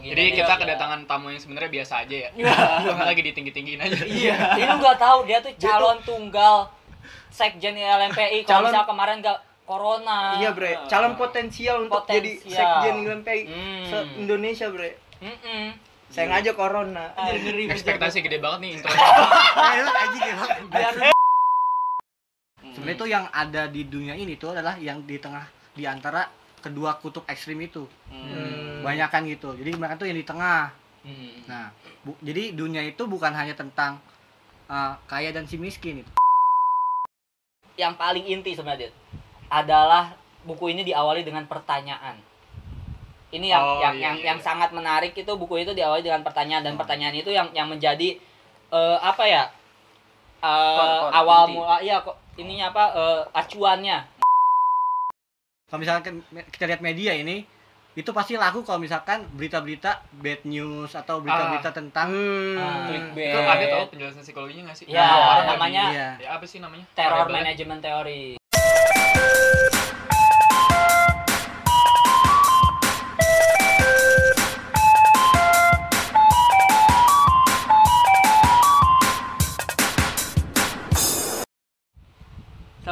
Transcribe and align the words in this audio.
Jadi 0.00 0.22
Iya, 0.24 0.36
kita 0.36 0.52
iya. 0.52 0.60
kedatangan 0.60 1.00
tamu 1.04 1.26
yang 1.28 1.38
sebenarnya 1.38 1.70
biasa 1.72 1.94
aja 2.02 2.16
ya. 2.18 2.30
Iya. 2.32 2.54
Cuma 2.84 3.04
lagi 3.04 3.22
ditinggi-tinggiin 3.22 3.80
aja. 3.80 3.98
Iya. 4.00 4.36
Ini 4.56 4.64
lu 4.64 4.76
nggak 4.78 4.98
tahu 4.98 5.18
dia 5.24 5.38
tuh 5.38 5.52
calon 5.56 5.98
tunggal 6.02 6.70
sekjen 7.28 7.74
LMPI. 7.74 8.42
Kalau 8.42 8.64
Calon- 8.64 8.70
misal 8.70 8.84
kemarin 8.84 9.16
nggak 9.18 9.38
corona. 9.62 10.18
Iya 10.36 10.50
bre, 10.50 10.80
calon 10.88 11.12
potensial 11.14 11.84
untuk 11.84 12.02
jadi 12.04 12.32
Potensial. 12.34 12.56
sekjen 12.56 12.96
LMPI 13.04 13.40
Hmm. 13.44 13.84
se 13.84 13.96
Indonesia 14.16 14.66
bre. 14.68 14.90
Mm-mm. 15.18 15.64
Sayang 16.08 16.32
aja 16.34 16.50
corona. 16.52 17.12
Ekspektasi 17.68 18.24
gede 18.24 18.38
banget 18.38 18.58
nih 18.60 18.70
intro. 18.74 18.88
Biar 20.68 20.94
Sebenarnya 22.68 22.94
itu 22.94 23.06
yang 23.06 23.24
ada 23.28 23.66
di 23.66 23.82
dunia 23.84 24.14
ini 24.14 24.34
tuh 24.34 24.50
adalah 24.50 24.78
yang 24.78 25.02
di 25.02 25.18
tengah 25.18 25.44
di 25.70 25.84
antara 25.84 26.24
kedua 26.58 26.98
kutub 26.98 27.24
ekstrim 27.26 27.58
itu. 27.58 27.86
Hmm. 28.08 28.82
Banyak 28.82 29.08
kan 29.08 29.22
gitu. 29.24 29.54
Jadi 29.54 29.70
mereka 29.74 29.96
tuh 29.96 30.06
yang 30.06 30.18
di 30.18 30.26
tengah. 30.26 30.70
Hmm. 31.02 31.34
Nah, 31.46 31.70
bu- 32.02 32.18
jadi 32.20 32.52
dunia 32.52 32.82
itu 32.82 33.02
bukan 33.04 33.30
hanya 33.30 33.54
tentang 33.54 33.96
uh, 34.66 34.92
kaya 35.06 35.30
dan 35.30 35.44
si 35.44 35.56
miskin 35.56 36.02
itu. 36.02 36.12
yang 37.78 37.94
paling 37.94 38.26
inti 38.26 38.58
sebenarnya 38.58 38.90
adalah 39.46 40.10
buku 40.42 40.74
ini 40.74 40.82
diawali 40.82 41.22
dengan 41.22 41.46
pertanyaan. 41.46 42.18
Ini 43.30 43.54
yang 43.54 43.62
Oh, 43.62 43.78
yang 43.78 43.94
iya, 43.94 44.02
yang, 44.10 44.16
iya. 44.18 44.24
yang 44.34 44.38
sangat 44.42 44.74
menarik 44.74 45.14
itu 45.14 45.30
buku 45.38 45.62
itu 45.62 45.70
diawali 45.70 46.02
dengan 46.02 46.26
pertanyaan 46.26 46.66
dan 46.66 46.74
pertanyaan 46.74 47.14
itu 47.14 47.30
yang 47.30 47.46
yang 47.54 47.70
menjadi 47.70 48.18
eh, 48.68 48.98
apa 48.98 49.24
ya? 49.24 49.44
core 50.42 51.10
awal 51.12 51.42
inti. 51.46 51.54
mula 51.54 51.76
iya 51.78 51.98
kok 51.98 52.18
ininya 52.34 52.74
apa 52.74 52.84
eh, 52.98 53.20
acuannya. 53.32 53.98
Kalau 55.68 55.78
misalkan 55.78 56.24
kita 56.48 56.64
lihat 56.64 56.80
media 56.80 57.12
ini 57.12 57.44
itu 57.92 58.08
pasti 58.10 58.34
laku 58.34 58.62
kalau 58.62 58.78
misalkan 58.78 59.26
berita-berita 59.28 60.00
bad 60.14 60.40
news 60.44 60.94
atau 60.94 61.20
berita-berita 61.20 61.70
tentang 61.70 62.08
Hmm. 62.08 62.56
Ah. 62.56 62.86
Clickbait. 62.86 63.28
Itu 63.28 63.40
ada 63.42 63.64
tau 63.68 63.84
penjelasan 63.90 64.22
psikologinya 64.22 64.62
nggak 64.66 64.78
sih? 64.78 64.86
Ya, 64.86 65.02
Nah, 65.02 65.12
orang 65.12 65.46
namanya 65.50 65.82
lagi- 65.82 65.94
Iya. 65.94 66.08
Ya 66.18 66.28
apa 66.32 66.44
sih 66.46 66.58
namanya? 66.58 66.84
terror 66.94 67.12
Variabelnya. 67.20 67.36
management 67.44 67.80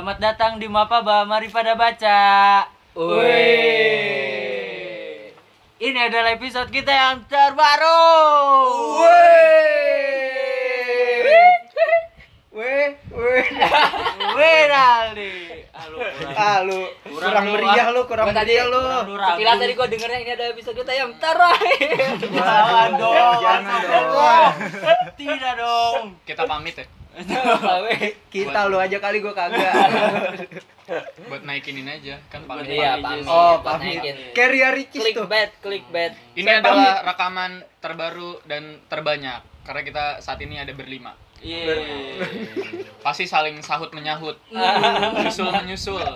Selamat 0.07 0.23
datang 0.23 0.63
di 0.63 0.71
Mapaba, 0.71 1.27
mari 1.27 1.51
pada 1.51 1.75
baca. 1.75 2.63
Wih. 2.95 3.35
Ini 5.83 5.99
adalah 5.99 6.31
episode 6.31 6.71
kita 6.71 6.95
yang 6.95 7.27
terbaru. 7.27 8.07
Weh. 9.03 9.67
Wih, 12.55 12.95
Naldi. 14.71 15.67
Halo, 15.75 15.99
Ah 16.39 16.63
lu 16.63 16.87
kurang 17.11 17.51
meriah 17.51 17.91
lu, 17.91 18.07
kurang 18.07 18.31
meriah 18.31 18.71
lu. 18.71 19.11
Sekilas 19.11 19.59
tadi 19.59 19.75
gua 19.75 19.91
dengernya 19.91 20.23
ini 20.23 20.39
ada 20.39 20.55
episode 20.55 20.87
kita 20.87 20.95
yang 20.95 21.11
terakhir. 21.19 22.15
Jangan 22.31 22.95
dong. 22.95 23.43
Jangan 23.43 23.83
dong. 23.91 24.55
Tidak 25.19 25.55
dong. 25.59 26.15
Kita 26.23 26.47
pamit 26.47 26.79
ya 26.79 26.87
Kita 28.33 28.69
lu 28.69 28.77
aja 28.77 28.99
kali 29.01 29.25
gua 29.25 29.33
kagak. 29.33 29.73
buat 31.31 31.43
naikinin 31.43 31.89
aja 31.91 32.21
kan 32.31 32.47
pamit. 32.47 32.71
Iya, 32.71 33.03
pamit. 33.03 33.27
Oh, 33.27 33.59
pamit. 33.65 34.01
Carrier 34.37 34.71
Ricis 34.71 35.03
tuh. 35.03 35.27
Clickbait, 35.27 35.51
clickbait. 35.59 36.13
Ini 36.39 36.47
Saya 36.47 36.63
adalah 36.63 36.95
rekaman 37.03 37.53
terbaru 37.83 38.39
dan 38.47 38.79
terbanyak 38.87 39.43
karena 39.67 39.83
kita 39.83 40.05
saat 40.23 40.39
ini 40.45 40.63
ada 40.63 40.71
berlima. 40.77 41.19
Iya. 41.43 42.23
Pasti 43.03 43.29
saling 43.29 43.61
sahut 43.61 43.91
menyahut, 43.93 44.39
menyusul 45.17 45.51
menyusul. 45.53 46.07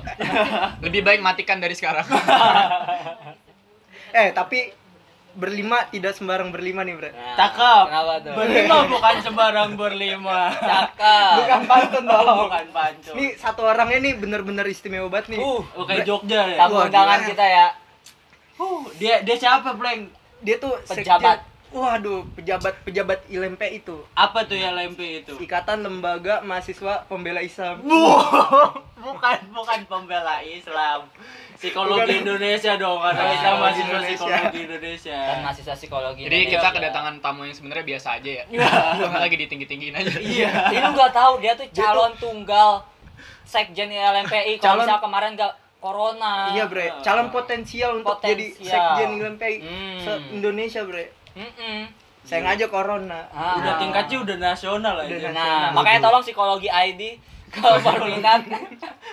Lebih 0.81 1.03
baik 1.03 1.21
matikan 1.21 1.59
dari 1.59 1.75
sekarang. 1.75 2.07
Eh, 4.11 4.35
tapi 4.35 4.75
berlima 5.33 5.85
tidak 5.89 6.15
sembarang 6.15 6.49
berlima 6.49 6.81
nih, 6.81 6.95
Bre. 6.95 7.11
Nah, 7.11 7.35
Cakep. 7.35 7.85
Kenapa 7.91 8.15
tuh? 8.23 8.35
Berlima 8.35 8.77
bukan 8.87 9.15
sembarang 9.21 9.71
berlima. 9.75 10.41
Cakep. 10.55 11.35
Bukan 11.37 11.61
pantun 11.67 12.05
dong. 12.07 12.39
Bukan 12.47 12.67
panco. 12.71 13.11
Nih 13.13 13.31
satu 13.35 13.61
orangnya 13.65 13.99
nih 14.01 14.15
bener-bener 14.15 14.65
istimewa 14.65 15.11
banget 15.11 15.35
nih. 15.35 15.41
Uh, 15.43 15.63
Oh, 15.75 15.85
kayak 15.85 16.07
Jogja 16.07 16.47
ya. 16.47 16.57
tamu 16.57 16.81
undangan 16.81 17.21
kita 17.25 17.45
ya. 17.45 17.67
Uh, 18.57 18.87
dia 18.97 19.21
dia 19.21 19.37
siapa, 19.37 19.75
Bleng? 19.75 20.09
Dia 20.41 20.57
tuh 20.57 20.79
Pejabat. 20.85 21.50
Waduh, 21.71 22.27
pejabat 22.35 22.83
pejabat 22.83 23.23
ILMP 23.27 23.63
itu. 23.73 24.03
Apa 24.13 24.43
tuh 24.43 24.55
ya 24.55 24.71
LMP 24.71 25.23
itu? 25.23 25.39
Ikatan 25.39 25.81
Lembaga 25.81 26.43
Mahasiswa 26.43 27.07
Pembela 27.07 27.39
Islam. 27.41 27.79
bukan 29.01 29.39
bukan 29.49 29.81
pembela 29.87 30.43
Islam. 30.43 31.07
Psikologi 31.55 32.09
Bukan. 32.11 32.21
Indonesia 32.25 32.73
dong, 32.75 32.99
karena 32.99 33.21
Ah, 33.21 33.29
kita 33.29 33.37
Psikologi 33.37 33.61
mahasiswa 33.61 33.85
Indonesia. 33.85 34.17
psikologi 34.17 34.59
Indonesia. 34.61 35.19
Kan 35.21 35.37
mahasiswa 35.41 35.75
psikologi. 35.75 36.23
Jadi 36.23 36.37
Indonesia. 36.41 36.59
kita 36.59 36.69
kedatangan 36.73 37.15
tamu 37.21 37.41
yang 37.45 37.55
sebenarnya 37.55 37.85
biasa 37.87 38.09
aja 38.17 38.31
ya. 38.33 38.45
Cuma 38.99 39.19
lagi 39.21 39.37
ditinggi-tinggiin 39.39 39.95
aja. 39.95 40.11
Iya. 40.17 40.51
Ini 40.73 40.79
lu 40.81 40.91
nggak 40.91 41.13
tahu 41.13 41.33
dia 41.39 41.53
tuh 41.55 41.69
calon 41.71 42.13
tunggal 42.17 42.71
sekjen 43.45 43.89
LMPI. 43.89 44.57
Kalau 44.57 44.81
Calon- 44.81 44.89
misal 44.89 44.99
kemarin 44.99 45.31
nggak 45.37 45.53
corona. 45.79 46.33
Iya, 46.51 46.65
Bre. 46.67 46.89
Calon 47.01 47.29
potensial 47.29 47.91
untuk 47.95 48.19
jadi 48.19 48.47
Potensial. 48.51 48.73
sekjen 48.73 49.09
ILMPI 49.17 49.55
Hmm. 49.61 49.99
se 49.99 50.13
Indonesia, 50.33 50.83
Bre. 50.83 51.05
Mm-mm. 51.41 51.81
Sayang 52.21 52.53
aja 52.53 52.69
corona. 52.69 53.25
Ah. 53.33 53.57
Udah 53.57 53.81
tingkatnya 53.81 54.21
udah 54.21 54.37
nasional. 54.37 54.95
Udah 55.01 55.33
Nah, 55.33 55.73
makanya 55.73 56.05
tolong 56.05 56.21
psikologi 56.21 56.69
ID 56.69 57.17
kalau 57.51 57.79
berminat 57.79 58.41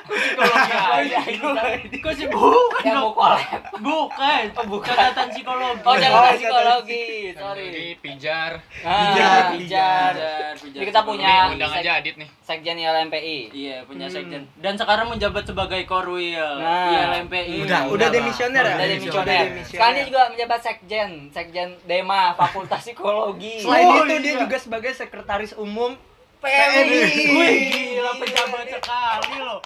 Psikologi 0.08 1.14
ID. 1.14 2.00
Kok 2.00 2.14
sih 2.14 2.28
bukan 2.28 2.82
yang 2.82 2.98
mau 3.00 3.12
collab. 3.12 3.62
Bukan. 3.78 4.44
Oh, 4.54 4.66
bukan. 4.68 4.88
Catatan 4.88 5.28
psikologi. 5.30 5.82
Oh, 5.84 5.96
jangan 5.96 6.20
Oh, 6.20 6.32
psikologi. 6.32 7.06
Sorry. 7.34 7.66
Jadi 7.68 7.86
pijar. 8.00 8.52
Ah, 8.82 9.12
Pijar, 9.12 9.42
pijar. 9.54 10.14
Pijar, 10.14 10.54
Jadi 10.56 10.86
kita 10.86 11.02
punya 11.04 11.52
undang 11.52 11.72
aja 11.72 11.92
Adit 11.98 12.16
nih. 12.16 12.30
sekjen 12.40 12.78
LMPI. 12.78 13.40
Iya, 13.52 13.78
punya 13.84 14.08
Hmm. 14.08 14.16
sekjen. 14.16 14.42
Dan 14.56 14.74
sekarang 14.74 15.08
menjabat 15.10 15.44
sebagai 15.44 15.84
korwil 15.84 16.48
Nah. 16.58 16.88
di 16.88 16.96
LMPI. 16.96 17.56
Udah, 17.62 17.80
Udah 17.90 18.08
demisioner 18.08 18.64
ya? 18.64 18.76
Udah 18.76 18.88
demisioner. 18.88 19.26
demisioner. 19.28 19.68
Sekarang 19.68 19.94
dia 19.94 20.06
juga 20.06 20.22
menjabat 20.30 20.60
sekjen, 20.62 21.10
sekjen 21.30 21.70
Dema 21.84 22.32
Fakultas 22.34 22.80
Psikologi. 22.82 23.60
Selain 23.60 23.84
Oh, 23.86 24.02
itu 24.02 24.16
dia 24.22 24.34
iya. 24.34 24.40
juga 24.40 24.58
sebagai 24.58 24.92
sekretaris 24.94 25.52
umum 25.54 26.00
PMI. 26.38 27.02
Wih, 27.34 27.56
gila 27.94 28.12
pejabat 28.18 28.66
sekali 28.70 29.36
loh. 29.38 29.60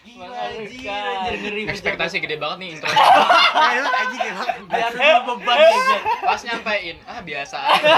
Gila, 0.00 0.24
anjir, 0.24 0.88
anjir, 0.88 1.34
ngeri 1.38 1.62
Ekspektasi 1.68 2.16
gede 2.18 2.36
banget 2.36 2.58
nih 2.58 2.68
intro. 2.74 2.88
Biar 4.66 4.92
lu 4.92 5.18
beban. 5.28 5.58
Pas 6.24 6.40
nyampein, 6.42 6.96
ah 7.04 7.20
biasa 7.20 7.56
aja. 7.56 7.94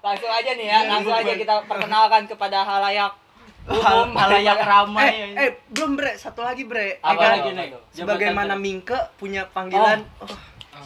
Langsung 0.00 0.30
aja 0.30 0.50
nih 0.54 0.66
ya, 0.66 0.78
langsung 0.86 1.12
aja 1.12 1.32
kita 1.34 1.54
perkenalkan 1.66 2.24
kepada 2.24 2.64
halayak 2.64 3.12
Hal 3.68 4.08
umum. 4.08 4.16
halayak 4.16 4.58
ramai. 4.72 5.08
Eh, 5.12 5.36
eh, 5.36 5.50
belum 5.68 5.94
bre, 5.94 6.16
satu 6.16 6.40
lagi 6.40 6.64
bre. 6.64 6.96
Apa 7.00 7.20
Ya 7.20 7.28
lagi 7.36 7.48
nih? 7.52 7.68
Sebagaimana 7.92 8.54
Mingke 8.56 8.96
punya 9.14 9.44
panggilan 9.46 10.00
oh, 10.18 10.26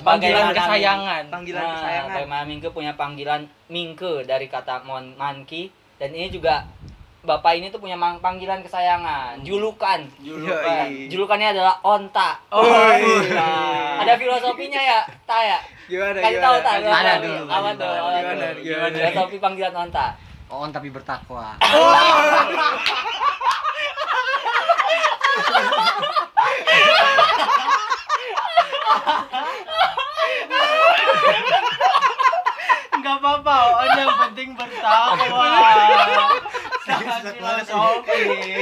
panggilan 0.02 0.50
Bagaimana 0.50 0.58
kesayangan. 0.58 1.22
panggilan 1.30 1.62
Nah, 1.62 1.72
kesayangan. 1.78 2.14
Bagaimana 2.18 2.42
Mingke 2.44 2.68
punya 2.74 2.92
panggilan 2.92 3.40
Mingke 3.70 4.26
dari 4.26 4.50
kata 4.50 4.82
mon 4.82 5.14
manki 5.14 5.70
dan 5.96 6.10
ini 6.10 6.28
juga 6.28 6.64
Bapak 7.24 7.56
ini 7.56 7.72
tuh 7.72 7.80
punya 7.80 7.96
mang- 7.96 8.20
panggilan 8.20 8.60
kesayangan, 8.60 9.40
julukan. 9.40 10.04
Julukan. 10.20 10.84
Yoi. 10.84 11.08
Julukannya 11.08 11.56
adalah 11.56 11.80
onta. 11.80 12.36
Oh, 12.52 12.60
Nah, 12.60 13.96
ada 13.96 14.12
filosofinya 14.14 14.76
ya, 14.76 15.00
Ta 15.24 15.40
ya? 15.40 15.56
Gimana 15.88 16.20
Kasih 16.20 16.36
gimana? 16.36 16.44
tahu 16.44 16.56
Tak. 16.60 16.74
Ada 16.84 17.12
dulu, 17.24 17.42
Apa 17.48 17.68
tuh? 17.72 17.92
Gimana? 18.60 18.92
Filosofi 18.92 19.36
panggilan 19.40 19.72
onta. 19.74 20.06
On 20.52 20.68
tapi 20.68 20.92
bertakwa. 20.92 21.56
Enggak 32.92 33.16
apa-apa, 33.20 33.56
on 33.80 33.90
yang 33.96 34.12
penting 34.28 34.48
bertakwa. 34.52 35.52
Sangat 36.84 37.32
filosofi. 37.32 38.12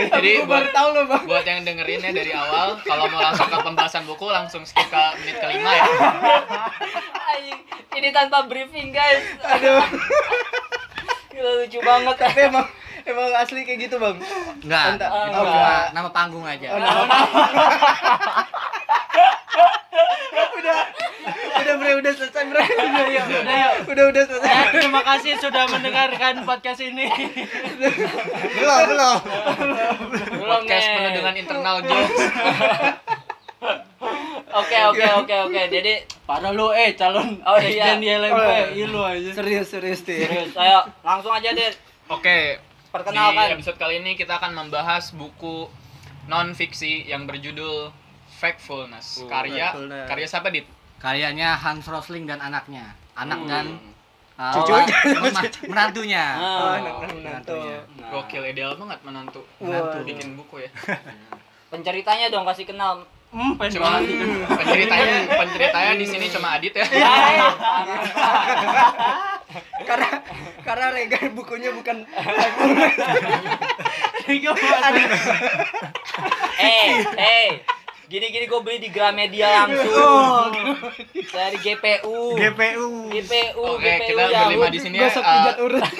Jadi 0.08 0.30
Aku 0.34 0.44
baru 0.44 0.60
buat 0.60 0.72
tahu 0.72 0.88
loh 0.90 1.04
bang. 1.06 1.22
buat 1.24 1.44
yang 1.44 1.60
dengerin 1.62 2.00
ya 2.00 2.12
dari 2.12 2.32
awal, 2.32 2.76
kalau 2.80 3.04
mau 3.06 3.20
langsung 3.20 3.46
ke 3.46 3.58
pembahasan 3.58 4.02
buku 4.02 4.26
langsung 4.26 4.62
skip 4.62 4.84
ke 4.84 5.02
menit 5.18 5.36
kelima 5.38 5.70
ya. 5.70 5.84
Anjing, 7.28 7.60
ini 7.94 8.08
tanpa 8.10 8.44
briefing 8.44 8.90
guys. 8.90 9.22
Aduh, 9.40 9.82
Gila 11.28 11.50
lucu 11.58 11.78
banget. 11.78 12.16
tapi 12.18 12.40
emang 12.44 12.66
emang 13.02 13.28
asli 13.34 13.62
kayak 13.62 13.78
gitu 13.82 13.96
bang. 13.96 14.16
Enggak, 14.60 14.84
Entah. 14.94 15.08
Oh, 15.08 15.24
cuma 15.26 15.40
enggak. 15.44 15.84
nama 15.92 16.08
panggung 16.10 16.44
aja. 16.44 16.66
Oh, 16.68 16.76
udah, 16.76 16.92
udah 21.94 22.12
selesai 22.12 22.42
bro. 22.46 22.60
Udah 22.60 23.06
yuk, 23.08 23.24
udah 23.26 23.56
yuk. 23.56 23.72
Udah 23.86 24.04
udah 24.08 24.22
selesai. 24.24 24.48
Eh, 24.48 24.66
terima 24.76 25.00
kasih 25.02 25.32
sudah 25.38 25.64
mendengarkan 25.66 26.34
podcast 26.42 26.80
ini. 26.80 27.06
belum 27.06 28.82
belum 28.86 29.16
Belum 30.32 30.60
Podcast 30.62 30.86
penuh 30.88 31.10
dengan 31.12 31.34
internal 31.34 31.76
jokes. 31.80 32.18
Oke 34.52 34.76
oke 34.84 35.06
oke 35.16 35.34
oke. 35.48 35.62
Jadi 35.66 35.92
Parah 36.22 36.52
lu 36.52 36.68
eh 36.70 36.92
calon 36.92 37.40
Oh, 37.42 37.56
iya. 37.56 37.96
di 37.96 38.04
LMP, 38.06 38.36
Oh, 38.36 38.44
iya. 38.44 38.66
ilu 38.76 39.00
aja. 39.00 39.30
Serius 39.32 39.66
serius 39.66 40.00
Dit. 40.02 40.28
serius, 40.28 40.52
ayo 40.54 40.84
langsung 41.00 41.32
aja 41.32 41.50
deh. 41.50 41.72
Oke, 42.06 42.60
Perkenalkan. 42.90 43.48
Di 43.48 43.56
episode 43.56 43.80
kali 43.80 44.04
ini 44.04 44.12
kita 44.12 44.36
akan 44.36 44.52
membahas 44.54 45.16
buku 45.16 45.72
non 46.28 46.52
fiksi 46.52 47.08
yang 47.08 47.24
berjudul 47.24 47.96
Factfulness. 48.34 49.24
Uh, 49.24 49.26
karya 49.26 49.72
Factfulness. 49.72 50.06
karya 50.06 50.26
siapa 50.28 50.48
dit? 50.50 50.66
Karyanya 51.02 51.58
Hans 51.58 51.84
Rosling 51.84 52.24
dan 52.24 52.38
anaknya 52.38 52.94
anak 53.12 53.42
Hmm. 53.42 53.50
dan 53.50 53.66
uh, 54.38 54.54
Cucunya. 54.54 54.96
mema- 55.20 55.66
menantunya 55.66 56.24
Ah. 56.32 56.38
Oh, 56.38 56.70
anak 56.72 56.94
menantu. 57.12 57.58
Nah, 57.58 58.08
Gokil 58.08 58.42
ideal 58.46 58.72
banget 58.76 58.98
menantu. 59.02 59.42
Wah. 59.58 59.98
Bikin 60.00 60.38
buku 60.38 60.62
ya. 60.62 60.70
penceritanya 61.72 62.28
dong 62.28 62.46
kasih 62.46 62.64
kenal. 62.64 63.02
Hmm, 63.32 63.56
Cuma 63.56 63.96
penceritanya 64.46 65.24
penceritanya 65.26 65.92
di 65.96 66.04
sini 66.04 66.28
cuma 66.28 66.52
Adit 66.54 66.76
ya. 66.76 66.84
Karena 69.82 70.08
karena 70.62 70.86
Rega 70.92 71.18
bukunya 71.32 71.72
bukan 71.72 72.04
eh, 76.58 76.88
eh. 77.16 77.48
Gue 78.52 78.60
beli 78.60 78.84
di 78.84 78.92
Gramedia 78.92 79.64
langsung. 79.64 80.52
Dari 81.32 81.56
GPU. 81.56 82.36
GPU 82.36 83.08
GPU, 83.08 83.64
Oke, 83.64 83.80
GPU 83.80 84.06
kita 84.12 84.22
Yahoo. 84.28 84.44
berlima 84.44 84.66
di 84.68 84.76
sini 84.76 84.96
ya. 85.00 85.08
Eh, 85.08 85.16
pijat 85.16 85.56
urut. 85.56 85.80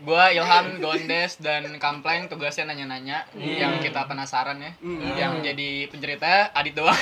Gua 0.00 0.34
Ilham, 0.34 0.80
Gondes 0.82 1.38
dan 1.38 1.70
Kampleng 1.78 2.26
tugasnya 2.26 2.72
nanya-nanya 2.72 3.22
yang 3.38 3.78
kita 3.78 4.08
penasaran 4.10 4.58
ya. 4.58 4.72
Yang 5.14 5.32
jadi 5.46 5.70
pencerita 5.92 6.50
Adit 6.58 6.74
doang. 6.74 6.96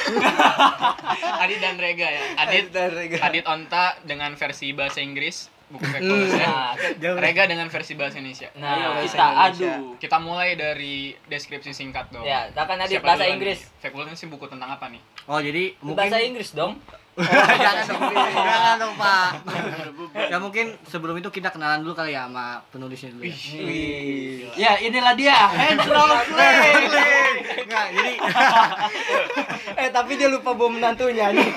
Adit 1.48 1.64
dan 1.64 1.80
Rega 1.80 2.08
ya. 2.10 2.22
Adit 2.36 2.68
Dan 2.68 2.92
Rega. 2.92 3.24
Adit 3.24 3.48
Onta 3.48 3.96
dengan 4.04 4.36
versi 4.36 4.76
bahasa 4.76 5.00
Inggris, 5.00 5.48
buku 5.68 5.84
ya. 6.32 6.72
Nah. 6.76 7.16
Rega 7.20 7.44
dengan 7.44 7.68
versi 7.68 7.92
bahasa 7.92 8.16
Indonesia. 8.16 8.48
nah, 8.56 8.72
Ayo 8.72 8.88
bahasa 8.96 9.04
kita 9.04 9.26
Indonesia. 9.26 9.72
adu. 9.76 9.84
Kita 10.00 10.16
mulai 10.18 10.48
dari 10.54 10.96
deskripsi 11.26 11.70
singkat 11.70 12.08
dong. 12.08 12.24
ya, 12.24 12.48
akan 12.50 12.76
ada 12.80 12.96
bahasa 12.98 13.28
Inggris. 13.28 13.60
Factfulness 13.78 14.16
sih 14.16 14.26
buku 14.26 14.48
tentang 14.48 14.72
apa 14.72 14.88
nih? 14.88 15.00
oh 15.28 15.36
jadi 15.38 15.76
mungkin 15.84 16.08
Bahasa 16.08 16.18
Inggris 16.18 16.56
dong. 16.56 16.80
jangan 17.18 17.82
dong 17.84 18.02
jangan 18.48 18.74
dong 18.78 18.94
pak 18.94 19.30
ya 20.30 20.38
mungkin 20.38 20.70
sebelum 20.86 21.18
itu 21.18 21.28
kita 21.28 21.50
kenalan 21.50 21.82
dulu 21.82 21.92
kali 21.92 22.14
ya 22.14 22.30
sama 22.30 22.62
penulisnya 22.70 23.10
dulu 23.10 23.26
ya. 23.26 23.34
Wih. 23.58 24.46
Ya, 24.54 24.78
inilah 24.78 25.18
dia, 25.18 25.34
Hans 25.34 25.82
Rosling. 25.82 26.86
Enggak, 27.66 27.86
jadi 27.90 28.12
Eh 29.76 29.88
tapi 29.90 30.14
dia 30.14 30.30
lupa 30.30 30.54
bawa 30.54 30.70
menantunya 30.72 31.34
nih. 31.34 31.48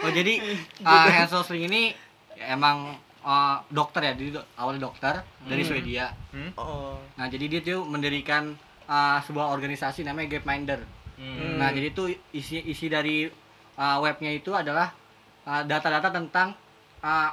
oh 0.00 0.10
jadi 0.10 0.34
uh, 0.82 1.08
Hans 1.12 1.30
Rosling 1.30 1.68
ini 1.68 1.92
ya, 2.38 2.54
emang 2.54 2.94
uh, 3.26 3.56
dokter 3.68 4.06
ya, 4.06 4.12
jadi 4.14 4.30
do- 4.38 4.48
awalnya 4.54 4.86
dokter 4.86 5.26
dari 5.42 5.62
Swedia. 5.66 6.14
Oh. 6.54 6.94
Nah, 7.18 7.26
jadi 7.26 7.44
dia 7.50 7.60
tuh 7.60 7.82
mendirikan 7.82 8.54
uh, 8.86 9.18
sebuah 9.26 9.50
organisasi 9.50 10.06
namanya 10.06 10.38
Gapminder. 10.38 10.86
Hmm. 11.18 11.58
Nah, 11.58 11.74
jadi 11.74 11.90
itu 11.90 12.14
isi 12.30 12.62
isi 12.62 12.86
dari 12.86 13.26
uh, 13.74 13.98
webnya 13.98 14.30
itu 14.30 14.54
adalah 14.54 14.94
uh, 15.42 15.66
data-data 15.66 16.14
tentang 16.14 16.54
uh, 17.02 17.30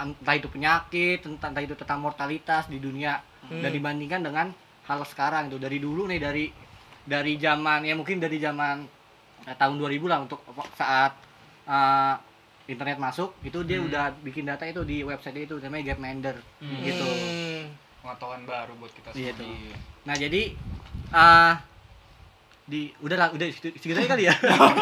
entah 0.00 0.34
itu 0.34 0.48
penyakit, 0.48 1.20
tentang 1.20 1.52
entah 1.52 1.64
itu 1.64 1.76
tentang 1.76 2.00
mortalitas 2.00 2.70
di 2.70 2.80
dunia 2.80 3.18
dan 3.48 3.70
dibandingkan 3.72 4.20
dengan 4.22 4.46
hal 4.88 5.00
sekarang 5.04 5.52
itu 5.52 5.60
dari 5.60 5.78
dulu 5.80 6.08
nih 6.08 6.20
dari 6.20 6.44
dari 7.04 7.40
zaman 7.40 7.84
ya 7.84 7.96
mungkin 7.96 8.20
dari 8.20 8.36
zaman 8.40 8.84
eh, 9.48 9.56
tahun 9.56 9.76
2000 9.80 10.04
lah 10.08 10.18
untuk 10.24 10.40
saat 10.76 11.12
uh, 11.64 12.14
internet 12.68 13.00
masuk 13.00 13.32
itu 13.40 13.64
dia 13.64 13.80
udah 13.80 14.12
bikin 14.20 14.44
data 14.44 14.68
itu 14.68 14.84
di 14.84 15.00
website 15.00 15.48
itu 15.48 15.56
namanya 15.56 15.96
Gapminder 15.96 16.36
gitu. 16.84 17.08
Hmm. 17.08 17.72
Pengetahuan 18.04 18.42
baru 18.44 18.72
buat 18.76 18.92
kita 18.92 19.08
Iya 19.16 19.32
semua. 19.34 19.76
Nah, 20.06 20.14
jadi 20.14 20.42
uh, 21.10 21.52
di 22.68 22.92
udah 23.00 23.16
lah 23.16 23.28
udah 23.32 23.48
segitu 23.48 23.96
aja 23.96 24.12
kali 24.12 24.28
ya. 24.28 24.34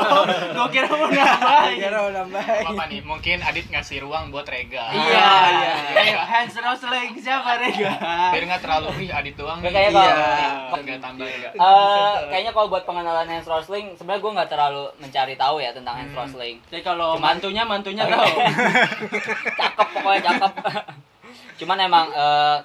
Gua 0.59 0.67
kira 0.67 0.91
mau 0.91 1.07
nambahin. 1.07 1.79
Kira 1.79 1.99
udah 2.03 2.25
baik. 2.27 2.65
Apa 2.67 2.83
nih? 2.91 3.01
Mungkin 3.01 3.39
Adit 3.39 3.71
ngasih 3.71 4.03
ruang 4.03 4.35
buat 4.35 4.43
Rega. 4.43 4.91
Iya, 4.91 5.31
iya. 5.55 5.73
Ayo, 5.95 6.19
Hans 6.19 6.59
Rosling 6.59 7.15
siapa 7.17 7.63
Rega? 7.63 7.95
Biar 8.35 8.43
nggak 8.43 8.59
terlalu, 8.61 8.91
wih 8.99 9.11
Adit 9.15 9.39
doang 9.39 9.63
nih. 9.63 9.71
Kayak 9.71 9.91
kalau- 9.93 10.03
Iya. 10.03 10.51
Nggak 10.77 10.99
tambah 10.99 11.27
ya. 11.31 11.51
Eh, 11.55 12.15
kayaknya 12.27 12.51
kalau 12.51 12.67
buat 12.67 12.83
pengenalan 12.83 13.25
Hans 13.25 13.47
Rosling, 13.47 13.95
sebenarnya 13.95 14.19
gue 14.21 14.33
nggak 14.35 14.51
terlalu 14.51 14.85
mencari 14.99 15.35
tahu 15.39 15.57
ya 15.63 15.71
tentang 15.71 15.95
Hans 15.95 16.11
Rosling. 16.13 16.59
Jadi 16.67 16.83
kalau 16.83 17.15
mantunya 17.17 17.63
mantunya 17.63 18.03
tahu. 18.05 18.27
cakep 19.61 19.89
pokoknya 19.95 20.21
cakep 20.25 20.53
cuman 21.57 21.79
emang 21.81 22.07
eh, 22.11 22.57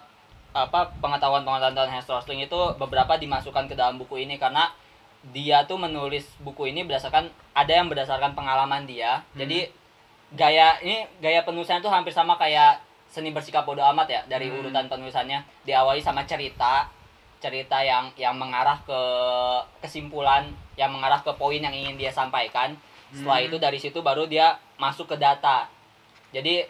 apa 0.51 0.91
pengetahuan 1.00 1.45
pengetahuan 1.45 1.71
tentang 1.71 1.94
Hans 1.94 2.09
Rosling 2.09 2.41
itu 2.41 2.59
beberapa 2.75 3.15
dimasukkan 3.15 3.69
ke 3.69 3.75
dalam 3.77 3.95
buku 3.95 4.19
ini 4.19 4.35
karena 4.35 4.67
dia 5.29 5.62
tuh 5.69 5.77
menulis 5.77 6.25
buku 6.41 6.73
ini 6.73 6.81
berdasarkan 6.81 7.29
ada 7.53 7.71
yang 7.71 7.85
berdasarkan 7.85 8.33
pengalaman 8.33 8.89
dia. 8.89 9.21
Jadi 9.38 9.69
gaya 10.33 10.81
ini 10.81 11.06
gaya 11.21 11.45
penulisannya 11.45 11.85
tuh 11.85 11.94
hampir 11.94 12.09
sama 12.09 12.39
kayak 12.41 12.81
seni 13.12 13.29
bersikap 13.29 13.68
bodoh 13.68 13.83
amat 13.94 14.07
ya 14.09 14.21
dari 14.25 14.50
urutan 14.50 14.89
penulisannya. 14.89 15.45
Diawali 15.62 16.01
sama 16.01 16.25
cerita 16.25 16.89
cerita 17.41 17.81
yang 17.81 18.13
yang 18.18 18.38
mengarah 18.38 18.77
ke 18.85 19.01
kesimpulan 19.81 20.45
yang 20.77 20.94
mengarah 20.94 21.21
ke 21.25 21.33
poin 21.38 21.57
yang 21.57 21.74
ingin 21.74 21.97
dia 21.97 22.09
sampaikan. 22.09 22.74
Setelah 23.12 23.44
itu 23.44 23.57
dari 23.59 23.77
situ 23.77 24.00
baru 24.00 24.25
dia 24.25 24.57
masuk 24.79 25.13
ke 25.13 25.15
data. 25.19 25.67
Jadi 26.31 26.63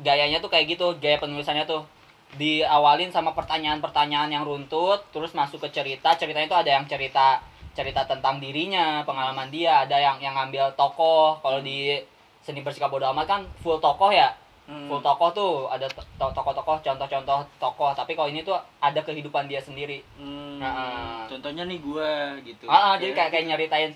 gayanya 0.00 0.40
tuh 0.40 0.48
kayak 0.48 0.74
gitu 0.74 0.96
gaya 0.98 1.22
penulisannya 1.22 1.68
tuh. 1.68 1.84
Diawalin 2.32 3.12
sama 3.12 3.36
pertanyaan-pertanyaan 3.36 4.32
yang 4.32 4.48
runtut 4.48 5.04
terus 5.12 5.36
masuk 5.36 5.60
ke 5.60 5.68
cerita. 5.68 6.16
Ceritanya 6.16 6.48
itu 6.48 6.56
ada 6.56 6.70
yang 6.80 6.88
cerita 6.88 7.44
cerita 7.72 8.04
tentang 8.04 8.36
dirinya 8.36 9.00
pengalaman 9.02 9.48
dia 9.48 9.84
ada 9.84 9.96
yang 9.96 10.16
yang 10.18 10.32
ngambil 10.32 10.72
tokoh. 10.74 11.40
Kalau 11.40 11.60
di 11.60 11.96
seni 12.40 12.60
bersikap 12.60 12.88
bodoh 12.88 13.08
amat 13.10 13.26
kan 13.26 13.40
full 13.60 13.78
tokoh 13.78 14.10
ya. 14.10 14.30
Hmm. 14.62 14.86
full 14.86 15.02
tokoh 15.02 15.26
tuh 15.34 15.52
ada 15.66 15.90
to- 15.90 16.06
to- 16.16 16.32
tokoh-tokoh 16.32 16.78
contoh-contoh 16.78 17.42
tokoh. 17.58 17.90
Tapi 17.92 18.14
kalau 18.14 18.30
ini 18.30 18.46
tuh 18.46 18.54
ada 18.78 19.02
kehidupan 19.02 19.50
dia 19.50 19.58
sendiri. 19.58 20.06
Hmm, 20.14 20.62
Nah. 20.62 21.26
contohnya 21.26 21.66
nih 21.66 21.82
gua 21.82 22.38
gitu. 22.40 22.70
ah 22.70 22.94
ah, 22.94 22.94
jadi 22.94 23.10
kayak 23.10 23.30
kayak 23.34 23.46
nyeritain 23.50 23.90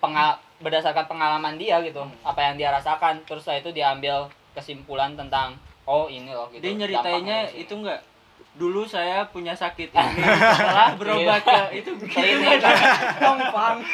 pengal 0.00 0.40
berdasarkan 0.56 1.04
pengalaman 1.04 1.60
dia 1.60 1.84
gitu. 1.84 2.00
Apa 2.24 2.40
yang 2.42 2.56
dia 2.56 2.72
rasakan. 2.72 3.20
Terus 3.28 3.44
setelah 3.44 3.60
itu 3.60 3.70
diambil 3.76 4.24
kesimpulan 4.56 5.12
tentang 5.20 5.52
oh 5.84 6.08
ini 6.08 6.32
loh 6.32 6.48
gitu. 6.48 6.64
Dia 6.64 6.72
nyeritainnya 6.74 7.52
itu 7.52 7.76
enggak 7.76 8.00
dulu 8.56 8.82
saya 8.82 9.20
punya 9.28 9.52
sakit 9.52 9.92
ini 9.92 10.22
setelah 10.50 10.96
berobat 10.96 11.40
ke 11.40 11.60
itu 11.76 11.90
gitu 11.94 12.04
Klinik. 12.08 12.60
Tompang. 13.16 13.84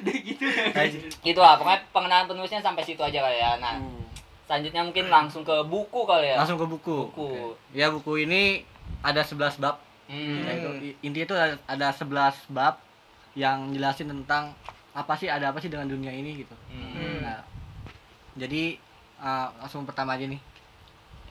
Dia 0.00 0.16
gitu 0.20 0.44
gitu 1.24 1.40
lah 1.40 1.56
pokoknya 1.56 1.80
pengenalan 1.88 2.26
penulisnya 2.26 2.60
sampai 2.60 2.80
situ 2.80 3.00
aja 3.00 3.20
kali 3.20 3.36
ya 3.36 3.56
nah 3.56 3.74
Hmm. 3.74 4.04
selanjutnya 4.44 4.84
mungkin 4.84 5.08
langsung 5.08 5.40
ke 5.40 5.56
buku 5.64 6.04
kali 6.04 6.28
ya 6.28 6.36
Langsung 6.36 6.60
ke 6.60 6.66
buku. 6.66 7.08
Buku. 7.08 7.56
Oke. 7.56 7.72
Ya 7.72 7.88
buku 7.88 8.20
ini 8.20 8.60
ada 9.00 9.20
11 9.20 9.56
bab. 9.56 9.80
hmm. 10.06 10.44
Nah, 10.44 10.52
itu 10.52 10.68
intinya 11.00 11.24
itu 11.24 11.34
ada, 11.34 11.56
ada 11.64 11.88
11 11.90 12.04
bab 12.48 12.76
yang 13.32 13.72
jelasin 13.72 14.06
tentang 14.06 14.52
apa 14.92 15.16
sih 15.16 15.26
ada 15.26 15.48
apa 15.48 15.58
sih 15.58 15.66
dengan 15.66 15.88
dunia 15.88 16.12
ini 16.12 16.44
gitu. 16.44 16.52
Hmm. 16.68 17.24
Nah, 17.24 17.40
jadi 18.36 18.76
uh, 19.18 19.48
langsung 19.58 19.82
pertama 19.82 20.14
aja 20.14 20.28
nih. 20.28 20.38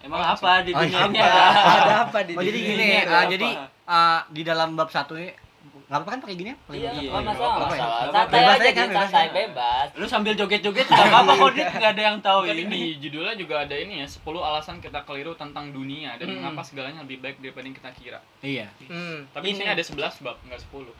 Emang 0.03 0.19
apa 0.21 0.61
di 0.61 0.71
Oh, 0.71 0.79
dunia 0.79 0.91
iya. 0.93 1.07
ini 1.07 1.17
Apa? 1.17 1.41
ada? 1.79 1.93
Apa 2.03 2.19
di 2.21 2.33
Oh 2.33 2.41
jadi 2.41 2.51
dunia 2.53 2.69
gini, 2.69 2.83
ini? 2.83 2.97
ada 2.97 3.07
uh, 3.07 3.15
apa? 3.17 3.31
jadi 3.31 3.49
uh, 3.85 4.19
di 4.29 4.41
dalam 4.43 4.69
bab 4.73 4.89
satu 4.89 5.15
ini 5.15 5.31
nggak 5.83 5.99
apa-apa 5.99 6.11
kan 6.11 6.19
pakai 6.21 6.35
gini 6.35 6.49
ya? 6.49 6.57
Iya, 6.65 6.89
gini? 6.91 7.05
nggak 7.05 7.21
iya, 7.21 7.27
masalah, 7.29 7.53
ya? 7.53 7.61
masalah. 7.61 7.99
Santai 8.03 8.33
Bebas 8.33 8.55
aja, 8.57 8.71
kan, 8.73 8.87
santai, 9.05 9.27
bebas. 9.29 9.87
Lu 9.93 10.05
sambil 10.05 10.33
joget-joget 10.33 10.85
enggak 10.85 11.07
apa-apa 11.07 11.31
kok 11.35 11.51
Dit, 11.53 11.67
enggak 11.69 11.91
ada 11.91 12.03
yang 12.03 12.17
tahu 12.19 12.39
Kan 12.41 12.55
ini. 12.57 12.65
di 12.67 12.83
judulnya 12.99 13.35
juga 13.35 13.55
ada 13.61 13.75
ini 13.75 13.93
ya, 13.95 14.07
10 14.07 14.19
alasan 14.41 14.75
kita 14.79 14.99
keliru 15.03 15.31
tentang 15.33 15.69
dunia 15.69 16.17
dan 16.17 16.25
Hmm. 16.25 16.35
mengapa 16.41 16.61
segalanya 16.63 16.99
lebih 16.99 17.19
baik 17.19 17.37
daripada 17.39 17.63
yang 17.63 17.77
kita 17.77 17.89
kira. 17.93 18.19
Iya. 18.41 18.67
Hmm. 18.81 19.27
Tapi 19.29 19.45
Ini. 19.53 19.69
ada 19.69 19.83
11 19.83 20.17
bab, 20.19 20.35
enggak 20.41 20.59
10. 20.63 20.91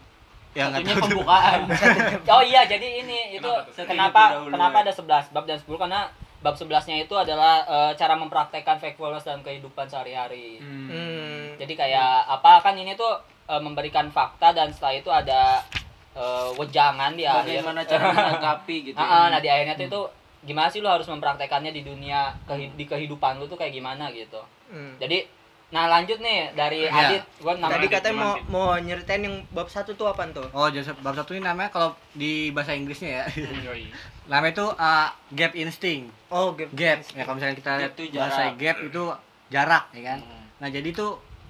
Ya 0.53 0.69
Satunya 0.69 0.95
pembukaan. 0.95 1.59
Oh 2.29 2.43
iya, 2.43 2.61
jadi 2.63 2.87
ini 3.01 3.17
itu 3.33 3.51
Kenapa 3.79 4.21
Ini 4.37 4.53
kenapa 4.53 4.77
ada 4.79 4.93
11 4.93 5.33
bab 5.33 5.43
dan 5.43 5.57
10 5.57 5.73
karena 5.75 6.01
bab 6.43 6.53
11-nya 6.53 7.01
itu 7.01 7.15
adalah 7.15 7.63
eh, 7.63 7.91
cara 7.95 8.13
mempraktekkan 8.13 8.77
factfulness 8.77 9.23
dalam 9.23 9.41
kehidupan 9.41 9.87
sehari-hari. 9.87 10.59
Hmm. 10.59 11.55
Jadi 11.55 11.73
kayak 11.73 12.27
apa 12.29 12.59
kan 12.59 12.75
ini 12.75 12.93
tuh 12.93 13.15
eh, 13.45 13.57
memberikan 13.57 14.07
fakta 14.07 14.51
dan 14.51 14.67
setelah 14.67 14.93
itu 14.93 15.09
ada 15.09 15.63
eh, 16.13 16.49
wejangan 16.53 17.15
di 17.15 17.23
akhir. 17.23 17.63
Bagaimana 17.63 17.81
cara 17.81 18.05
menanggapi 18.13 18.75
gitu. 18.85 18.97
Ah, 18.97 19.27
nah 19.27 19.39
di 19.39 19.47
akhirnya 19.47 19.73
tuh 19.73 19.87
itu 19.87 20.01
gimana 20.43 20.67
sih 20.67 20.77
lu 20.77 20.87
harus 20.87 21.07
mempraktekannya 21.07 21.71
di 21.71 21.81
dunia 21.81 22.35
kehi- 22.43 22.75
di 22.75 22.83
kehidupan 22.83 23.39
lu 23.39 23.47
tuh 23.47 23.55
kayak 23.55 23.71
gimana 23.71 24.11
gitu 24.11 24.43
Hmm. 24.67 24.97
jadi 24.97 25.23
nah 25.69 25.87
lanjut 25.87 26.17
nih 26.17 26.51
dari 26.51 26.83
Iya. 26.83 26.91
Adit 26.91 27.23
gua 27.39 27.53
nama 27.53 27.71
Tadi 27.71 27.85
Adit, 27.85 27.93
katanya 27.95 28.17
mau 28.17 28.33
mau 28.49 28.67
nyeritain 28.75 29.21
yang 29.21 29.39
bab 29.49 29.65
satu 29.65 29.93
tuh 29.93 30.03
apaan 30.05 30.29
tuh? 30.29 30.43
Oh, 30.49 30.67
jadi 30.67 30.91
bab 30.97 31.13
satu 31.13 31.31
ini 31.31 31.41
namanya 31.41 31.69
kalau 31.69 31.95
di 32.11 32.51
bahasa 32.51 32.73
Inggrisnya 32.73 33.23
ya. 33.23 33.25
Namanya 34.23 34.53
itu 34.53 34.65
uh, 34.69 35.07
gap 35.31 35.51
instinct. 35.53 36.07
Oh, 36.31 36.55
gap. 36.55 36.69
Gap. 36.71 36.99
Ya 37.11 37.21
kalau 37.23 37.35
misalnya 37.35 37.57
kita 37.59 37.71
Gap 37.71 37.79
lihat 37.79 37.91
tuh 37.93 38.05
bahasa 38.15 38.41
jarak. 38.41 38.55
gap 38.55 38.77
itu 38.79 39.03
jarak 39.51 39.83
ya 39.91 40.01
kan. 40.07 40.19
Hmm. 40.23 40.43
Nah, 40.63 40.69
jadi 40.71 40.87
itu 40.87 41.07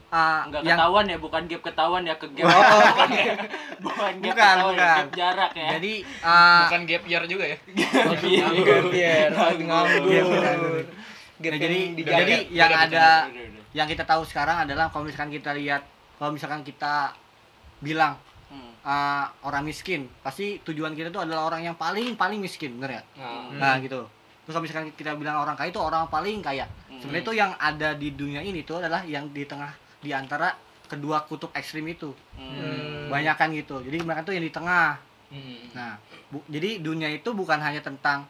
uh, 0.09 0.41
Enggak 0.49 0.61
yang 0.65 0.77
ketahuan 0.81 1.05
ya, 1.05 1.17
bukan 1.21 1.41
gap 1.45 1.61
ketahuan 1.61 2.01
ya 2.03 2.15
ke 2.17 2.27
gap. 2.33 2.45
Oh, 2.49 2.53
bukan 3.85 4.13
gap 4.17 4.25
Bukan, 4.25 4.33
ketahuan, 4.33 4.73
bukan. 4.73 4.97
gap 4.97 5.09
jarak 5.13 5.51
ya. 5.53 5.67
jadi 5.77 5.93
uh, 6.25 6.61
Bukan 6.65 6.81
gap 6.89 7.03
year 7.05 7.23
juga 7.29 7.45
ya? 7.45 7.57
Gap 7.77 8.21
year, 8.25 8.45
nganggur. 8.49 8.83
Gap 8.89 10.09
year. 10.09 10.25
Gap 11.37 11.51
Nah, 11.53 11.59
jadi 11.59 11.79
di 11.93 12.01
Udah, 12.01 12.13
jadi 12.23 12.35
udah, 12.39 12.55
yang 12.55 12.71
udah, 12.71 12.85
ada 12.87 12.89
Udah, 12.89 13.29
udah, 13.29 13.45
udah. 13.53 13.63
yang 13.73 13.87
kita 13.89 14.03
tahu 14.05 14.21
sekarang 14.23 14.57
adalah 14.63 14.85
kalau 14.89 15.03
misalkan 15.05 15.29
kita 15.29 15.51
lihat 15.53 15.81
kalau 16.17 16.31
misalkan 16.33 16.65
kita 16.65 17.13
bilang. 17.79 18.17
Uh, 18.83 19.25
orang 19.43 19.63
miskin, 19.63 20.07
pasti 20.19 20.59
tujuan 20.61 20.93
kita 20.93 21.09
itu 21.09 21.19
adalah 21.19 21.47
orang 21.47 21.63
yang 21.63 21.75
paling 21.75 22.13
paling 22.13 22.39
miskin, 22.39 22.75
bener 22.77 22.99
ya? 22.99 23.03
Nah, 23.17 23.51
Nah, 23.51 23.75
gitu. 23.79 24.03
Terus 24.43 24.51
kalau 24.51 24.63
misalkan 24.63 24.87
kita 24.93 25.15
bilang 25.15 25.39
orang 25.39 25.55
kaya 25.55 25.71
itu 25.71 25.79
orang 25.79 26.07
paling 26.07 26.43
kaya. 26.43 26.67
Hmm. 26.87 26.99
Sebenarnya 26.99 27.23
itu 27.23 27.33
yang 27.33 27.51
ada 27.55 27.89
di 27.95 28.11
dunia 28.11 28.39
ini 28.39 28.59
itu 28.59 28.75
adalah 28.75 29.01
yang 29.03 29.31
di 29.31 29.43
tengah 29.43 29.71
di 30.03 30.11
antara 30.11 30.51
kedua 30.83 31.23
kutub 31.23 31.55
ekstrim 31.55 31.87
itu. 31.87 32.11
Hmm. 32.35 33.07
Banyak 33.07 33.35
kan 33.35 33.49
gitu. 33.51 33.79
Jadi 33.79 34.03
mereka 34.03 34.27
tuh 34.27 34.35
yang 34.35 34.43
di 34.43 34.51
tengah. 34.51 34.99
hmm. 35.31 35.71
Nah, 35.71 35.95
bu- 36.27 36.43
jadi 36.45 36.83
dunia 36.83 37.07
itu 37.07 37.31
bukan 37.31 37.55
hanya 37.57 37.79
tentang 37.79 38.27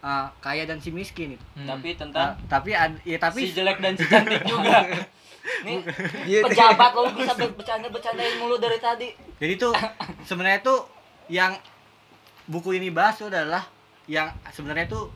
uh, 0.00 0.30
kaya 0.38 0.64
dan 0.64 0.78
si 0.78 0.94
miskin 0.94 1.34
itu. 1.34 1.44
Hmm. 1.58 1.66
Tapi 1.66 1.98
tentang 1.98 2.38
tapi 2.46 2.70
ad, 2.70 3.02
ya 3.02 3.18
tapi 3.18 3.50
si 3.50 3.52
jelek 3.52 3.82
dan 3.82 3.98
si 3.98 4.06
cantik 4.06 4.46
juga. 4.46 4.86
nih 5.62 5.80
Iya, 6.26 6.40
pejabat 6.46 6.90
lo 6.92 7.10
bisa 7.12 7.32
bercanda 7.34 7.88
bercandain 7.88 8.36
mulu 8.36 8.56
dari 8.56 8.76
tadi 8.76 9.08
jadi 9.36 9.54
tuh 9.56 9.72
sebenarnya 10.22 10.60
tuh 10.60 10.84
yang 11.28 11.56
buku 12.44 12.74
ini 12.74 12.90
bahas 12.90 13.16
tuh 13.16 13.28
adalah 13.28 13.64
yang 14.04 14.28
sebenarnya 14.48 14.86
tuh 14.86 15.08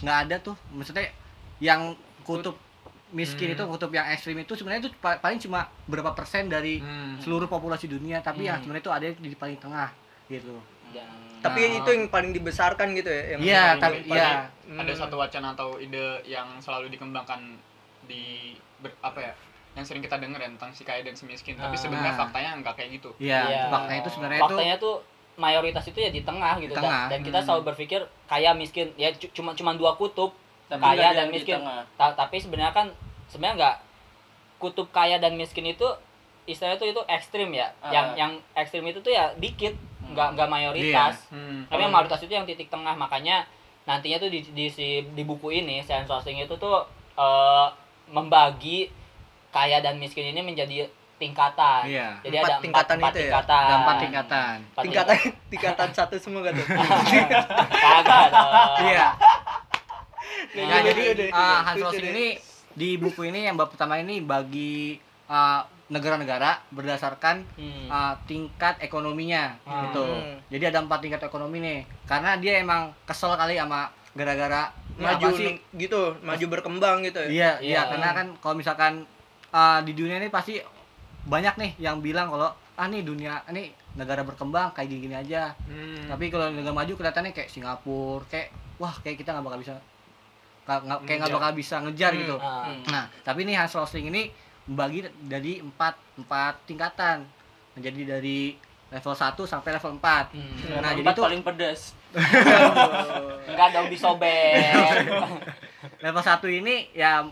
nggak 0.00 0.18
ada 0.22 0.36
tuh 0.40 0.56
maksudnya 0.68 1.06
yang 1.58 1.94
kutub 2.20 2.58
miskin 3.08 3.52
Hmm. 3.52 3.54
itu 3.54 3.62
kutub 3.66 3.90
yang 3.90 4.08
ekstrim 4.08 4.34
itu 4.36 4.52
sebenarnya 4.52 4.82
itu 4.82 4.90
pa- 4.96 5.16
paling 5.16 5.36
cuma 5.38 5.68
berapa 5.84 6.10
persen 6.10 6.48
dari 6.48 6.80
Hmm. 6.80 7.20
seluruh 7.20 7.46
populasi 7.46 7.86
dunia 7.86 8.18
tapi 8.18 8.44
yang 8.44 8.56
Hmm. 8.56 8.64
sebenarnya 8.66 8.82
itu 8.82 8.92
ada 8.92 9.06
di 9.14 9.36
paling 9.36 9.58
tengah 9.58 9.88
gitu 10.26 10.56
Dan- 10.90 11.40
Tapi 11.40 11.58
Nah. 11.60 11.76
itu 11.76 11.88
yang 11.90 12.04
paling 12.06 12.30
dibesarkan 12.30 12.94
gitu 12.94 13.08
ya, 13.08 13.34
yang 13.34 13.40
Iya, 13.42 13.62
Paling- 13.74 13.82
tapi 13.82 13.96
paling 14.06 14.14
iya. 14.14 14.46
ada 14.78 14.86
Hmm. 14.86 15.00
satu 15.00 15.16
wacana 15.16 15.48
atau 15.52 15.74
ide 15.76 15.98
yang 16.24 16.46
selalu 16.56 16.86
dikembangkan 16.88 17.58
di 18.02 18.54
ber- 18.78 18.94
apa 19.00 19.18
ya 19.20 19.32
yang 19.72 19.82
sering 19.82 20.00
kita 20.00 20.16
dengar 20.16 20.36
ya 20.38 20.48
tentang 20.50 20.70
si 20.70 20.82
kaya 20.82 21.00
dan 21.00 21.12
si 21.12 21.24
miskin 21.24 21.54
tapi 21.54 21.72
Ah. 21.72 21.80
sebenarnya 21.80 22.12
Nah. 22.12 22.20
faktanya 22.20 22.50
nggak 22.58 22.74
kayak 22.74 22.90
gitu 22.92 23.10
Iya, 23.18 23.40
Iya. 23.42 23.62
faktanya 23.68 23.98
itu 23.98 24.10
sebenarnya 24.10 24.38
itu 24.38 24.44
faktanya 24.46 24.76
tuh 24.76 24.94
mayoritas 25.34 25.84
itu 25.86 25.98
ya 25.98 26.10
di 26.10 26.20
tengah 26.20 26.54
gitu 26.58 26.74
Tengah. 26.74 27.08
dan, 27.08 27.20
kita 27.22 27.38
Hmm. 27.38 27.46
selalu 27.46 27.62
berpikir 27.66 28.00
kaya 28.26 28.52
miskin 28.52 28.92
ya 28.94 29.08
cu- 29.10 29.32
cuma 29.32 29.52
cuma 29.52 29.72
dua 29.72 29.94
kutub 29.94 30.32
Tapi 30.64 30.80
Kaya 30.80 31.12
dan 31.14 31.28
miskin. 31.28 31.60
Ta- 31.94 32.12
tapi 32.14 32.36
sebenarnya 32.38 32.72
kan 32.72 32.88
sebenarnya 33.26 33.56
nggak 33.58 33.76
kutub 34.58 34.88
kaya 34.90 35.16
dan 35.16 35.34
miskin 35.34 35.66
itu 35.66 35.84
istilahnya 36.42 36.74
tuh 36.74 36.88
itu 36.88 37.00
ekstrim 37.06 37.48
ya 37.50 37.68
Ah. 37.78 37.88
yang 37.90 38.06
yang 38.14 38.32
ekstrim 38.52 38.80
itu 38.82 38.96
tuh 38.98 39.08
ya 39.08 39.32
dikit 39.34 39.76
Hmm. 39.98 40.12
nggak 40.12 40.28
nggak 40.32 40.48
mayoritas 40.48 41.28
Hmm. 41.28 41.64
tapi 41.66 41.80
yang 41.82 41.92
mayoritas 41.92 42.20
itu 42.20 42.30
yang 42.30 42.44
titik 42.44 42.68
tengah 42.68 42.92
makanya 42.94 43.44
nantinya 43.82 44.16
tuh 44.18 44.28
di 44.28 44.40
di 44.46 44.66
si 44.66 44.86
di 45.06 45.22
buku 45.22 45.52
ini 45.54 45.80
Science 45.80 46.06
Sourcing 46.06 46.36
itu 46.38 46.54
tuh 46.54 46.84
eh, 47.14 47.66
membagi 48.08 48.88
kaya 49.52 49.78
dan 49.78 49.94
miskin 49.96 50.26
ini 50.26 50.40
menjadi 50.40 50.88
tingkatan 51.14 51.86
Iya. 51.86 52.18
jadi 52.20 52.36
Empat 52.36 52.50
ada 52.50 52.58
tingkatan 52.58 52.96
empat, 52.96 52.98
empat 52.98 53.12
itu 53.12 53.18
ya? 53.18 53.22
tingkatan 53.22 53.60
ada 53.60 53.74
empat 53.76 53.96
tingkatan. 53.96 54.56
Empat 54.58 54.82
tingkatan 54.82 55.16
tingkatan 55.48 55.88
satu 55.92 56.14
semua 56.16 56.40
gak 56.42 56.54
tuh? 56.56 56.66
kagak 57.84 58.24
dong 58.28 58.50
Iya. 58.82 59.08
Nah, 60.52 60.64
Nah, 60.64 60.80
jadi 60.82 61.02
uh, 61.30 61.58
Hans 61.62 61.80
Rosling 61.80 62.10
ini 62.10 62.26
di 62.72 62.96
buku 62.96 63.22
ini 63.24 63.44
yang 63.44 63.54
bab 63.54 63.68
pertama 63.68 63.96
ini 63.96 64.18
bagi 64.18 64.96
uh, 65.26 65.60
negara-negara 65.86 66.64
berdasarkan 66.70 67.44
Hmm. 67.54 67.86
uh, 67.86 68.14
tingkat 68.24 68.80
ekonominya 68.80 69.60
Hmm. 69.62 69.80
gitu. 69.86 70.04
Jadi 70.50 70.64
ada 70.66 70.78
empat 70.80 70.98
tingkat 71.00 71.22
ekonomi 71.22 71.60
nih. 71.60 71.78
Karena 72.02 72.34
dia 72.34 72.58
emang 72.58 72.92
kesel 73.04 73.32
kali 73.32 73.54
sama 73.54 73.86
gara-gara 74.12 74.72
ini 74.90 75.04
maju 75.04 75.28
sih? 75.32 75.52
gitu, 75.74 76.16
maju 76.20 76.44
berkembang 76.50 77.00
gitu 77.02 77.20
ya. 77.22 77.28
Iya, 77.28 77.30
Iya. 77.30 77.50
iya, 77.62 77.80
karena 77.86 78.08
kan 78.12 78.26
kalau 78.38 78.54
misalkan 78.54 78.92
uh, 79.52 79.80
di 79.80 79.92
dunia 79.92 80.16
ini 80.16 80.28
pasti 80.28 80.58
banyak 81.22 81.54
nih 81.54 81.72
yang 81.78 82.00
bilang 82.00 82.28
kalau 82.28 82.48
ah 82.72 82.86
nih 82.86 83.00
dunia 83.00 83.44
ini 83.46 83.68
negara 83.92 84.20
berkembang 84.20 84.72
kayak 84.72 84.88
gini-gini 84.88 85.14
aja. 85.14 85.52
Hmm. 85.62 86.08
Tapi 86.08 86.28
kalau 86.28 86.48
negara 86.48 86.72
maju 86.74 86.92
kelihatannya 86.92 87.30
kayak 87.30 87.46
Singapura, 87.46 88.24
kayak 88.26 88.48
wah 88.76 88.96
kayak 88.98 89.16
kita 89.16 89.30
nggak 89.30 89.44
bakal 89.44 89.60
bisa 89.60 89.74
nggak 90.62 90.98
kayak 91.02 91.18
nggak 91.20 91.34
bakal 91.34 91.52
bisa 91.52 91.76
ngejar 91.80 92.10
Hmm. 92.10 92.20
gitu. 92.20 92.36
Hmm. 92.36 92.80
Nah, 92.88 93.04
tapi 93.20 93.44
nih 93.44 93.54
Hans 93.54 93.72
Rosling 93.72 94.08
ini 94.08 94.32
membagi 94.64 95.04
dari 95.20 95.58
empat 95.58 95.94
empat 96.16 96.54
tingkatan. 96.64 97.22
Menjadi 97.72 98.16
dari 98.16 98.52
level 98.88 99.14
1 99.14 99.32
sampai 99.42 99.70
level 99.72 99.96
4. 99.96 100.32
Hmm. 100.32 100.52
Nah, 100.74 100.92
Level 100.92 100.96
jadi 100.98 101.10
tuh- 101.12 101.24
paling 101.24 101.42
pedas. 101.42 101.80
enggak 103.48 103.68
dong 103.74 103.88
disobek 103.88 104.52
Level 106.04 106.20
1 106.22 106.28
ini 106.52 106.92
ya 106.92 107.24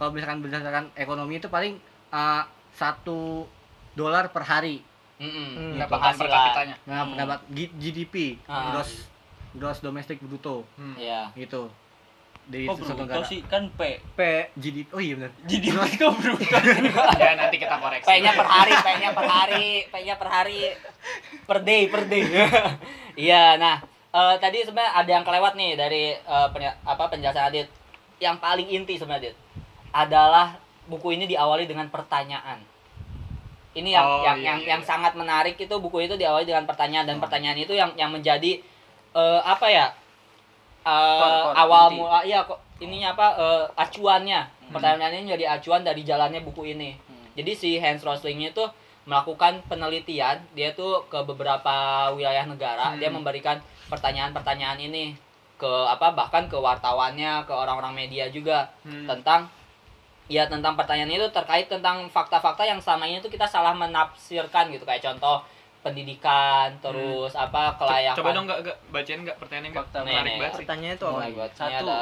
kalau 0.00 0.10
misalkan 0.10 0.40
berdasarkan 0.40 0.88
ekonomi 0.96 1.36
itu 1.36 1.46
paling 1.46 1.76
uh, 2.08 2.42
satu 2.72 3.44
dolar 3.92 4.32
per 4.32 4.40
hari. 4.42 4.80
Mm-mm. 5.20 5.76
Hmm. 5.76 5.76
per 5.76 5.92
penghasilan. 5.92 6.32
kapitanya 6.32 6.76
Nah, 6.82 6.96
Hmm. 6.98 7.12
pendapat 7.12 7.38
GDP, 7.76 8.40
Ah. 8.48 8.72
gross 8.72 9.04
gross 9.52 9.78
domestic 9.78 10.16
bruto 10.16 10.64
Hmm. 10.74 10.96
Iya. 10.96 11.28
gitu. 11.36 11.68
Dari 12.42 12.64
Oh 12.64 12.72
suatu 12.72 12.96
bruto 12.96 13.04
negara. 13.04 13.28
sih 13.28 13.44
kan 13.44 13.68
P. 13.68 14.00
P 14.10 14.20
GDP. 14.56 14.88
Oh 14.90 14.98
iya 14.98 15.14
benar. 15.14 15.30
Jadi 15.44 15.66
itu 15.68 16.06
bruto. 16.08 16.40
ya 17.20 17.30
nanti 17.36 17.56
kita 17.58 17.76
koreksi 17.76 18.08
P-nya 18.08 18.32
per 18.32 18.48
hari, 18.48 18.72
P-nya 18.72 19.10
per 19.12 19.26
hari, 19.28 19.66
P-nya 19.86 20.14
per 20.16 20.28
hari, 20.30 20.60
per 21.44 21.58
day, 21.60 21.82
per 21.86 22.02
day. 22.06 22.24
Iya, 23.20 23.60
nah 23.60 23.76
eh, 24.10 24.34
tadi 24.40 24.64
sebenarnya 24.64 24.96
ada 24.96 25.10
yang 25.12 25.22
kelewat 25.22 25.52
nih 25.52 25.76
dari 25.76 26.16
eh, 26.16 26.48
penya- 26.48 26.80
apa 26.80 27.04
penjelasan 27.06 27.44
Adit. 27.44 27.68
Yang 28.16 28.36
paling 28.38 28.68
inti 28.68 28.96
sebenarnya 28.96 29.28
Adit 29.28 29.36
adalah 29.90 30.54
buku 30.86 31.14
ini 31.14 31.26
diawali 31.26 31.64
dengan 31.64 31.86
pertanyaan. 31.86 32.58
Ini 33.70 33.90
yang 33.94 34.02
Oh, 34.04 34.22
yang 34.26 34.38
iya, 34.38 34.46
yang, 34.50 34.58
iya, 34.60 34.68
yang 34.74 34.82
iya. 34.82 34.88
sangat 34.88 35.14
menarik 35.14 35.54
itu 35.54 35.70
buku 35.72 36.02
itu 36.02 36.14
diawali 36.14 36.42
dengan 36.42 36.66
pertanyaan 36.66 37.06
dan 37.06 37.16
Oh. 37.18 37.22
pertanyaan 37.22 37.54
itu 37.56 37.70
yang 37.72 37.94
yang 37.94 38.10
menjadi 38.10 38.58
eh, 39.10 39.40
apa 39.40 39.66
ya? 39.66 39.86
eh, 40.80 41.18
Core- 41.18 41.42
core, 41.44 41.56
awal 41.56 41.86
inti. 41.86 41.96
mula 41.96 42.18
iya 42.22 42.40
kok 42.42 42.58
ininya 42.78 43.12
apa 43.12 43.26
eh, 43.36 43.64
acuannya. 43.76 44.40
Hmm. 44.42 44.72
Pertanyaan 44.72 45.12
ini 45.12 45.22
menjadi 45.28 45.46
acuan 45.52 45.82
dari 45.82 46.02
jalannya 46.02 46.40
buku 46.40 46.62
ini. 46.68 46.94
Hmm. 46.96 47.26
Jadi 47.34 47.52
si 47.52 47.70
Hans 47.76 48.00
Rosling 48.00 48.42
itu 48.44 48.64
melakukan 49.02 49.62
penelitian, 49.66 50.38
dia 50.52 50.70
tuh 50.72 51.02
ke 51.06 51.18
beberapa 51.22 51.74
wilayah 52.12 52.46
negara, 52.46 52.94
Hmm. 52.94 52.98
dia 52.98 53.10
memberikan 53.10 53.58
pertanyaan-pertanyaan 53.88 54.78
ini 54.80 55.14
ke 55.56 55.68
apa 55.86 56.10
bahkan 56.10 56.46
ke 56.46 56.56
wartawannya, 56.56 57.44
ke 57.44 57.52
orang-orang 57.52 57.92
media 57.96 58.26
juga 58.28 58.70
Hmm. 58.80 59.04
tentang 59.06 59.50
ya 60.30 60.46
tentang 60.46 60.72
pertanyaan 60.72 61.10
itu 61.10 61.26
terkait 61.28 61.66
tentang 61.66 62.06
fakta-fakta 62.06 62.62
yang 62.62 62.78
selama 62.78 63.02
ini 63.04 63.18
tuh 63.18 63.28
kita 63.28 63.44
salah 63.44 63.74
menafsirkan 63.74 64.70
gitu 64.70 64.84
kayak 64.84 65.02
contoh 65.04 65.42
pendidikan 65.80 66.70
terus 66.78 67.34
apa 67.34 67.72
Co- 67.72 67.82
kelayakan 67.82 68.16
coba 68.16 68.30
dong 68.30 68.44
nggak 68.46 68.60
bacain 68.88 69.20
nggak 69.20 69.36
pertanyaannya 69.36 69.70
nggak 69.72 69.86
Fakta 69.86 69.98
menarik 70.00 70.22
nih, 70.24 70.38
banget 70.38 70.52
sih 70.52 70.58
pertanyaannya 70.62 70.94
itu 70.94 71.04
Oh 71.04 71.12
apa? 71.12 71.24
ini 71.24 71.36
Satu. 71.50 71.74
ada 71.82 71.98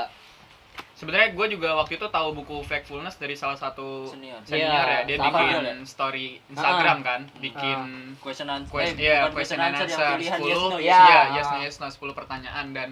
sebenarnya 0.92 1.28
gue 1.32 1.46
juga 1.48 1.68
waktu 1.74 1.92
itu 1.94 2.06
tahu 2.08 2.28
buku 2.34 2.56
Factfulness 2.60 3.16
dari 3.16 3.32
salah 3.32 3.54
satu 3.54 4.06
Senior. 4.08 4.42
senior 4.42 4.82
Iya, 4.82 4.82
ya 4.84 4.98
dia 5.04 5.16
sama. 5.16 5.26
bikin 5.32 5.46
Iya. 5.56 5.74
story 5.84 6.26
Instagram 6.50 6.98
kan 7.00 7.20
bikin 7.38 7.78
Question 8.18 8.48
answer. 8.48 8.68
question, 8.68 8.98
eh, 8.98 9.02
iya, 9.04 9.18
bukan 9.24 9.32
question 9.32 9.56
question 9.56 9.58
and 9.58 9.72
answer 9.72 9.86
answer, 9.88 10.02
yang 10.02 10.18
pilihan 10.18 10.38
10 10.38 10.42
yes 10.44 10.58
no 10.58 10.76
Iya. 10.76 10.98
iya, 11.00 11.16
Ah. 11.16 11.24
yes 11.32 11.48
no 11.48 11.58
yes 11.60 11.76
no 11.78 11.86
10 11.88 12.12
pertanyaan 12.12 12.66
dan 12.72 12.88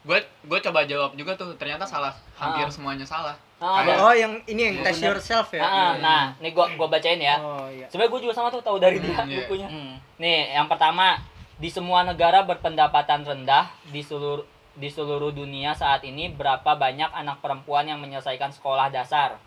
gue 0.00 0.18
gue 0.22 0.58
coba 0.62 0.80
jawab 0.84 1.10
juga 1.14 1.32
tuh 1.34 1.56
ternyata 1.56 1.82
salah 1.82 2.12
hampir 2.34 2.62
Ah. 2.62 2.70
semuanya 2.70 3.02
salah 3.04 3.34
Ah, 3.58 3.82
Kayak- 3.82 3.98
Oh, 3.98 4.14
yang 4.14 4.32
ini 4.46 4.60
yang 4.64 4.76
Iya, 4.76 4.84
test 4.86 4.98
bener. 4.98 5.08
yourself 5.12 5.48
ya. 5.50 5.60
Ah, 5.60 5.92
nah, 5.98 6.24
nih 6.38 6.54
gua 6.54 6.70
gua 6.72 6.86
bacain 6.86 7.18
ya. 7.18 7.36
Oh 7.36 7.66
iya. 7.66 7.90
Sebenarnya 7.90 8.10
gue 8.12 8.20
juga 8.22 8.34
sama 8.34 8.48
tuh 8.48 8.62
tahu 8.62 8.78
dari 8.78 8.98
dia 8.98 9.10
Hmm, 9.12 9.26
iya. 9.26 9.38
bukunya. 9.42 9.66
Hmm. 9.66 9.94
Nih, 10.16 10.52
yang 10.52 10.66
pertama, 10.66 11.18
di 11.54 11.66
semua 11.68 12.02
negara 12.02 12.42
berpendapatan 12.42 13.22
rendah 13.22 13.66
di 13.84 13.98
seluruh 13.98 14.46
di 14.72 14.86
seluruh 14.86 15.34
dunia 15.34 15.74
saat 15.74 16.02
ini 16.02 16.30
berapa 16.30 16.70
banyak 16.72 17.10
anak 17.10 17.42
perempuan 17.42 17.82
yang 17.84 17.98
menyelesaikan 17.98 18.54
sekolah 18.54 18.88
dasar? 18.88 19.42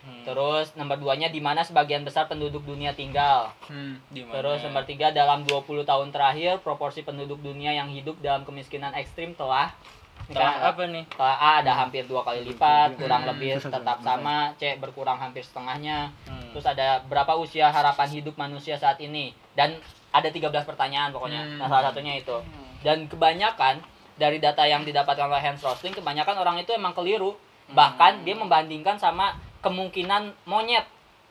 Hmm. 0.00 0.24
Terus 0.24 0.72
nomor 0.72 0.96
duanya 0.96 1.28
di 1.28 1.38
mana 1.38 1.60
sebagian 1.60 2.02
besar 2.02 2.24
penduduk 2.24 2.64
dunia 2.64 2.90
tinggal? 2.90 3.52
hmm. 3.68 4.00
Di 4.08 4.24
mana? 4.24 4.32
Terus 4.34 4.64
nomor 4.64 4.82
tiga 4.82 5.10
dalam 5.10 5.44
20 5.44 5.60
tahun 5.82 6.08
terakhir 6.08 6.58
proporsi 6.58 7.00
penduduk 7.00 7.38
dunia 7.38 7.70
yang 7.70 7.86
hidup 7.86 8.16
dalam 8.18 8.42
kemiskinan 8.42 8.90
ekstrim 8.94 9.30
telah 9.32 9.76
Misalnya, 10.28 10.58
apa 10.70 10.82
nih? 10.86 11.04
Kalau 11.10 11.36
A 11.36 11.50
ada 11.64 11.72
hampir 11.74 12.06
dua 12.06 12.22
kali 12.22 12.46
lipat, 12.46 12.94
kurang 13.00 13.26
lebih 13.26 13.58
tetap 13.58 13.98
sama, 14.02 14.54
C 14.60 14.76
berkurang 14.78 15.18
hampir 15.18 15.42
setengahnya. 15.42 16.12
Hmm. 16.28 16.50
Terus 16.54 16.66
ada 16.68 17.02
berapa 17.08 17.34
usia 17.40 17.72
harapan 17.72 18.08
hidup 18.12 18.34
manusia 18.38 18.78
saat 18.78 19.00
ini? 19.02 19.34
Dan 19.56 19.78
ada 20.12 20.28
13 20.28 20.68
pertanyaan 20.68 21.10
pokoknya. 21.10 21.42
Hmm. 21.42 21.58
Nah, 21.58 21.66
salah 21.66 21.90
satunya 21.90 22.20
itu. 22.20 22.36
Dan 22.84 23.08
kebanyakan 23.08 23.82
dari 24.20 24.38
data 24.38 24.62
yang 24.68 24.84
didapatkan 24.84 25.26
oleh 25.26 25.42
Hans 25.42 25.64
Rosling, 25.64 25.96
kebanyakan 25.96 26.36
orang 26.38 26.56
itu 26.60 26.70
emang 26.76 26.92
keliru. 26.92 27.34
Bahkan 27.72 28.28
dia 28.28 28.36
membandingkan 28.36 29.00
sama 29.00 29.34
kemungkinan 29.64 30.34
monyet. 30.44 30.84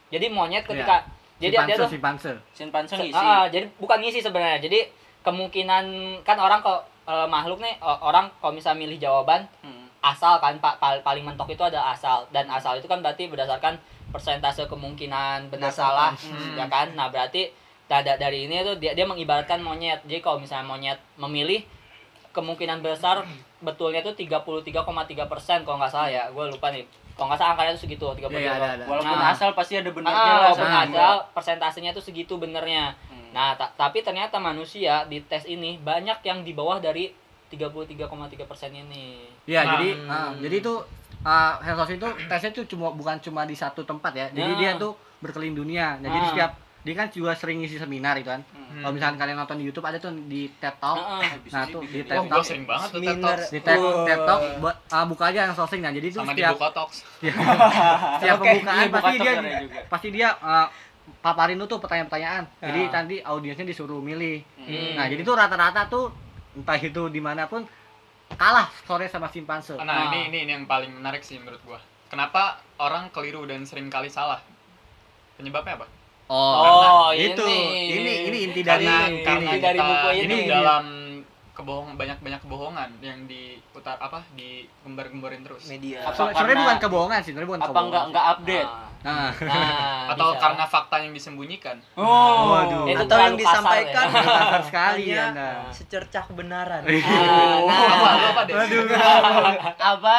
Jadi 0.09 0.27
monyet 0.27 0.65
ketika 0.67 1.05
jadi 1.41 1.57
dia 1.65 1.75
tuh 1.75 1.89
simpanse 1.89 2.31
Simpanse 2.53 2.93
Se- 2.93 3.01
ngisi. 3.01 3.17
ah, 3.17 3.49
jadi 3.49 3.65
bukan 3.81 3.97
ngisi 3.97 4.21
sebenarnya. 4.21 4.61
Jadi 4.61 4.85
kemungkinan 5.25 5.85
kan 6.21 6.37
orang 6.37 6.61
kok 6.61 6.85
eh, 7.11 7.27
makhluk 7.27 7.59
nih 7.59 7.75
orang 7.81 8.31
kalau 8.39 8.55
misalnya 8.55 8.79
milih 8.79 8.97
jawaban 8.97 9.43
Hmm. 9.59 9.85
asal 10.01 10.39
kan 10.39 10.55
pa- 10.57 10.75
pal- 10.75 11.01
paling 11.01 11.21
mentok 11.21 11.51
itu 11.51 11.61
ada 11.61 11.91
asal 11.91 12.23
dan 12.29 12.47
asal 12.49 12.73
itu 12.73 12.87
kan 12.87 12.99
berarti 12.99 13.27
berdasarkan 13.27 13.75
persentase 14.09 14.65
kemungkinan 14.65 15.47
benar 15.47 15.71
salah 15.71 16.11
Hmm. 16.15 16.55
ya 16.55 16.65
kan. 16.65 16.91
Nah, 16.93 17.07
berarti 17.07 17.51
da- 17.85 18.01
da- 18.01 18.15
dari 18.15 18.43
ini 18.43 18.59
tuh 18.61 18.75
dia 18.75 18.91
dia 18.91 19.03
mengibaratkan 19.03 19.59
monyet. 19.59 20.01
Jadi 20.03 20.19
kalau 20.19 20.39
misalnya 20.39 20.65
monyet 20.65 20.99
memilih 21.17 21.61
kemungkinan 22.31 22.79
besar 22.79 23.27
betulnya 23.59 23.99
itu 23.99 24.15
33,3% 24.17 24.65
kalau 25.61 25.77
nggak 25.77 25.91
salah 25.91 26.09
ya. 26.09 26.23
Gue 26.29 26.47
lupa 26.47 26.71
nih. 26.71 26.87
Kalau 27.21 27.29
nggak 27.29 27.37
salah 27.37 27.53
angkanya 27.53 27.71
itu 27.71 27.81
segitu 27.85 28.01
33. 28.09 28.33
Iya, 28.33 28.51
ada, 28.51 28.67
ada. 28.73 28.83
Walaupun 28.83 29.13
Nah. 29.13 29.29
asal 29.29 29.53
pasti 29.53 29.73
ada 29.75 29.93
benernya 29.93 30.17
Ah, 30.25 30.37
walaupun 30.41 30.65
sama 30.65 30.79
ada 30.81 31.05
persentasenya 31.29 31.93
tuh 31.93 32.01
segitu 32.01 32.33
benernya. 32.35 32.97
Hmm. 33.05 33.29
Nah, 33.29 33.53
ta- 33.53 33.69
tapi 33.71 34.01
ternyata 34.01 34.41
manusia 34.41 35.05
di 35.05 35.21
tes 35.21 35.45
ini 35.45 35.77
banyak 35.77 36.17
yang 36.19 36.41
di 36.41 36.51
bawah 36.51 36.81
dari 36.81 37.13
33,3 37.47 38.09
persen 38.41 38.73
ini. 38.73 39.21
Iya, 39.45 39.61
Nah, 39.61 39.69
jadi 39.71 39.89
hmm. 39.93 40.09
ah, 40.09 40.31
jadi 40.35 40.55
itu 40.57 40.73
uh, 41.21 41.53
Helsos 41.59 41.91
itu 41.91 42.07
tesnya 42.25 42.49
tuh 42.51 42.65
cuma 42.65 42.89
bukan 42.89 43.19
cuma 43.19 43.43
di 43.43 43.53
satu 43.53 43.83
tempat 43.83 44.11
ya. 44.11 44.25
Jadi 44.31 44.51
Nah. 44.51 44.57
dia 44.57 44.71
tuh 44.75 44.91
berkeliling 45.19 45.53
dunia. 45.55 46.01
Nah, 46.01 46.09
jadi 46.09 46.25
Ah. 46.25 46.29
setiap 46.31 46.51
dia 46.81 46.93
kan 46.93 47.07
juga 47.07 47.37
sering 47.37 47.61
ngisi 47.61 47.77
seminar 47.77 48.17
itu 48.17 48.25
kan. 48.25 48.41
Hmm. 48.51 48.81
Kalau 48.81 48.93
misalkan 48.93 49.17
kalian 49.17 49.37
nonton 49.37 49.61
di 49.61 49.69
YouTube 49.69 49.85
ada 49.85 50.01
tuh 50.01 50.09
di 50.25 50.49
TED 50.57 50.75
Talk. 50.81 50.97
Heeh. 50.97 51.31
Nah, 51.53 51.63
tuh 51.69 51.81
di 51.85 51.99
TED 52.01 52.17
Talk 52.17 52.25
gue 52.25 52.41
sering 52.41 52.65
banget 52.65 52.87
tuh 52.89 52.99
TED 52.99 53.09
Seminar. 53.13 53.37
Talks. 53.37 53.49
di 53.49 53.59
TED. 53.61 53.79
TED 54.07 54.19
Talk 54.25 54.41
buat 54.57 54.75
ah, 54.89 55.05
buka 55.05 55.23
aja 55.29 55.37
yang 55.45 55.53
Helsos 55.53 55.73
nah. 55.77 55.91
Jadi 55.93 56.07
itu 56.09 56.17
sama 56.17 56.33
di 56.33 56.41
setiap 56.41 56.57
Bukotox. 56.57 56.89
setiap 58.17 58.35
Oke, 58.35 58.43
pembukaan 58.49 58.81
iya, 58.81 58.89
pasti 58.89 59.15
dia 59.15 59.31
talk 59.31 59.37
ada 59.37 59.51
juga. 59.61 59.79
pasti 59.85 60.07
dia 60.09 60.29
uh, 60.35 60.67
paparin 61.21 61.57
tuh 61.61 61.77
pertanyaan-pertanyaan. 61.77 62.43
Jadi 62.57 62.81
Ah. 62.81 62.89
nanti 62.91 63.15
audiensnya 63.21 63.65
disuruh 63.67 64.01
milih. 64.01 64.41
Hmm. 64.57 64.93
Nah, 64.97 65.05
jadi 65.05 65.21
tuh 65.21 65.35
rata-rata 65.37 65.85
tuh 65.85 66.09
entah 66.51 66.75
itu 66.75 67.03
di 67.07 67.21
mana 67.21 67.45
pun 67.45 67.61
kalah 68.31 68.73
sore 68.83 69.05
sama 69.05 69.29
simpanse. 69.29 69.77
Nah, 69.77 69.85
Ah. 69.85 70.09
ini, 70.09 70.33
ini 70.33 70.37
ini 70.43 70.51
yang 70.55 70.65
paling 70.65 70.89
menarik 70.89 71.21
sih 71.21 71.37
menurut 71.37 71.61
gua. 71.61 71.77
Kenapa 72.09 72.57
orang 72.75 73.13
keliru 73.13 73.45
dan 73.45 73.61
sering 73.63 73.85
kali 73.87 74.09
salah? 74.09 74.41
Penyebabnya 75.37 75.77
apa? 75.77 75.87
Oh, 76.31 77.11
itu 77.11 77.43
ini. 77.43 77.91
ini 77.93 78.13
ini 78.25 78.37
inti 78.45 78.61
dari 78.61 78.87
Karena 78.87 79.03
ini. 79.05 79.19
karena 79.21 79.49
Inti 79.49 79.59
dari 79.59 79.79
buku 79.81 80.07
hidup 80.15 80.31
ini. 80.33 80.47
dalam 80.47 80.85
kebohongan 81.51 81.93
banyak-banyak 81.93 82.39
kebohongan 82.41 82.89
yang 82.99 83.19
diputar 83.27 83.99
apa 83.99 84.23
digembar-gemborin 84.33 85.43
terus. 85.43 85.67
media 85.67 85.99
Apa 86.01 86.15
So- 86.15 86.25
sebenarnya 86.25 86.39
karena- 86.47 86.63
bukan 86.63 86.77
kebohongan 86.79 87.19
sih, 87.19 87.29
sebenarnya 87.29 87.49
bukan 87.49 87.59
Apa 87.59 87.67
kebohongan. 87.67 87.85
enggak 87.85 88.03
enggak 88.07 88.25
update? 88.31 88.69
Ah. 88.71 88.87
Nah, 89.01 89.33
Nah, 89.33 90.13
Atau 90.13 90.27
bisa. 90.29 90.39
karena 90.39 90.63
fakta 90.63 90.95
yang 90.99 91.09
disembunyikan. 91.11 91.77
Oh, 91.95 92.53
Waduh. 92.53 92.85
Itu 92.85 93.01
atau 93.03 93.17
yang 93.19 93.33
kasar 93.33 93.41
disampaikan 93.41 94.05
ya. 94.07 94.21
kasar 94.21 94.61
sekali 94.63 95.03
hanya 95.09 95.25
Anda. 95.27 95.49
secercah 95.69 96.23
kebenaran 96.23 96.81
Ah, 96.81 96.93
Oh, 97.57 97.65
nah. 97.65 97.81
apa 97.89 98.09
lu 98.13 98.25
apa 98.29 98.41
deh? 98.45 98.55
apa? 99.75 100.17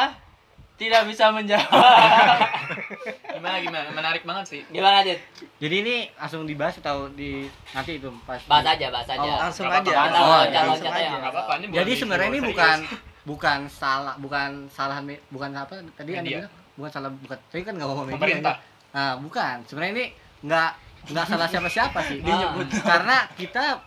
Tidak 0.74 1.02
bisa 1.06 1.30
menjawab. 1.30 1.62
Gimana 3.42 3.58
gimana? 3.58 3.90
Menarik 3.90 4.22
banget 4.22 4.44
sih. 4.46 4.62
Gimana, 4.70 5.02
Dit? 5.02 5.18
Jadi 5.58 5.74
ini 5.82 5.96
langsung 6.14 6.46
dibahas 6.46 6.78
atau 6.78 7.10
di 7.10 7.50
nanti 7.74 7.98
itu 7.98 8.06
pas. 8.22 8.38
Bahas 8.46 8.70
aja, 8.70 8.86
bahas 8.94 9.08
aja. 9.10 9.18
Oh, 9.18 9.38
langsung 9.50 9.66
aja 9.66 9.82
apa-apa. 9.82 10.14
Oh, 10.14 10.30
langsung 10.30 10.54
jangan 10.54 10.68
langsung 10.70 10.92
aja. 10.94 11.10
Enggak 11.10 11.32
apa-apa 11.34 11.52
ini 11.58 11.66
bukan 11.66 11.78
Jadi 11.82 11.92
sebenarnya 11.98 12.28
ini 12.30 12.40
bukan 12.46 12.78
bukan 13.22 13.58
salah 13.66 14.14
bukan 14.18 14.50
salah 14.70 14.98
bukan 15.30 15.50
apa 15.58 15.74
tadi 15.98 16.10
Anda 16.14 16.30
bilang 16.42 16.54
bukan 16.78 16.90
salah 16.90 17.10
bukan 17.10 17.38
tadi 17.50 17.62
kan 17.66 17.74
nggak 17.74 17.88
ngomong 17.90 18.06
media. 18.06 18.18
Pemerintah. 18.22 18.56
Nah, 18.94 19.14
bukan. 19.18 19.54
Sebenarnya 19.66 19.92
ini 19.98 20.06
nggak 20.46 20.70
nggak 21.10 21.26
salah 21.26 21.48
siapa-siapa 21.50 21.98
sih. 22.06 22.22
Nyebut. 22.22 22.70
Karena 22.78 23.26
kita 23.34 23.82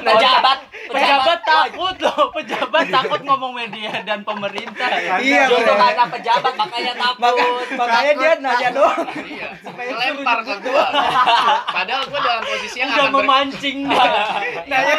pejabat, 0.00 0.58
Pejabat 0.90 1.40
takut 1.40 1.96
loh, 1.98 2.32
pejabat 2.32 2.86
takut 2.88 3.20
ngomong 3.20 3.52
media 3.52 4.02
dan 4.02 4.22
pemerintah. 4.22 4.90
Iya, 5.18 5.46
Justru 5.46 5.70
bener. 5.70 5.78
karena 5.86 6.04
pejabat 6.08 6.52
makanya 6.56 6.92
takut. 6.96 7.20
Maka- 7.20 7.50
makanya 7.76 8.12
dia 8.12 8.32
nanya 8.36 8.68
doang 8.72 9.06
Iya. 9.12 9.48
Lempar 9.92 10.38
ke 10.42 10.54
gua. 10.60 10.84
Padahal 11.64 12.02
gua 12.06 12.20
dalam 12.20 12.42
posisi 12.42 12.76
yang 12.76 12.90
Udah 12.90 13.08
memancing 13.12 13.78
dia. 13.84 14.06
nanya 14.70 14.94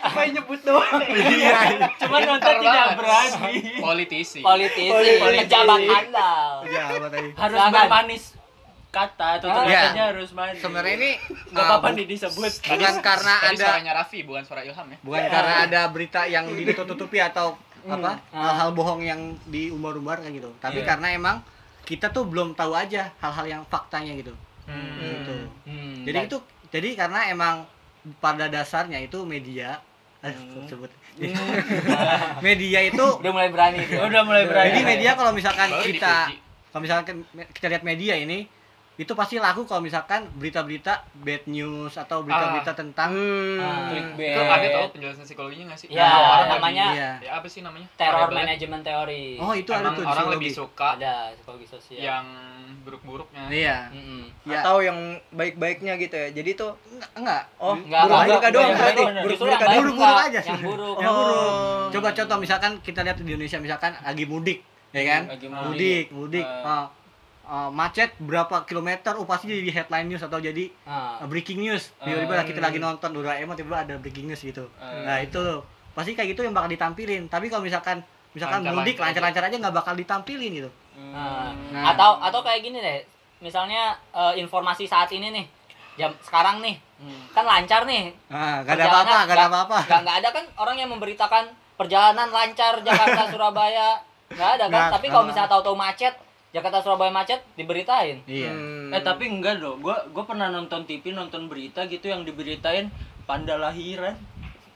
supaya 0.00 0.28
nyebut 0.30 0.60
doang 0.62 1.00
iya. 1.08 1.58
Cuman 1.96 2.20
nonton 2.24 2.54
tidak 2.58 2.86
berani. 2.94 3.60
politisi. 3.78 4.40
Politisi, 4.40 4.92
Politisi. 5.18 5.38
pejabat 5.42 5.80
handal. 5.80 6.50
Ya, 6.66 6.82
apa 6.88 7.06
tadi? 7.08 7.28
Harus 7.32 7.58
bermanis 7.68 8.22
kata, 8.88 9.36
tutur 9.38 9.64
Iya. 9.64 9.80
katanya 9.86 10.04
harus 10.08 10.30
manis. 10.30 10.58
Sebenarnya 10.58 10.94
ini 10.96 11.10
Gak 11.46 11.54
uh, 11.54 11.66
apa-apa 11.68 11.88
bu- 11.88 11.96
nih 11.96 12.06
disebut. 12.08 12.52
bukan 12.72 12.94
karena 12.98 13.34
Tadi 13.36 13.48
ada 13.50 13.62
suaranya 13.62 13.92
Raffi 13.94 14.18
bukan 14.22 14.42
suara 14.42 14.62
Ilham 14.62 14.86
ya. 14.86 14.98
bukan 14.98 15.22
karena 15.24 15.54
ada 15.62 15.80
berita 15.86 16.20
yang 16.24 16.44
ditutup-tutupi 16.48 17.18
atau 17.18 17.54
apa 17.80 18.18
Ah. 18.28 18.42
hal-hal 18.44 18.70
bohong 18.72 19.00
yang 19.00 19.20
diumbar-umbar 19.44 20.18
kayak 20.18 20.34
gitu 20.36 20.50
tapi 20.58 20.82
Iya. 20.82 20.88
karena 20.88 21.08
emang 21.10 21.36
kita 21.82 22.10
tuh 22.10 22.24
belum 22.24 22.52
tahu 22.52 22.74
aja 22.74 23.14
hal-hal 23.18 23.46
yang 23.48 23.62
faktanya 23.64 24.12
gitu 24.14 24.34
Hmm. 24.64 24.98
gitu 25.00 25.36
Hmm, 25.64 25.94
jadi 26.02 26.26
itu 26.26 26.36
jadi 26.68 26.88
karena 26.98 27.28
emang 27.28 27.64
pada 28.18 28.44
dasarnya 28.46 28.98
itu 28.98 29.22
media 29.22 29.80
Aduh, 30.20 30.66
sebut 30.66 30.90
media 32.40 32.80
itu 32.84 33.04
udah 33.14 33.30
mulai 33.30 33.48
berani. 33.48 33.80
Udah 33.86 34.22
mulai 34.22 34.44
berani. 34.44 34.68
jadi 34.70 34.80
media 34.82 35.10
kalau 35.14 35.30
misalkan 35.30 35.68
Baru 35.68 35.84
kita 35.84 36.14
kalau 36.68 36.80
misalkan 36.80 37.14
kita 37.50 37.66
lihat 37.68 37.82
media 37.82 38.14
ini 38.16 38.44
itu 38.98 39.12
pasti 39.14 39.38
laku 39.38 39.62
kalau 39.62 39.78
misalkan 39.78 40.26
berita-berita 40.34 40.90
bad 41.16 41.46
news 41.46 41.94
atau 41.94 42.20
berita-berita 42.20 42.74
tentang 42.74 43.14
Ah. 43.56 43.86
Clickbait. 43.88 44.34
Itu 44.34 44.42
ada 44.42 44.66
tau 44.68 44.86
penjelasan 44.90 45.22
psikologinya 45.22 45.64
nggak 45.68 45.78
sih? 45.78 45.86
Ya, 45.88 46.02
Nah, 46.02 46.18
orang 46.34 46.48
namanya 46.52 46.84
Iya. 46.90 47.10
ya 47.20 47.30
apa 47.32 47.46
sih 47.46 47.60
namanya? 47.60 47.86
terror 47.94 48.26
Variabelnya. 48.26 48.38
management 48.50 48.82
theory. 48.82 49.26
oh 49.36 49.52
itu 49.52 49.70
ada 49.70 49.80
Emang 49.80 49.94
tuh 49.94 50.02
di 50.02 50.04
orang 50.04 50.18
psikologi. 50.18 50.34
lebih 50.36 50.50
suka 50.52 50.88
ada 50.92 51.12
psikologi 51.32 51.66
sosial. 51.68 52.00
yang 52.00 52.26
buruk-buruknya. 52.80 53.42
iya 53.48 53.78
Mm-mm. 53.88 54.22
Ya. 54.44 54.60
atau 54.60 54.76
yang 54.80 54.98
baik-baiknya 55.30 55.94
gitu 55.96 56.16
ya 56.16 56.28
jadi 56.32 56.50
tuh 56.54 56.70
enggak, 56.88 57.10
enggak 57.14 57.42
oh 57.56 57.74
Enggak, 57.76 58.02
buruk-buruk 58.02 58.34
enggak, 58.34 58.50
doang 58.50 58.72
berarti 58.72 59.02
buruk-buruk 59.22 59.58
Buruk-buruk 59.78 60.18
aja 60.20 60.40
sih. 60.40 60.50
Yang 60.50 60.62
buruk. 60.64 60.96
yang 60.98 61.12
buruk 61.14 61.52
Oh. 61.54 61.86
coba 61.88 62.08
contoh 62.12 62.36
misalkan 62.38 62.72
kita 62.80 63.00
lihat 63.00 63.16
di 63.16 63.24
Indonesia 63.24 63.58
misalkan 63.58 63.92
lagi 63.96 64.24
mudik 64.24 64.58
ya 64.88 65.02
kan 65.06 65.22
Lagi 65.28 65.46
mudik 65.46 66.06
mudik 66.10 66.42
Ah. 66.42 66.66
uh, 66.66 66.86
uh, 67.48 67.70
macet 67.70 68.12
berapa 68.18 68.62
kilometer 68.62 69.12
oh 69.14 69.24
pasti 69.24 69.48
jadi 69.48 69.72
headline 69.74 70.06
news 70.06 70.20
atau 70.20 70.38
jadi 70.38 70.68
Ah. 70.84 71.18
uh, 71.18 71.26
breaking 71.26 71.58
news 71.58 71.90
tiba-tiba 71.98 72.34
Ah. 72.34 72.44
kita 72.44 72.60
lagi 72.60 72.76
nonton 72.76 73.10
Doraemon 73.10 73.52
tiba-tiba 73.52 73.78
ada 73.82 73.94
breaking 73.96 74.26
news 74.26 74.40
gitu 74.40 74.68
Ah. 74.76 75.02
nah 75.02 75.16
itu 75.18 75.40
pasti 75.90 76.12
kayak 76.12 76.32
gitu 76.32 76.42
yang 76.42 76.52
bakal 76.52 76.68
ditampilin 76.68 77.26
tapi 77.26 77.48
kalau 77.48 77.60
misalkan 77.60 78.04
misalkan 78.30 78.60
mudik 78.62 78.94
lancar-lancar 78.96 79.42
aja 79.42 79.56
nggak 79.58 79.74
bakal 79.74 79.94
ditampilin 79.94 80.52
gitu 80.54 80.70
Nah, 80.98 81.54
Nah. 81.70 81.94
atau 81.94 82.18
atau 82.18 82.42
kayak 82.42 82.58
gini 82.60 82.74
deh. 82.76 82.98
Misalnya 83.38 83.94
eh, 84.10 84.34
informasi 84.36 84.82
saat 84.82 85.06
ini 85.08 85.30
nih. 85.30 85.46
Jam 85.94 86.10
sekarang 86.20 86.58
nih. 86.58 86.74
Kan 87.30 87.46
lancar 87.46 87.86
nih. 87.86 88.10
ah 88.26 88.58
gak 88.60 88.74
ada 88.74 88.84
apa-apa 88.88 89.16
gak 89.24 89.36
ada 89.36 89.46
apa-apa 89.46 89.78
Nggak, 89.80 90.00
nggak 90.02 90.16
ada 90.16 90.28
kan 90.32 90.44
orang 90.56 90.76
yang 90.76 90.90
memberitakan 90.90 91.44
perjalanan 91.72 92.26
lancar 92.28 92.82
Jakarta 92.82 93.22
Surabaya. 93.30 93.94
Nggak 94.28 94.50
ada 94.52 94.64
kan? 94.64 94.70
Nggak, 94.72 94.90
Tapi 94.92 95.06
kalau 95.06 95.22
nggak. 95.22 95.30
misalnya 95.30 95.50
tahu-tahu 95.54 95.76
macet, 95.78 96.14
Jakarta 96.48 96.80
Surabaya 96.80 97.10
macet 97.10 97.44
diberitain. 97.54 98.24
iya 98.24 98.48
Hmm. 98.48 98.88
Eh 98.88 99.00
tapi 99.00 99.28
enggak 99.28 99.58
loh, 99.58 99.76
gua 99.76 100.00
gua 100.08 100.24
pernah 100.24 100.48
nonton 100.48 100.82
TV 100.82 101.12
nonton 101.12 101.44
berita 101.44 101.84
gitu 101.84 102.06
yang 102.06 102.22
diberitain 102.22 102.88
panda 103.22 103.54
lahiran. 103.54 104.16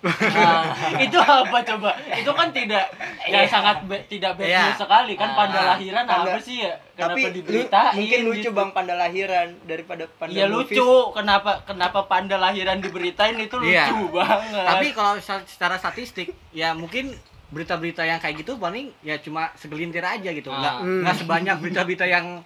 Nah, 0.03 0.67
itu 1.01 1.15
apa 1.17 1.63
coba? 1.63 1.91
Itu 2.13 2.29
kan 2.31 2.51
tidak 2.51 2.91
Iya. 3.23 3.39
ya 3.39 3.49
sangat 3.49 3.87
be- 3.87 4.03
tidak 4.05 4.35
bad 4.35 4.45
Iya. 4.45 4.63
news 4.67 4.81
sekali 4.81 5.15
kan 5.15 5.31
panda 5.33 5.57
Ah. 5.57 5.67
lahiran 5.73 6.05
Panda- 6.05 6.27
apa 6.29 6.39
sih 6.39 6.59
ya? 6.61 6.75
tapi 6.93 7.23
Kenapa 7.23 7.31
lu, 7.31 7.37
diberitain? 7.39 7.95
mungkin 7.97 8.21
lucu 8.27 8.39
gitu? 8.43 8.51
bang 8.53 8.71
panda 8.73 8.95
lahiran 8.95 9.49
daripada 9.63 10.05
panda 10.13 10.35
Iya 10.35 10.47
lucu. 10.47 10.89
Kenapa 11.13 11.63
kenapa 11.63 12.01
panda 12.05 12.37
lahiran 12.37 12.79
diberitain 12.79 13.39
itu 13.39 13.55
lucu 13.57 13.71
Iya. 13.71 13.87
banget. 14.11 14.65
tapi 14.67 14.87
kalau 14.91 15.15
secara 15.23 15.79
statistik 15.79 16.35
ya 16.51 16.75
mungkin 16.75 17.15
berita-berita 17.53 18.03
yang 18.03 18.17
kayak 18.17 18.41
gitu 18.41 18.57
paling 18.57 18.91
ya 19.01 19.17
cuma 19.17 19.53
segelintir 19.55 20.01
aja 20.01 20.27
gitu 20.27 20.49
nggak 20.49 20.75
Ah. 20.75 20.83
nggak 20.83 21.17
sebanyak 21.19 21.57
berita-berita 21.59 22.05
yang 22.05 22.41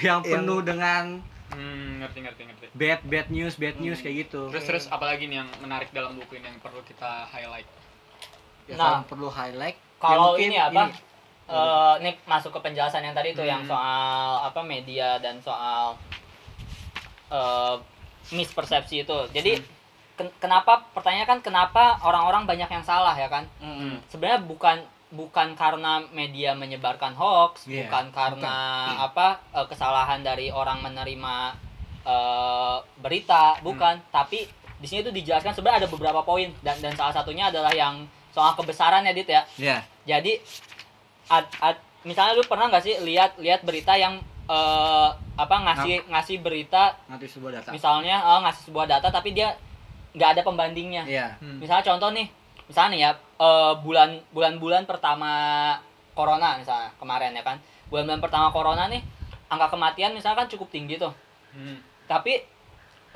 yang 0.00 0.22
penuh 0.22 0.62
dengan 0.62 1.18
Hmm, 1.46 2.02
ngerti 2.02 2.18
ngerti 2.20 2.42
ngerti. 2.44 2.66
bad 2.72 3.00
bad 3.04 3.26
news 3.28 3.54
bad 3.54 3.76
news 3.76 3.98
kayak 3.98 4.26
gitu 4.26 4.50
Terus 4.50 4.64
terus 4.64 4.84
apalagi 4.86 5.26
nih 5.26 5.38
yang 5.38 5.50
menarik 5.58 5.90
dalam 5.90 6.14
buku 6.14 6.36
ini 6.36 6.42
yang 6.44 6.58
perlu 6.58 6.82
kita 6.82 7.26
highlight? 7.28 7.66
ya 8.66 8.74
Nah. 8.74 9.02
perlu 9.02 9.28
highlight 9.28 9.74
ya 9.74 9.98
Kalau 10.00 10.34
mungkin 10.34 10.48
ini 10.48 10.58
apa? 10.58 10.82
eh, 11.46 11.94
ini 12.00 12.10
masuk 12.24 12.50
ke 12.50 12.60
penjelasan 12.60 12.98
yang 13.00 13.14
tadi 13.14 13.30
tuh 13.30 13.42
yang 13.42 13.62
soal 13.62 14.42
apa 14.42 14.58
media 14.60 15.18
dan 15.18 15.38
soal 15.38 15.94
eh, 17.28 17.74
mispersepsi 18.28 19.02
itu. 19.02 19.18
Jadi 19.30 19.62
ken- 20.16 20.32
kenapa 20.36 20.88
pertanyaannya 20.90 21.28
kan 21.28 21.40
kenapa 21.40 22.00
orang-orang 22.00 22.44
banyak 22.44 22.66
yang 22.66 22.82
salah 22.82 23.12
ya 23.12 23.28
kan? 23.28 23.44
Mm-mm. 23.60 24.00
Sebenarnya 24.08 24.40
bukan 24.42 24.76
bukan 25.06 25.54
karena 25.54 26.02
media 26.10 26.50
menyebarkan 26.52 27.14
hoax, 27.14 27.64
Iya, 27.64 27.86
bukan 27.86 28.10
karena 28.10 28.56
apa 28.98 29.38
eh, 29.52 29.66
kesalahan 29.66 30.20
dari 30.20 30.50
orang 30.50 30.82
menerima 30.82 31.54
eh, 32.02 32.76
berita, 32.98 33.56
bukan. 33.60 34.02
Tapi 34.08 34.44
di 34.76 34.86
sini 34.86 35.00
tuh 35.00 35.10
dijelaskan 35.10 35.52
sebenarnya 35.52 35.86
ada 35.86 35.90
beberapa 35.90 36.20
poin 36.20 36.52
dan 36.60 36.76
dan 36.78 36.92
salah 36.92 37.12
satunya 37.12 37.48
adalah 37.48 37.72
yang 37.72 38.04
soal 38.30 38.52
kebesaran 38.52 39.00
ya 39.02 39.12
Dit 39.12 39.26
ya. 39.26 39.42
ya 39.56 39.78
Jadi 40.04 40.36
ad, 41.26 41.48
ad- 41.58 41.82
misalnya 42.04 42.36
lu 42.36 42.44
pernah 42.44 42.68
nggak 42.68 42.84
sih 42.84 42.94
lihat 43.00 43.40
lihat 43.40 43.64
berita 43.64 43.96
yang 43.96 44.20
eh, 44.46 45.08
apa 45.36 45.56
ngasih 45.64 46.06
ngasih 46.06 46.36
berita 46.38 46.94
nanti 47.08 47.26
sebuah 47.26 47.56
data 47.56 47.68
misalnya 47.72 48.16
eh, 48.16 48.40
ngasih 48.44 48.62
sebuah 48.68 48.86
data 48.86 49.08
tapi 49.08 49.32
dia 49.32 49.56
nggak 50.16 50.28
ada 50.36 50.42
pembandingnya. 50.42 51.04
iya 51.04 51.36
Misalnya 51.60 51.84
contoh 51.84 52.10
nih, 52.16 52.26
misalnya 52.66 52.90
nih 52.90 53.00
ya 53.04 53.10
eh, 53.44 53.74
bulan 53.84 54.10
bulan-bulan 54.32 54.82
pertama 54.88 55.30
corona 56.16 56.56
misalnya 56.56 56.88
kemarin 56.96 57.36
ya 57.36 57.44
kan. 57.44 57.60
Bulan-bulan 57.92 58.24
pertama 58.24 58.48
corona 58.50 58.88
nih 58.88 59.04
angka 59.52 59.76
kematian 59.76 60.16
misalnya 60.16 60.42
kan 60.42 60.48
cukup 60.48 60.72
tinggi 60.72 60.96
tuh. 60.96 61.12
Tapi 62.08 62.42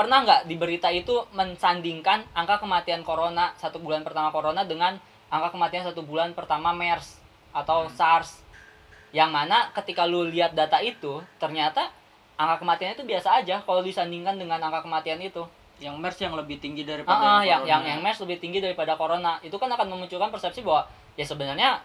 pernah 0.00 0.24
nggak 0.24 0.48
di 0.48 0.56
berita 0.56 0.88
itu 0.88 1.12
mensandingkan 1.36 2.24
angka 2.32 2.60
kematian 2.64 3.04
corona 3.04 3.52
satu 3.60 3.76
bulan 3.80 4.00
pertama 4.00 4.32
corona 4.32 4.64
dengan 4.64 4.96
angka 5.28 5.52
kematian 5.52 5.84
satu 5.84 6.00
bulan 6.00 6.32
pertama 6.32 6.72
MERS 6.72 7.20
atau 7.52 7.84
SARS 7.92 8.40
yang 9.12 9.28
mana 9.28 9.68
ketika 9.76 10.06
lu 10.06 10.24
lihat 10.24 10.56
data 10.56 10.80
itu 10.80 11.20
ternyata 11.36 11.92
angka 12.40 12.64
kematiannya 12.64 12.96
itu 12.96 13.04
biasa 13.04 13.44
aja 13.44 13.60
kalau 13.60 13.84
disandingkan 13.84 14.40
dengan 14.40 14.56
angka 14.62 14.88
kematian 14.88 15.20
itu 15.20 15.44
Yang 15.80 15.96
MERS 15.96 16.18
yang 16.20 16.34
lebih 16.36 16.56
tinggi 16.60 16.84
Ah, 16.84 16.88
daripada 16.92 17.24
ah, 17.24 17.42
yang 17.42 17.64
corona. 17.64 17.70
yang 17.72 17.82
yang 17.88 17.98
MERS 18.04 18.20
lebih 18.22 18.38
tinggi 18.38 18.58
daripada 18.60 18.92
corona. 19.00 19.32
Itu 19.40 19.56
kan 19.56 19.72
akan 19.72 19.88
memunculkan 19.88 20.28
persepsi 20.28 20.60
bahwa 20.60 20.84
ya 21.16 21.24
sebenarnya 21.24 21.80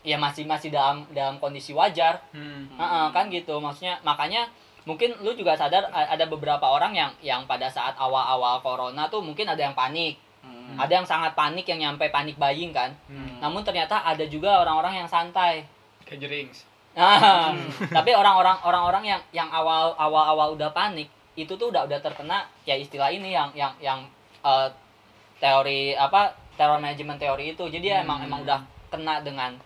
ya 0.00 0.16
masih 0.16 0.46
masih 0.48 0.70
dalam 0.72 1.04
dalam 1.10 1.36
kondisi 1.42 1.74
wajar. 1.74 2.22
Ah, 2.78 2.82
ah, 2.82 3.06
kan 3.10 3.26
gitu. 3.28 3.58
Maksudnya 3.58 3.98
makanya 4.06 4.46
mungkin 4.88 5.12
lu 5.20 5.36
juga 5.36 5.58
sadar 5.58 5.90
ada 5.92 6.24
beberapa 6.30 6.64
orang 6.64 6.96
yang 6.96 7.10
yang 7.20 7.44
pada 7.44 7.68
saat 7.68 7.98
awal-awal 8.00 8.62
corona 8.64 9.10
tuh 9.10 9.20
mungkin 9.20 9.44
ada 9.50 9.60
yang 9.60 9.74
panik. 9.74 10.16
Mm. 10.40 10.80
ada 10.80 11.02
yang 11.02 11.04
sangat 11.04 11.36
panik 11.36 11.68
yang 11.68 11.76
nyampe 11.82 12.08
panik 12.08 12.40
buying 12.40 12.72
kan. 12.72 12.94
Namun 13.42 13.60
ternyata 13.60 14.00
ada 14.06 14.24
juga 14.24 14.62
orang-orang 14.64 15.04
yang 15.04 15.08
santai. 15.10 15.66
Kayak 16.08 16.24
jerings. 16.24 16.64
Nah, 16.96 17.54
tapi 17.92 18.10
orang-orang 18.16 18.56
orang-orang 18.64 19.04
yang 19.04 19.20
yang 19.30 19.48
awal 19.52 19.94
awal 20.00 20.24
awal 20.32 20.48
udah 20.58 20.72
panik 20.74 21.06
itu 21.44 21.56
tuh 21.56 21.72
udah 21.72 21.88
udah 21.88 21.98
terkena 22.00 22.44
ya 22.68 22.76
istilah 22.76 23.08
ini 23.08 23.32
yang 23.32 23.50
yang 23.56 23.72
yang 23.80 23.98
eh, 24.44 24.68
teori 25.40 25.96
apa 25.96 26.36
terror 26.54 26.76
management 26.76 27.16
teori 27.16 27.56
itu. 27.56 27.64
Jadi 27.66 27.86
ya 27.88 28.04
emang 28.04 28.20
emang 28.20 28.44
udah 28.44 28.60
kena 28.92 29.24
dengan 29.24 29.56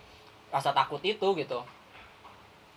rasa 0.54 0.70
takut 0.70 1.02
itu 1.02 1.34
gitu. 1.34 1.60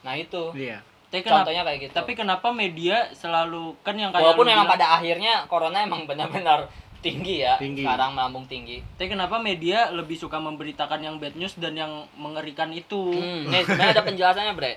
Nah 0.02 0.18
itu. 0.18 0.54
Iya. 0.58 0.82
Tapi 1.08 1.24
kenapa, 1.24 1.48
contohnya 1.48 1.64
kayak 1.64 1.80
gitu. 1.80 1.94
tapi 1.96 2.12
kenapa 2.20 2.48
media 2.52 3.08
selalu 3.16 3.80
kan 3.80 3.96
yang 3.96 4.12
kayak 4.12 4.28
walaupun 4.28 4.44
memang 4.44 4.68
bilang- 4.68 4.76
pada 4.76 4.88
akhirnya 5.00 5.34
corona 5.48 5.80
emang 5.80 6.04
benar-benar 6.04 6.68
tinggi 7.06 7.46
ya. 7.46 7.56
Tinggi. 7.56 7.86
sekarang 7.86 8.12
melambung 8.12 8.44
tinggi. 8.50 8.84
Tapi 9.00 9.16
kenapa 9.16 9.40
media 9.40 9.88
lebih 9.94 10.18
suka 10.20 10.36
memberitakan 10.42 11.00
yang 11.00 11.16
bad 11.22 11.38
news 11.40 11.56
dan 11.56 11.78
yang 11.78 12.04
mengerikan 12.20 12.74
itu? 12.76 13.14
Hmm, 13.16 13.48
nih 13.48 13.64
sebenarnya 13.64 13.94
ada 13.96 14.04
penjelasannya 14.04 14.54
bre. 14.58 14.74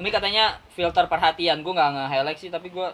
Ini 0.00 0.08
katanya 0.08 0.44
filter 0.72 1.04
perhatian, 1.12 1.60
gue 1.60 1.72
nggak 1.76 1.90
nge-highlight 1.92 2.38
sih, 2.40 2.48
tapi 2.48 2.72
gue 2.72 2.88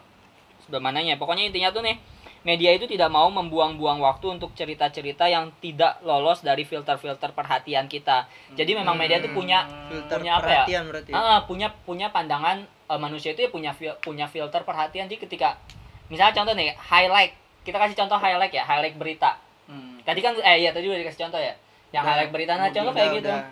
sudah 0.67 0.81
mananya. 0.83 1.15
Pokoknya 1.17 1.49
intinya 1.49 1.71
tuh 1.71 1.87
nih, 1.87 1.97
media 2.43 2.71
itu 2.75 2.87
tidak 2.87 3.11
mau 3.11 3.27
membuang-buang 3.31 4.03
waktu 4.03 4.39
untuk 4.39 4.55
cerita-cerita 4.55 5.27
yang 5.27 5.55
tidak 5.63 5.99
lolos 6.03 6.43
dari 6.43 6.63
filter-filter 6.63 7.35
perhatian 7.35 7.91
kita. 7.91 8.27
Jadi 8.55 8.75
memang 8.79 8.95
media 8.95 9.19
itu 9.19 9.31
punya 9.35 9.67
filter 9.91 10.23
punya 10.23 10.39
apa 10.39 10.47
ya? 10.47 10.51
perhatian 10.67 10.83
berarti 10.91 11.11
ya? 11.11 11.17
Ah, 11.19 11.41
punya 11.47 11.69
punya 11.87 12.07
pandangan 12.11 12.67
eh, 12.67 13.01
manusia 13.01 13.35
itu 13.35 13.47
ya 13.47 13.51
punya 13.51 13.71
punya 14.03 14.27
filter 14.31 14.63
perhatian. 14.67 15.11
Jadi 15.11 15.23
ketika 15.27 15.59
misalnya 16.07 16.35
contoh 16.43 16.55
nih, 16.55 16.75
highlight. 16.79 17.33
Kita 17.67 17.83
kasih 17.83 17.99
contoh 17.99 18.19
highlight 18.23 18.55
ya, 18.55 18.63
highlight 18.63 18.95
berita. 18.95 19.43
Hmm. 19.67 19.99
Tadi 20.07 20.23
kan 20.23 20.39
eh 20.39 20.63
iya 20.63 20.71
tadi 20.71 20.87
udah 20.87 21.03
dikasih 21.03 21.27
contoh 21.27 21.43
ya. 21.43 21.55
Yang 21.91 22.03
Udah, 22.03 22.11
highlight 22.15 22.33
berita 22.35 22.53
nah 22.59 22.69
contoh 22.71 22.93
kayak 22.95 23.11
gitu 23.19 23.31
udah. 23.31 23.43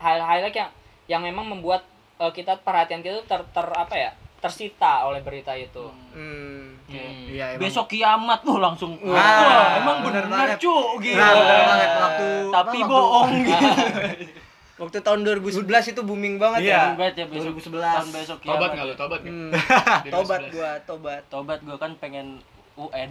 highlight 0.04 0.56
yang 0.56 0.70
yang 1.08 1.22
memang 1.24 1.48
membuat 1.48 1.84
eh, 2.20 2.32
kita 2.32 2.60
perhatian 2.60 3.00
kita 3.00 3.24
ter, 3.24 3.40
ter 3.40 3.66
apa 3.72 3.96
ya 3.96 4.12
tersita 4.38 5.04
oleh 5.04 5.18
berita 5.18 5.50
itu. 5.52 5.90
Hmm. 6.10 6.78
Hmm. 6.84 7.28
iya 7.28 7.52
emang 7.52 7.62
Besok 7.64 7.86
kiamat 7.88 8.40
tuh 8.40 8.56
langsung. 8.56 8.94
Wah, 9.00 9.12
Wah, 9.12 9.66
emang 9.76 9.96
bener 10.00 10.24
benar 10.24 10.46
banget. 10.48 10.58
cu 10.58 10.74
gitu. 10.98 11.14
Nah, 11.14 11.30
bener 11.32 11.60
banget. 11.64 11.90
waktu 11.92 12.26
Tapi 12.48 12.78
waktu- 12.78 12.88
bohong 12.88 13.32
gitu. 13.44 13.66
Waktu 14.78 14.98
tahun 15.00 15.20
2011 15.26 15.66
itu 15.90 16.00
booming 16.00 16.38
banget 16.38 16.60
Iya. 16.64 16.70
ya. 16.70 16.82
Banget 16.94 17.14
ya 17.16 17.26
besok 17.26 17.58
2011. 17.58 17.82
tahun 17.82 18.08
besok 18.14 18.38
kiamat. 18.38 18.54
Tobat 18.54 18.70
nggak 18.72 18.86
lu? 18.86 18.94
Tobat 18.94 19.20
nggak? 19.20 19.34
Hmm. 19.34 19.50
2011. 20.06 20.14
tobat 20.14 20.42
gua, 20.48 20.70
tobat. 20.86 21.22
Tobat 21.26 21.58
gua 21.60 21.76
kan 21.76 21.92
pengen 21.98 22.26
UN. 22.76 23.10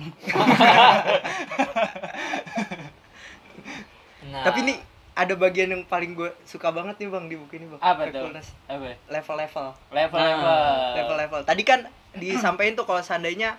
Nah, 4.27 4.43
Tapi 4.47 4.59
nih 4.63 4.77
ada 5.17 5.33
bagian 5.33 5.69
yang 5.69 5.81
paling 5.83 6.13
gue 6.13 6.29
suka 6.43 6.69
banget 6.69 7.01
nih 7.01 7.09
bang 7.09 7.25
di 7.25 7.35
buku 7.35 7.57
ini 7.57 7.65
bang. 7.67 7.81
Apa 7.81 8.01
tuh? 8.07 8.29
Apa? 8.69 8.93
Level-level. 9.09 9.67
Level-level. 9.89 10.61
Level-level. 10.93 11.39
Tadi 11.43 11.63
kan 11.63 11.89
disampaikan 12.13 12.77
tuh 12.77 12.85
kalau 12.85 13.01
seandainya 13.01 13.57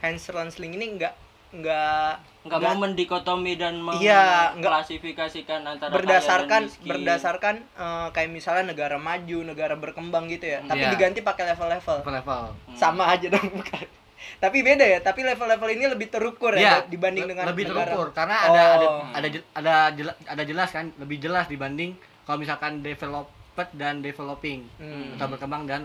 Hans 0.00 0.24
Ransling 0.26 0.72
ini 0.72 0.96
nggak 0.96 1.14
nggak 1.46 2.10
Enggak 2.42 2.60
mau 2.60 2.74
mendikotomi 2.76 3.54
dan 3.54 3.78
Iya, 3.96 4.50
nggak- 4.50 4.50
mengklasifikasikan 4.58 5.60
antara 5.62 5.90
berdasarkan 5.90 6.46
kaya 6.46 6.50
dan 6.62 6.62
miskin. 6.66 6.88
berdasarkan 6.90 7.54
eh, 7.58 8.06
kayak 8.10 8.30
misalnya 8.30 8.64
negara 8.66 8.96
maju, 8.96 9.38
negara 9.42 9.74
berkembang 9.74 10.26
gitu 10.26 10.46
ya. 10.48 10.58
Tapi 10.62 10.80
Iya. 10.80 10.90
diganti 10.90 11.20
pakai 11.20 11.52
level-level. 11.52 12.02
level 12.02 12.42
Hmm. 12.66 12.76
Sama 12.76 13.04
aja 13.08 13.26
dong 13.28 13.46
bukan. 13.52 13.86
Tapi 14.36 14.60
beda 14.60 14.82
ya, 14.82 14.98
tapi 14.98 15.20
level-level 15.22 15.68
ini 15.70 15.84
lebih 15.86 16.08
terukur 16.08 16.52
ya 16.52 16.60
Iya, 16.60 16.74
dibanding 16.86 17.22
le- 17.22 17.30
dengan 17.30 17.44
lebih 17.46 17.64
negara. 17.66 17.88
terukur 17.88 18.08
karena 18.12 18.36
ada 18.42 18.62
ada 18.74 18.86
Oh. 18.86 19.04
ada 19.10 19.26
jel- 19.26 19.48
ada 19.52 19.74
jela- 19.90 20.18
ada 20.24 20.42
jelas 20.42 20.68
kan 20.70 20.88
lebih 20.96 21.18
jelas 21.18 21.44
dibanding 21.46 21.92
kalau 22.22 22.38
misalkan 22.38 22.80
developed 22.80 23.34
dan 23.72 24.00
developing 24.00 24.66
Hmm. 24.76 25.14
atau 25.14 25.26
berkembang 25.28 25.64
dan 25.64 25.82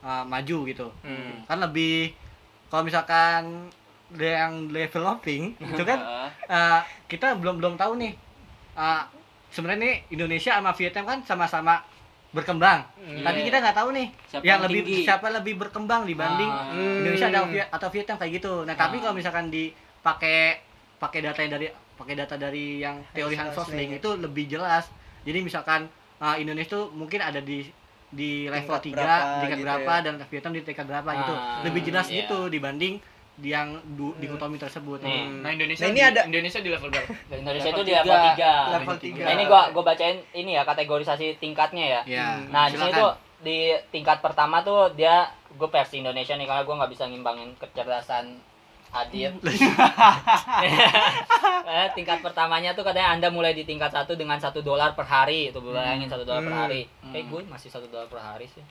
uh, 0.00 0.22
maju 0.22 0.58
gitu 0.64 0.88
Hmm. 1.00 1.42
kan 1.44 1.58
lebih 1.58 2.12
kalau 2.68 2.82
misalkan 2.82 3.70
yang 4.12 4.68
developing 4.68 5.56
itu 5.72 5.82
kan 5.82 5.98
uh, 6.44 6.80
kita 7.06 7.34
belum 7.34 7.56
belum 7.56 7.74
tahu 7.74 7.96
nih 7.96 8.12
uh, 8.74 9.02
sebenarnya 9.48 9.80
nih 9.80 9.96
Indonesia 10.10 10.52
sama 10.52 10.70
Vietnam 10.72 11.04
kan 11.04 11.18
sama-sama 11.22 11.80
berkembang 12.34 12.82
Hmm. 12.98 13.22
tapi 13.22 13.44
kita 13.44 13.56
nggak 13.58 13.76
tahu 13.76 13.88
nih 13.92 14.08
Siapa 14.26 14.42
yang 14.42 14.48
yang 14.48 14.60
lebih 14.64 14.80
tinggi? 14.82 15.02
siapa 15.04 15.26
lebih 15.30 15.54
berkembang 15.56 16.02
dibanding 16.02 16.48
Ah. 16.48 16.66
Hmm. 16.68 16.98
Indonesia 17.00 17.28
atau, 17.28 17.44
Vi- 17.46 17.70
atau 17.70 17.88
Vietnam 17.90 18.16
kayak 18.18 18.32
gitu. 18.34 18.52
Nah, 18.62 18.74
tapi 18.74 18.96
Ah. 18.96 19.00
kalau 19.00 19.14
misalkan 19.14 19.44
dipakai 19.48 20.58
pakai 20.96 21.20
data 21.20 21.38
yang 21.38 21.52
dari 21.52 21.66
pakai 21.94 22.14
data 22.14 22.34
dari 22.34 22.66
yang 22.78 22.96
teori 23.10 23.34
Hans 23.34 23.54
Rosling 23.54 23.90
itu 23.94 24.08
lebih 24.16 24.48
jelas. 24.48 24.90
Jadi 25.22 25.38
misalkan 25.40 25.86
uh, 26.16 26.34
Indonesia 26.34 26.74
tuh 26.74 26.90
mungkin 26.90 27.20
ada 27.20 27.38
di 27.38 27.68
di 28.08 28.46
level 28.46 28.78
Tingkat 28.78 28.94
3, 28.94 28.94
berapa 28.96 29.34
tingkat 29.38 29.56
gitu 29.56 29.64
berapa 29.64 29.92
ya. 29.92 30.02
dan 30.02 30.14
Vietnam 30.24 30.52
di 30.52 30.62
tingkat 30.62 30.86
berapa 30.86 31.10
gitu. 31.12 31.34
Ah, 31.34 31.60
Lebih 31.62 31.80
jelas 31.84 32.06
iya. 32.06 32.16
gitu 32.20 32.38
dibanding 32.48 32.94
di 32.96 33.04
yang 33.36 33.68
du, 33.92 34.14
dikotomi 34.14 34.54
tersebut. 34.56 35.02
Nih. 35.02 35.26
Hmm. 35.26 35.42
Nah 35.42 35.50
Indonesia 35.50 35.82
Nah, 35.82 35.90
ini 35.90 35.98
di, 35.98 36.04
ada- 36.04 36.24
Indonesia 36.24 36.60
di 36.60 36.70
level 36.70 36.88
berapa? 36.88 37.10
Indonesia 37.32 37.66
Level 37.66 37.74
itu 37.74 37.82
di 37.82 37.92
level 37.92 38.14
tiga. 38.30 38.52
3. 38.64 38.74
Level 38.76 38.96
tiga. 38.96 39.02
tiga. 39.02 39.22
Nah, 39.22 39.32
ini 39.32 39.44
gua 39.44 39.62
gua 39.70 39.84
bacain 39.84 40.16
ini 40.32 40.50
ya 40.52 40.62
kategorisasi 40.62 41.26
tingkatnya 41.36 41.84
ya. 41.84 42.00
Ya. 42.06 42.28
Nah, 42.46 42.68
di 42.68 42.76
sini 42.76 42.92
tuh 42.92 43.10
di 43.40 43.58
tingkat 43.90 44.18
pertama 44.20 44.60
tuh 44.60 44.88
dia 44.92 45.26
gue 45.50 45.68
versi 45.68 45.98
Indonesia 45.98 46.32
nih 46.32 46.44
karena 46.44 46.62
gue 46.62 46.74
nggak 46.74 46.90
bisa 46.90 47.04
ngimbangin 47.04 47.54
kecerdasan 47.54 48.38
Adit. 48.90 49.34
eh, 51.66 51.86
tingkat 51.92 52.18
pertamanya 52.20 52.72
tuh 52.72 52.82
katanya 52.82 53.10
Anda 53.10 53.28
mulai 53.28 53.50
di 53.50 53.62
tingkat 53.62 53.90
satu 53.90 54.14
dengan 54.14 54.38
satu 54.38 54.60
dolar 54.60 54.94
per 54.94 55.04
hari. 55.04 55.50
Itu 55.50 55.58
bayangin 55.60 56.06
satu 56.06 56.22
dolar 56.22 56.40
per 56.40 56.50
Hmm. 56.50 56.62
hari. 56.62 56.82
Kayak 57.10 57.26
gue 57.28 57.40
masih 57.44 57.68
satu 57.68 57.86
dolar 57.86 58.06
per 58.06 58.20
hari 58.20 58.46
sih. 58.48 58.62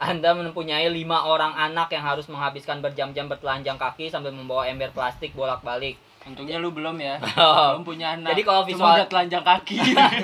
Anda 0.00 0.32
mempunyai 0.32 0.88
lima 0.88 1.22
orang 1.22 1.52
anak 1.52 1.92
yang 1.92 2.00
harus 2.02 2.24
menghabiskan 2.24 2.80
berjam-jam 2.80 3.28
bertelanjang 3.28 3.76
kaki 3.76 4.08
sambil 4.08 4.32
membawa 4.32 4.64
ember 4.64 4.88
plastik 4.90 5.36
bolak-balik. 5.36 6.00
Untungnya 6.24 6.56
lu 6.56 6.72
belum 6.72 6.96
ya. 6.96 7.20
Oh. 7.36 7.76
belum 7.76 7.84
punya 7.84 8.16
anak. 8.16 8.32
Jadi 8.32 8.42
kalau 8.42 8.64
Cuma 8.64 8.70
visual- 8.72 8.96
udah 8.96 9.06
telanjang 9.06 9.44
kaki. 9.44 9.76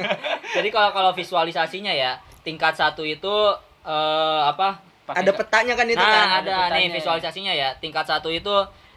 Jadi 0.57 0.69
kalau 0.71 0.91
kalau 0.91 1.13
visualisasinya 1.13 1.93
ya 1.93 2.17
tingkat 2.41 2.73
satu 2.73 3.05
itu 3.05 3.33
eh, 3.85 4.43
apa 4.43 4.81
Pakai 5.07 5.23
Ada 5.23 5.33
petanya 5.33 5.75
kan 5.79 5.87
itu 5.87 6.03
nah, 6.03 6.11
kan? 6.11 6.27
ada, 6.43 6.53
ada 6.67 6.75
nih 6.75 6.91
ya. 6.91 6.95
visualisasinya 6.97 7.53
ya. 7.53 7.69
Tingkat 7.77 8.09
satu 8.09 8.27
itu 8.27 8.51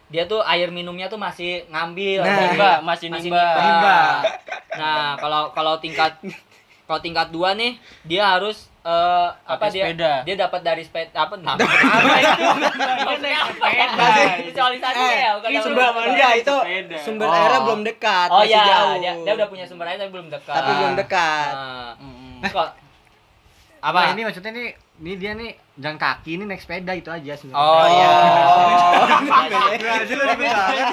dia 0.09 0.25
tuh 0.25 0.41
air 0.41 0.73
minumnya 0.73 1.05
tuh 1.05 1.21
masih 1.21 1.69
ngambil 1.69 2.23
Nah, 2.23 2.33
nimba, 2.49 2.71
masih 2.81 3.07
nimba. 3.11 3.45
nimba. 3.53 3.99
Nah, 4.73 5.13
kalau 5.19 5.53
kalau 5.53 5.77
tingkat 5.77 6.17
kalau 6.83 6.97
tingkat 6.97 7.29
dua 7.29 7.53
nih 7.53 7.77
dia 8.01 8.25
harus 8.25 8.73
eh, 8.89 9.28
apa 9.45 9.65
dia 9.67 9.84
sepeda. 9.86 10.13
dia 10.23 10.36
dapat 10.36 10.62
dari 10.62 10.82
sepeda 10.82 11.17
apa 11.19 11.34
nah, 11.39 11.54
apa 11.54 12.17
itu 12.17 12.43
Maksudnya 12.99 13.39
apa 13.43 13.67
ya? 13.67 13.86
visualisasi 14.41 14.97
Eh, 14.99 15.13
ya 15.15 15.30
bukan 15.36 15.49
ini 15.49 15.60
sumber 15.60 15.84
sepeda. 15.86 16.08
enggak 16.08 16.32
itu 16.36 16.56
sepeda. 16.58 16.97
sumber 16.99 17.25
Oh. 17.25 17.36
airnya 17.36 17.60
belum 17.62 17.82
dekat 17.84 18.28
oh 18.28 18.39
masih 18.39 18.52
ya 18.52 18.63
jauh 18.65 18.93
dia, 18.97 19.13
dia 19.19 19.34
udah 19.36 19.47
punya 19.47 19.65
sumber 19.65 19.86
air 19.86 19.97
tapi 19.97 20.12
belum 20.12 20.28
dekat 20.28 20.56
tapi 20.56 20.71
belum 20.75 20.93
dekat 20.95 21.52
Nah, 21.52 21.93
Mm-mm. 21.97 22.49
kok 22.49 22.69
Apa? 23.80 24.12
ini 24.12 24.21
maksudnya 24.21 24.52
nih, 24.52 24.67
ini 24.97 25.13
dia 25.15 25.32
nih 25.34 25.52
jalan 25.75 25.95
kaki 25.95 26.36
ini 26.36 26.43
naik 26.43 26.60
sepeda 26.60 26.91
itu 26.91 27.08
aja 27.08 27.32
sebenarnya. 27.34 27.56
oh 27.56 27.86
iya 27.88 28.10
lu 30.10 30.23
lebih 30.25 30.47
banget. 30.49 30.88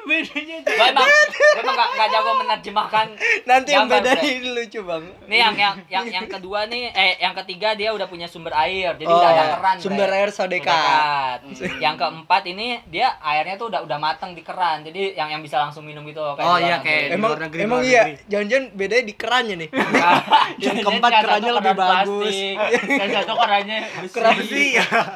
Bedanya 0.00 0.56
gue 0.60 0.76
emang 0.84 1.04
gue 1.04 1.58
emang 1.58 1.74
gak, 1.74 1.88
gak 1.92 2.08
jago 2.10 2.30
menerjemahkan 2.36 3.06
nanti 3.44 3.70
yang 3.70 3.86
beda 3.86 4.12
ini 4.16 4.32
lucu 4.48 4.80
bang. 4.80 5.04
Nih 5.24 5.38
yang 5.38 5.54
yang 5.54 5.74
yang 5.86 6.04
yang 6.08 6.26
kedua 6.26 6.64
nih 6.64 6.88
eh 6.88 7.18
yang 7.18 7.34
ketiga 7.36 7.72
dia 7.72 7.90
udah 7.90 8.04
punya 8.04 8.24
sumber 8.24 8.54
air 8.54 8.94
jadi 8.94 9.06
udah 9.06 9.28
ada 9.28 9.44
keran 9.54 9.74
Oh, 9.74 9.82
sumber 9.82 10.06
Bre. 10.06 10.16
air 10.16 10.28
Udah 10.28 10.36
sodeka 10.38 10.70
dekat. 10.70 11.38
yang 11.78 11.94
keempat 11.94 12.42
ini 12.46 12.68
dia 12.86 13.18
airnya 13.18 13.54
tuh 13.54 13.68
udah 13.68 13.80
udah 13.82 13.98
matang 13.98 14.32
di 14.32 14.40
keran 14.40 14.80
jadi 14.82 15.12
yang 15.14 15.28
yang 15.30 15.42
bisa 15.42 15.58
langsung 15.58 15.82
minum 15.82 16.02
gitu 16.02 16.22
kayak 16.32 16.46
Oh, 16.46 16.56
iya, 16.56 16.76
kayak- 16.78 17.12
emang 17.12 17.30
luar 17.30 17.40
negeri, 17.44 17.60
emang 17.60 17.80
luar 17.80 17.88
iya 17.88 18.02
jangan-jangan 18.26 18.64
bedanya 18.72 19.04
di 19.04 19.14
kerannya 19.14 19.54
nih. 19.58 19.68
Nah, 19.70 20.20
yang 20.64 20.76
keempat 20.78 21.10
kerannya 21.18 21.52
lebih 21.54 21.74
bagus. 21.74 22.34
Yang 22.98 23.10
satu 23.18 23.32
kerannya 23.36 23.78
besi. 24.00 24.10
keran 24.10 24.36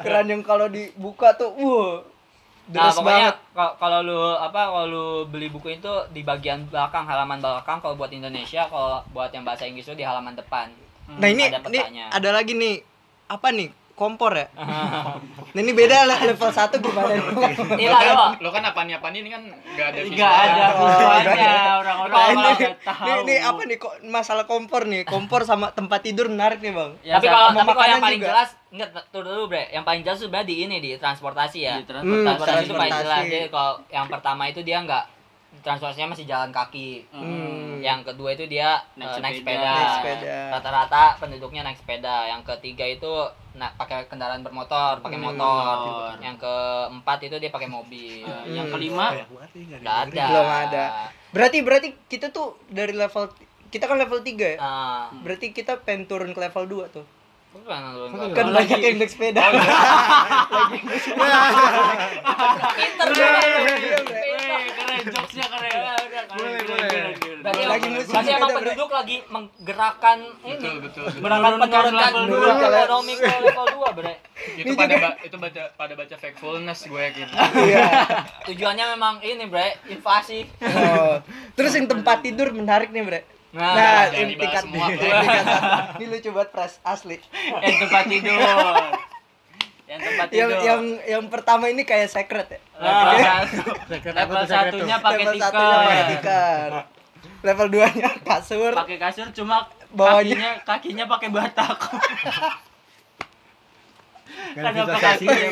keran 0.01 0.25
yang 0.27 0.41
kalau 0.41 0.67
dibuka 0.67 1.33
tuh 1.33 1.51
Nah, 2.71 2.95
pokoknya 2.95 3.29
kalau 3.75 3.99
lu 3.99 4.19
apa 4.39 4.71
kalau 4.71 4.85
lu 4.87 5.07
beli 5.27 5.51
buku 5.51 5.75
itu 5.75 5.91
di 6.15 6.23
bagian 6.23 6.63
belakang 6.71 7.03
halaman 7.03 7.43
belakang 7.43 7.83
kalau 7.83 7.99
buat 7.99 8.07
Indonesia 8.15 8.63
kalau 8.71 9.03
buat 9.11 9.35
yang 9.35 9.43
bahasa 9.43 9.67
Inggris 9.67 9.83
itu 9.83 9.99
di 9.99 10.05
halaman 10.07 10.31
depan. 10.39 10.71
nah 11.19 11.27
ini 11.27 11.51
ada 11.51 11.59
ini 11.67 11.79
ada 12.07 12.29
lagi 12.31 12.55
nih. 12.55 12.79
Apa 13.27 13.51
nih 13.51 13.82
kompor 13.93 14.33
ya 14.33 14.47
nah 15.53 15.59
ini 15.59 15.69
beda 15.71 16.03
lah 16.03 16.17
level 16.23 16.49
1 16.49 16.75
gimana 16.75 17.13
nih 17.73 17.87
lah 17.87 18.01
lo. 18.07 18.27
lo 18.39 18.49
kan 18.49 18.63
apa 18.63 18.81
nih 18.81 18.97
apa 18.97 19.07
nih 19.07 19.19
ini 19.19 19.29
kan 19.29 19.41
nggak 19.45 19.87
ada 19.87 19.99
Enggak 20.03 20.33
ada 20.33 20.63
Oh, 20.73 20.81
visualnya 20.83 21.33
iya. 21.35 21.73
orang-orang 21.77 22.13
Nah, 22.13 22.25
ini, 22.27 22.51
tahu. 22.81 23.05
ini, 23.05 23.19
ini 23.23 23.35
apa 23.39 23.61
nih 23.63 23.77
kok 23.77 23.93
masalah 24.03 24.43
kompor 24.43 24.81
nih 24.83 25.01
kompor 25.03 25.41
sama 25.43 25.69
tempat 25.69 26.01
tidur 26.01 26.25
menarik 26.25 26.57
nih 26.59 26.71
bang 26.71 26.91
Ya, 27.03 27.15
tapi 27.15 27.27
kalau 27.27 27.47
tapi 27.51 27.69
kalau 27.71 27.87
yang 27.87 28.01
paling 28.01 28.19
juga. 28.19 28.29
jelas 28.31 28.49
enggak 28.67 28.89
tuh 29.07 29.21
dulu 29.21 29.41
bre 29.47 29.63
yang 29.69 29.83
paling 29.83 30.01
jelas 30.01 30.17
sebenarnya 30.17 30.47
di 30.47 30.55
ini 30.59 30.75
di 30.79 30.91
transportasi 30.95 31.59
ya 31.61 31.73
Di 31.77 31.85
Hmm, 31.93 32.25
transportasi 32.25 32.65
itu 32.65 32.73
paling 32.73 32.89
transportasi. 32.89 33.05
jelas 33.05 33.23
jadi 33.31 33.47
kalau 33.47 33.73
yang 33.87 34.07
pertama 34.07 34.43
itu 34.47 34.59
dia 34.59 34.77
enggak 34.79 35.05
transportasinya 35.63 36.11
masih 36.11 36.25
jalan 36.25 36.51
kaki. 36.51 37.07
Hmm. 37.09 37.79
yang 37.79 37.99
kedua 37.99 38.31
itu 38.31 38.45
dia 38.45 38.79
Naik 38.93 39.19
naik 39.19 39.35
sepeda. 39.37 39.59
sepeda, 39.59 39.73
Naik 39.73 39.91
sepeda. 39.93 40.37
rata-rata 40.51 41.03
penduduknya 41.17 41.61
naik 41.61 41.75
sepeda. 41.75 42.27
Yang 42.27 42.41
ketiga 42.49 42.85
itu 42.85 43.11
na- 43.53 43.71
pakai 43.73 44.05
kendaraan 44.05 44.39
bermotor 44.39 44.99
pakai 44.99 45.17
Hmm. 45.17 45.27
motor. 45.29 45.75
Yang 46.17 46.37
keempat 46.39 47.19
itu 47.23 47.35
dia 47.37 47.49
pakai 47.49 47.67
mobil. 47.67 48.23
Eh, 48.23 48.43
Yang 48.53 48.67
Hmm. 48.67 48.73
kelima 48.73 49.05
nggak 49.13 49.97
ada 50.05 50.23
Belum 50.25 50.47
ada. 50.47 50.85
berarti 51.29 51.57
berarti 51.59 51.89
kita 52.05 52.29
tuh 52.29 52.55
dari 52.67 52.91
level 52.93 53.27
kita 53.67 53.83
kan 53.83 53.97
level 53.97 54.21
3 54.21 54.47
ya? 54.49 54.57
Ah. 54.59 55.11
Berarti 55.17 55.49
kita 55.49 55.75
pengen 55.77 56.05
turun 56.05 56.29
ke 56.29 56.39
level 56.39 56.63
2 56.65 56.87
tuh. 56.89 57.03
Kan 57.53 57.83
Oh, 58.01 58.33
banyak 58.33 58.49
lagi. 58.49 58.81
yang 58.83 58.97
naik 58.97 59.09
sepeda. 59.09 59.43
pinter 62.73 63.05
Udah, 63.07 63.29
lu. 63.29 63.45
iya, 63.45 63.99
Bre. 63.99 64.21
Eh, 64.25 64.63
keren 64.73 65.01
jokesnya 65.07 65.45
keren. 65.47 65.69
Keren, 65.69 66.25
Boleh, 66.31 66.49
keren, 66.55 66.65
boleh. 66.65 66.89
keren, 66.89 67.13
keren. 67.13 67.37
Berarti, 67.43 67.52
Lagi 67.65 67.81
emang- 67.81 67.95
musim 67.95 68.11
berarti 68.11 68.31
emang 68.31 68.49
penduduk 68.53 68.89
lagi 68.89 69.17
menggerakkan 69.25 70.17
ini 70.43 70.69
betul 70.79 71.05
menurunkan 71.15 71.51
Menurunkan 71.53 71.59
menurunkan 71.61 72.11
level 72.13 72.23
dulu 72.25 72.43
dua. 72.43 72.77
ekonomi 72.77 73.13
ke 73.13 73.27
level 73.39 73.65
2 73.65 73.97
bre 73.97 74.13
itu 74.55 74.71
pada 74.73 74.95
itu 75.19 75.35
baca 75.37 75.61
pada 75.73 75.93
baca 75.93 76.15
factfulness 76.15 76.79
gue 76.83 77.01
yakin 77.01 77.27
iya 77.63 77.85
tujuannya 78.47 78.85
memang 78.91 79.15
ini 79.21 79.43
bre 79.45 79.67
inflasi 79.87 80.45
oh. 80.61 81.21
terus 81.53 81.71
yang 81.71 81.85
tempat 81.85 82.21
tidur 82.21 82.51
menarik 82.51 82.89
nih 82.89 83.01
bre 83.01 83.21
nah, 83.51 83.71
nah 83.71 84.01
jangan 84.07 84.23
ini 84.25 84.33
tingkat 84.35 84.63
semua, 84.63 84.85
tingkat 84.89 85.45
satu. 85.45 85.93
ini 85.93 86.05
lucu 86.09 86.29
banget 86.29 86.49
pres 86.49 86.73
asli 86.83 87.17
Yang 87.61 87.77
tempat 87.79 88.03
tidur. 88.07 88.39
Yang 89.83 89.99
tempat 90.01 90.27
yang 90.27 90.49
tidur. 90.49 90.63
yang 90.63 90.81
yang 91.05 91.23
pertama 91.27 91.65
ini 91.67 91.83
kayak 91.83 92.07
secret 92.07 92.47
ya 92.49 92.59
level 92.75 93.13
Nah. 93.13 93.21
satu. 93.21 93.61
Secret 93.85 94.13
Level 94.15 94.35
satunya 94.41 94.97
level 94.97 95.37
satunya 95.37 95.77
pakai 95.77 96.03
tikar. 96.09 96.69
Level 97.43 97.67
2 97.69 97.99
nya 97.99 98.09
kasur 98.21 98.71
Pakai 98.73 98.97
kasur 98.97 99.27
cuma 99.31 99.67
Bawahnya. 99.89 100.33
kakinya 100.33 100.51
kakinya 100.63 101.05
pakai 101.05 101.29
batak. 101.29 101.77
Kakinya 104.55 104.83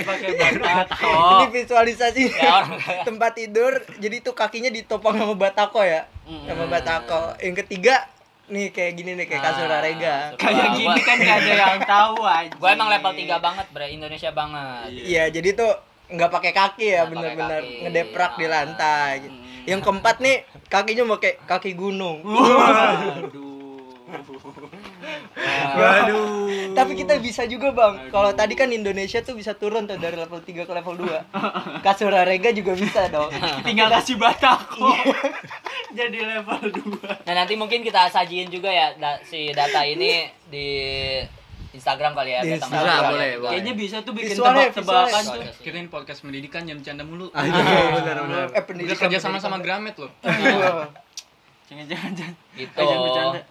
pakai 0.01 0.31
batak? 0.33 0.97
ini 1.33 1.45
visualisasi 1.51 2.21
ya 2.31 2.33
kayak 2.33 2.63
tempat 3.07 3.31
tidur 3.35 3.71
jadi 3.97 4.15
tuh 4.19 4.33
kakinya 4.33 4.69
ditopang 4.69 5.15
sama 5.15 5.35
batako 5.35 5.81
ya 5.81 6.07
Mm. 6.21 6.47
sama 6.47 6.63
batako 6.65 7.33
yang 7.39 7.57
ketiga 7.57 8.07
nih 8.47 8.69
kayak 8.69 8.93
gini 8.93 9.11
nih 9.13 9.25
kayak 9.25 9.41
kasur 9.43 9.67
arega 9.67 10.31
Kayak 10.37 10.69
Gua- 10.69 10.77
gini 10.77 10.99
kan 11.01 11.17
gak 11.17 11.35
ada 11.35 11.51
yang 11.51 11.81
tahu 11.83 12.15
aja. 12.21 12.53
gue 12.53 12.69
emang 12.69 12.89
level 12.89 13.11
3 13.11 13.41
banget 13.41 13.65
bre 13.67 13.87
Indonesia 13.89 14.29
banget 14.29 14.87
iya 15.01 15.27
jadi 15.27 15.49
tuh 15.51 15.71
nggak 16.07 16.29
pakai 16.29 16.51
kaki 16.53 16.87
ya 16.89 17.03
bener-bener 17.05 17.61
ngedeprak 17.81 18.31
di 18.33 18.45
Ah. 18.45 18.51
lantai. 18.53 19.13
Hmm. 19.23 19.43
yang 19.63 19.79
keempat 19.79 20.15
nih 20.19 20.37
kakinya 20.71 21.03
pakai 21.11 21.35
kaki 21.43 21.71
gunung 21.73 22.23
Waduh. 22.31 23.59
Waduh. 25.71 26.71
tapi 26.73 26.95
kita 26.95 27.15
bisa 27.17 27.43
juga 27.45 27.71
bang 27.71 28.07
kalau 28.07 28.31
tadi 28.31 28.53
kan 28.53 28.67
Indonesia 28.69 29.19
tuh 29.19 29.33
bisa 29.33 29.53
turun 29.53 29.83
tuh 29.85 29.95
dari 29.95 30.15
level 30.15 30.39
3 30.39 30.51
ke 30.61 30.73
level 30.73 30.95
2 30.97 31.31
kasur 31.81 32.11
arega 32.13 32.51
juga 32.51 32.71
bisa 32.73 33.07
dong 33.07 33.31
Tinggal 33.61 33.87
kasih 33.89 34.15
batako. 34.15 34.91
Jadi 35.91 36.17
level 36.19 36.61
2. 36.97 37.23
nah 37.23 37.35
nanti 37.35 37.53
mungkin 37.53 37.79
kita 37.81 38.07
sajiin 38.07 38.47
juga 38.47 38.67
ya 38.69 38.95
da- 38.95 39.19
si 39.21 39.51
data 39.51 39.83
ini 39.83 40.27
di 40.45 40.67
Instagram 41.71 42.11
kali 42.11 42.29
ya 42.29 42.39
Di 42.39 42.49
data 42.51 42.57
Instagram, 42.61 42.83
kali 42.83 42.91
ya. 42.97 43.09
boleh, 43.09 43.31
boleh. 43.37 43.49
Kayaknya 43.49 43.73
bisa 43.73 43.95
tuh 43.99 44.13
bikin 44.13 44.35
tebak-tebakan 44.35 45.23
tuh. 45.25 45.41
kita 45.59 45.75
ini 45.77 45.87
podcast 45.87 46.19
pendidikan 46.21 46.61
jam 46.61 46.75
bercanda 46.75 47.01
mulu 47.01 47.27
Ah, 47.31 47.41
iya, 47.41 47.55
benar 47.93 48.17
benar. 48.21 48.45
eh 48.45 48.51
udah 48.51 48.63
pendidikan 48.63 48.97
kerja 49.01 49.17
sama 49.17 49.37
sama 49.37 49.57
Gramet 49.57 49.95
loh 49.95 50.11
Wah. 50.23 50.87
Jangan-jangan 51.65 52.11
jangan. 52.13 52.35
gitu 52.53 52.75
Aja 52.77 52.95
bercanda. 52.97 53.41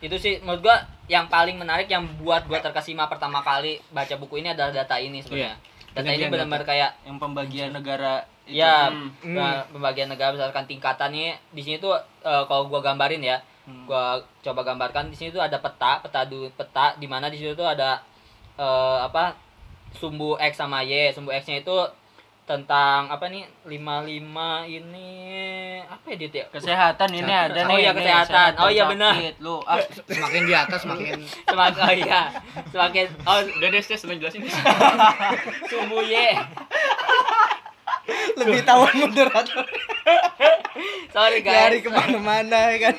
itu 0.00 0.16
sih 0.18 0.34
menurut 0.38 0.60
gua 0.62 0.76
yang 1.06 1.26
paling 1.26 1.54
menarik 1.54 1.84
yang 1.86 2.04
buat 2.18 2.44
gua 2.44 2.58
terkesima 2.58 3.04
pertama 3.06 3.40
kali 3.40 3.80
baca 3.88 4.14
buku 4.14 4.38
ini 4.38 4.48
adalah 4.50 4.68
data 4.70 4.96
ini 4.96 5.20
sebenarnya 5.20 5.56
data 5.90 6.10
ini 6.10 6.24
benar-benar 6.26 6.60
kayak 6.62 6.90
Yang 7.02 7.16
pembagian 7.18 7.70
negara 7.70 8.14
itu. 8.42 8.58
ya 8.58 8.88
Hmm. 8.88 9.64
pembagian 9.70 10.04
negara 10.06 10.28
berdasarkan 10.30 10.64
tingkatan 10.66 11.08
nih 11.08 11.32
di 11.50 11.60
sini 11.60 11.76
tuh 11.78 11.92
eh, 12.20 12.44
kalau 12.44 12.66
gua 12.66 12.80
gambarin 12.80 13.20
ya 13.22 13.40
Hmm. 13.64 13.88
gua 13.88 14.04
coba 14.40 14.60
gambarkan 14.62 15.08
di 15.08 15.16
sini 15.16 15.32
tuh 15.32 15.40
ada 15.40 15.56
peta 15.56 15.96
peta 15.98 16.20
du, 16.24 16.52
peta 16.52 16.92
di 16.94 17.08
mana 17.08 17.26
di 17.26 17.40
situ 17.40 17.52
tuh 17.52 17.64
ada 17.64 17.96
eh, 18.54 18.98
apa 19.00 19.32
sumbu 19.90 20.36
x 20.36 20.58
sama 20.58 20.80
y 20.80 21.08
sumbu 21.10 21.32
x 21.32 21.48
nya 21.48 21.58
itu 21.58 21.72
tentang 22.44 23.08
apa 23.08 23.24
nih 23.32 23.48
55 23.64 24.20
ini 24.68 25.12
apa 25.80 26.04
ya 26.04 26.16
Dit 26.20 26.34
ya 26.34 26.44
Kesehatan 26.52 27.08
ini 27.08 27.32
ada 27.32 27.56
Oh 27.64 27.72
nih. 27.72 27.80
iya, 27.80 27.90
nih, 27.90 28.04
kesehatan. 28.04 28.52
sehat 28.52 28.60
Oh 28.60 28.68
iya, 28.68 28.84
benar. 28.84 29.16
Lu 29.40 29.64
ah, 29.64 29.80
Semakin 30.04 30.42
di 30.44 30.52
atas 30.52 30.84
semakin 30.84 31.24
semakin 31.48 31.80
oh 31.80 31.94
iya 31.96 32.20
semakin 32.68 33.06
oh 33.24 33.38
udah 33.40 33.68
deh 33.72 33.80
udah 33.80 34.16
jelasin 34.20 34.44
sumbu 35.72 36.04
y 36.04 36.36
lebih 38.34 38.60
tahu 38.62 38.82
moderator. 39.02 39.64
Sorry 41.08 41.40
guys. 41.40 41.78
ke 41.78 41.88
mana-mana 41.88 42.70
ya 42.70 42.78
kan? 42.82 42.94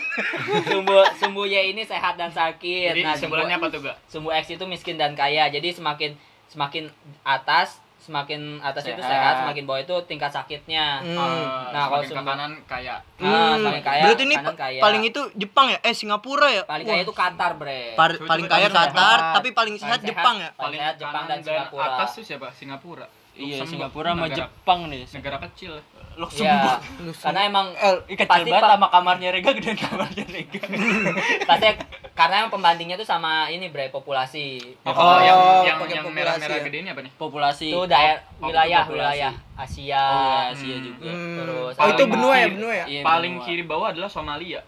Sumbu 0.64 0.96
sumbu 1.16 1.44
y 1.44 1.56
ini 1.68 1.84
sehat 1.84 2.16
dan 2.16 2.30
sakit. 2.30 2.92
Jadi 2.92 3.02
nah 3.02 3.14
simbolannya 3.14 3.54
sumbu, 3.54 3.68
apa 3.68 3.74
tuh 3.74 3.80
gak 3.84 3.98
sumbu 4.08 4.30
x 4.32 4.46
itu 4.50 4.64
miskin 4.64 4.96
dan 4.96 5.14
kaya. 5.14 5.48
Jadi 5.48 5.70
semakin 5.72 6.16
semakin 6.48 6.88
atas 7.22 7.84
semakin 7.98 8.62
atas 8.62 8.86
itu 8.86 8.96
Sehat. 8.96 9.10
sehat. 9.10 9.34
semakin 9.42 9.64
bawah 9.66 9.82
itu 9.82 9.96
tingkat 10.06 10.30
sakitnya. 10.30 11.02
Hmm. 11.02 11.74
Nah, 11.74 11.90
kalau 11.90 12.06
sumber- 12.06 12.38
kanan 12.38 12.54
kayak 12.64 13.02
nah 13.18 13.58
Hmm, 13.58 13.66
semakin 13.66 13.82
kaya 13.84 14.02
berarti 14.06 14.24
ini 14.24 14.36
kaya. 14.54 14.80
paling 14.80 15.04
itu 15.04 15.22
Jepang 15.34 15.68
ya? 15.68 15.78
Eh 15.82 15.90
Singapura 15.92 16.48
ya? 16.48 16.64
Paling 16.64 16.86
kaya 16.86 16.96
Wah. 16.96 17.04
itu 17.04 17.14
Qatar 17.14 17.52
bre. 17.58 17.98
Par- 17.98 18.22
paling 18.22 18.46
kaya 18.46 18.70
Qatar 18.70 18.94
sehat. 19.20 19.34
tapi 19.34 19.50
paling 19.52 19.76
sehat. 19.76 20.00
sehat. 20.00 20.08
Jepang 20.08 20.38
ya? 20.38 20.50
Paling 20.54 20.78
sehat 20.78 20.96
Jepang 20.96 21.24
dan 21.26 21.40
Singapura. 21.42 21.86
atas 21.92 22.10
tuh 22.14 22.24
siapa? 22.24 22.48
Singapura 22.52 23.10
iya 23.38 23.56
Luxembourg. 23.58 23.70
Singapura 23.92 24.10
sama 24.10 24.26
Negara- 24.26 24.40
Jepang 24.42 24.80
nih. 24.88 25.04
negara 25.10 25.38
kecil 25.42 25.72
ya 25.74 25.84
Luxembourg. 26.16 26.80
karena 27.18 27.42
emang 27.44 27.68
Eh, 27.74 27.96
kecil 28.10 28.26
Pasti 28.26 28.50
banget 28.50 28.72
sama 28.72 28.88
kamarnya 28.88 29.30
Rega 29.30 29.52
gedean 29.52 29.76
kamarnya 29.78 30.24
Rega. 30.26 30.60
pasti 31.50 31.68
karena 32.12 32.36
yang 32.38 32.50
pembandingnya 32.50 32.96
tuh 32.96 33.04
sama 33.04 33.32
ini 33.48 33.68
bre 33.68 33.88
populasi 33.90 34.64
Oh, 34.82 34.92
Oh, 34.92 35.20
yang 35.20 35.40
yang 35.66 35.80
yang 35.86 36.06
merah-merah 36.08 36.58
ya. 36.58 36.64
gede 36.64 36.78
ini 36.80 36.90
apa 36.90 37.02
nih? 37.02 37.12
populasi 37.14 37.68
itu 37.68 37.82
daerah 37.86 38.24
oh, 38.34 38.48
wilayah 38.48 38.82
populasi. 38.82 38.96
wilayah 38.96 39.34
Asia 39.56 40.00
oh 40.02 40.24
ya 40.24 40.40
Asia 40.50 40.74
Hmm. 40.74 40.86
juga 40.86 41.10
Hmm. 41.10 41.36
Terus 41.38 41.74
oh 41.76 41.88
itu 41.90 42.04
benua 42.06 42.34
ya 42.34 42.48
benua 42.50 42.74
ya 42.74 42.86
Iya, 42.86 43.02
Paling 43.04 43.34
benua. 43.36 43.46
kiri 43.46 43.64
bawah 43.64 43.88
adalah 43.90 44.08
Somalia. 44.08 44.62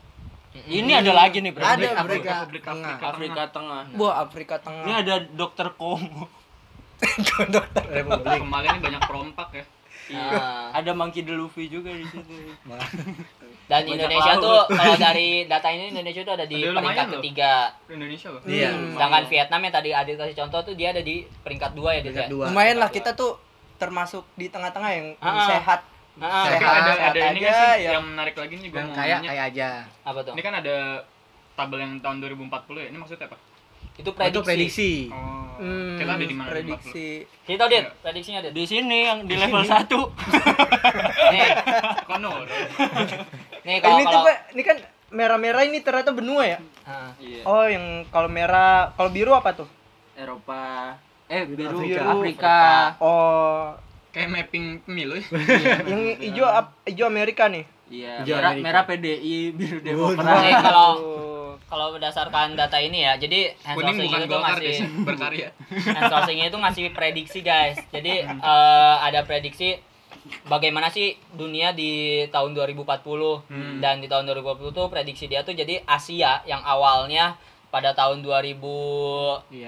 ini 0.59 0.89
ada 0.91 1.13
lagi 1.13 1.37
nih 1.37 1.53
Bre. 1.53 1.61
ada 1.61 1.69
Afrika, 1.69 2.01
Afrika 2.01 2.31
Republik 2.35 2.63
Tengah 2.65 2.89
Afrika. 2.89 3.07
Afrika 3.07 3.41
Tengah 3.47 3.81
Wah 3.93 4.13
Afrika 4.19 4.55
ini 4.57 4.65
Tengah 4.65 4.95
ada 4.97 5.15
dokter 5.31 5.67
Kongo 5.71 6.25
Republik. 6.97 8.39
Somalia 8.39 8.69
ini 8.69 8.81
banyak 8.81 9.01
perompak 9.03 9.49
ya. 9.53 9.65
Ah. 10.07 10.71
ada 10.71 10.91
Monkey 10.93 11.19
D. 11.19 11.29
Luffy 11.29 11.67
juga 11.67 11.91
di 11.91 12.07
situ 12.07 12.31
dan 13.67 13.83
Banyak 13.83 13.91
Indonesia 13.91 14.33
tuh 14.39 14.63
kalau 14.65 14.95
dari 14.95 15.43
data 15.43 15.67
ini 15.67 15.91
Indonesia 15.91 16.23
tuh 16.23 16.33
ada 16.33 16.45
di 16.45 16.55
Ada 16.57 16.67
lumayan 16.69 16.79
peringkat 16.79 17.05
loh. 17.05 17.13
ketiga 17.19 17.51
Indonesia 17.89 18.27
loh. 18.29 18.41
Iya. 18.41 18.69
Hmm. 18.71 18.91
sedangkan 18.93 19.23
Vietnam 19.27 19.59
yang 19.61 19.73
tadi 19.73 19.89
Adit 19.91 20.15
kasih 20.15 20.35
contoh 20.37 20.59
tuh 20.63 20.73
dia 20.73 20.87
ada 20.89 21.01
di 21.01 21.15
peringkat 21.37 21.71
dua 21.73 21.89
ya 21.91 22.01
Peringkat 22.01 22.23
ya? 22.23 22.31
dua. 22.31 22.45
lumayan 22.47 22.77
lah 22.77 22.87
kita 22.87 23.11
tuh 23.13 23.35
termasuk 23.75 24.23
di 24.33 24.47
tengah-tengah 24.47 24.91
yang 24.91 25.07
Ah. 25.19 25.43
sehat 25.45 25.81
Ah, 26.17 26.49
Tapi 26.49 26.55
Sehat, 26.55 26.73
ada 26.73 26.91
sehat 26.95 27.11
ada 27.13 27.19
ini 27.29 27.39
aja, 27.39 27.53
sih 27.53 27.77
ya. 27.77 27.89
yang 27.93 28.03
menarik 28.07 28.33
lagi 28.33 28.53
nih 28.55 28.67
gue 28.67 28.79
Yang 28.79 28.89
nanya. 28.89 29.17
kayak 29.21 29.43
aja. 29.45 29.69
apa 30.01 30.19
tuh 30.23 30.33
Ini 30.33 30.41
kan 30.41 30.53
ada 30.55 30.75
tabel 31.53 31.77
yang 31.77 31.93
tahun 31.99 32.17
2040 32.23 32.47
ya. 32.79 32.87
Ini 32.89 32.97
maksudnya 32.97 33.27
apa? 33.27 33.37
Itu 33.97 34.01
Itu 34.03 34.13
prediksi, 34.13 34.45
prediksi. 34.45 34.91
Oh, 35.09 35.35
Hmm, 35.57 35.97
kita 35.97 36.13
ada 36.13 36.21
di 36.21 36.35
mana? 36.37 36.53
2040? 36.53 36.53
prediksi 36.53 37.07
kita 37.43 37.65
Dit 37.65 37.89
prediksinya 37.97 38.39
Dit 38.39 38.53
di 38.53 38.63
sini 38.63 38.97
yang 39.03 39.25
di 39.25 39.33
level 39.33 39.65
1 39.65 39.89
nih. 41.33 41.49
Konor. 42.05 42.45
nih 43.65 43.77
kalau 43.81 43.97
ini 43.97 44.03
tuh 44.05 44.21
kalau 44.21 44.37
ini 44.53 44.61
kan 44.61 44.77
merah-merah 45.09 45.65
ini 45.65 45.81
ternyata 45.81 46.13
benua 46.13 46.45
ya? 46.45 46.59
Ah. 46.83 47.09
iya. 47.17 47.41
Oh 47.41 47.65
yang 47.65 48.05
kalau 48.07 48.29
merah 48.29 48.93
kalau 48.93 49.09
biru 49.09 49.33
apa 49.33 49.57
tuh? 49.57 49.67
Eropa. 50.13 50.93
Eh 51.25 51.43
biru. 51.43 51.73
Afrika. 51.73 52.01
Afrika, 52.07 52.57
oh. 52.99 53.73
Kayak 54.09 54.29
mapping 54.31 54.65
pemilu 54.81 55.17
ya. 55.17 55.25
yang 55.89 56.01
hijau 56.21 56.45
hijau 56.85 57.05
Amerika 57.05 57.49
nih? 57.49 57.65
Iya 57.87 58.21
Hijau 58.21 58.35
merah, 58.37 58.49
Amerika. 58.51 58.65
merah 58.67 58.83
PDI 58.85 59.37
biru 59.53 59.77
Demokrat. 59.81 60.37
Kalau 60.61 60.91
Oh. 60.93 61.36
Kalau 61.67 61.91
berdasarkan 61.91 62.55
data 62.55 62.79
ini 62.79 63.03
ya 63.03 63.15
jadi 63.15 63.51
hand 63.61 63.75
Kuning 63.75 63.97
bukan 64.01 64.21
itu 64.21 64.35
guys, 64.35 64.79
berkarya. 65.07 65.47
hand 65.67 66.31
itu 66.31 66.57
ngasih 66.57 66.85
prediksi 66.91 67.39
guys 67.41 67.75
jadi 67.87 68.23
eh, 68.25 68.95
ada 69.03 69.21
prediksi 69.21 69.75
bagaimana 70.45 70.87
sih 70.87 71.15
dunia 71.29 71.71
di 71.71 71.91
tahun 72.27 72.51
2040 72.51 73.47
Hmm. 73.47 73.79
dan 73.79 73.99
di 73.99 74.07
tahun 74.07 74.27
2040 74.29 74.71
tuh 74.71 74.87
prediksi 74.87 75.25
dia 75.25 75.43
tuh 75.43 75.51
jadi 75.51 75.83
Asia 75.83 76.43
yang 76.43 76.59
awalnya 76.61 77.35
pada 77.67 77.91
tahun 77.91 78.23
2017 78.23 79.67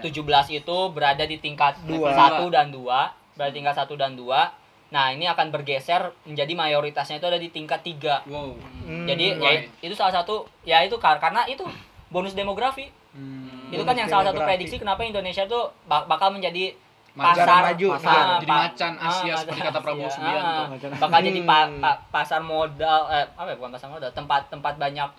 itu 0.53 0.77
berada 0.89 1.23
di 1.23 1.37
tingkat 1.37 1.79
Dua. 1.83 2.11
satu 2.11 2.47
dan 2.47 2.71
dua 2.71 3.11
berada 3.33 3.51
di 3.51 3.59
tingkat 3.59 3.75
satu 3.75 3.95
dan 3.95 4.15
dua 4.15 4.51
nah 4.89 5.13
ini 5.13 5.23
akan 5.23 5.47
bergeser 5.49 6.11
menjadi 6.25 6.49
mayoritasnya 6.55 7.21
itu 7.21 7.27
ada 7.27 7.37
di 7.37 7.47
tingkat 7.47 7.79
tiga 7.79 8.25
Wow. 8.25 8.57
Hmm. 8.81 9.05
jadi 9.05 9.25
ya, 9.37 9.51
itu 9.79 9.93
salah 9.93 10.15
satu 10.15 10.47
ya 10.63 10.81
itu 10.81 10.97
kar- 10.97 11.19
karena 11.19 11.45
itu 11.45 11.61
bonus 12.09 12.33
demografi 12.33 12.89
Hmm. 13.09 13.69
itu 13.69 13.81
kan 13.81 13.95
yang 13.95 14.05
salah 14.05 14.25
satu 14.27 14.37
prediksi 14.39 14.75
kenapa 14.75 15.01
Indonesia 15.01 15.41
tuh 15.43 15.73
bak- 15.83 16.05
bakal 16.05 16.29
menjadi 16.29 16.77
Macan 17.11 17.35
pasar 17.35 17.61
maju. 17.67 17.87
pasar, 17.91 18.13
Iya, 18.13 18.37
jadi 18.39 18.51
macan 18.53 18.91
ah, 18.93 19.03
Asia 19.03 19.25
macan 19.25 19.39
seperti 19.41 19.59
kata 19.63 19.79
Prabowo 19.79 20.05
Asia. 20.05 20.15
Subianto. 20.15 20.61
Ah, 20.61 20.99
bakal 20.99 21.19
jadi 21.23 21.39
pa- 21.41 21.67
Hmm. 21.67 21.79
pa- 21.79 21.99
pasar 22.11 22.39
modal 22.39 23.01
eh 23.09 23.25
apa 23.27 23.47
ya 23.47 23.55
bukan 23.55 23.71
pasar 23.71 23.89
modal 23.89 24.09
tempat 24.11 24.41
tempat 24.47 24.73
banyak 24.75 25.09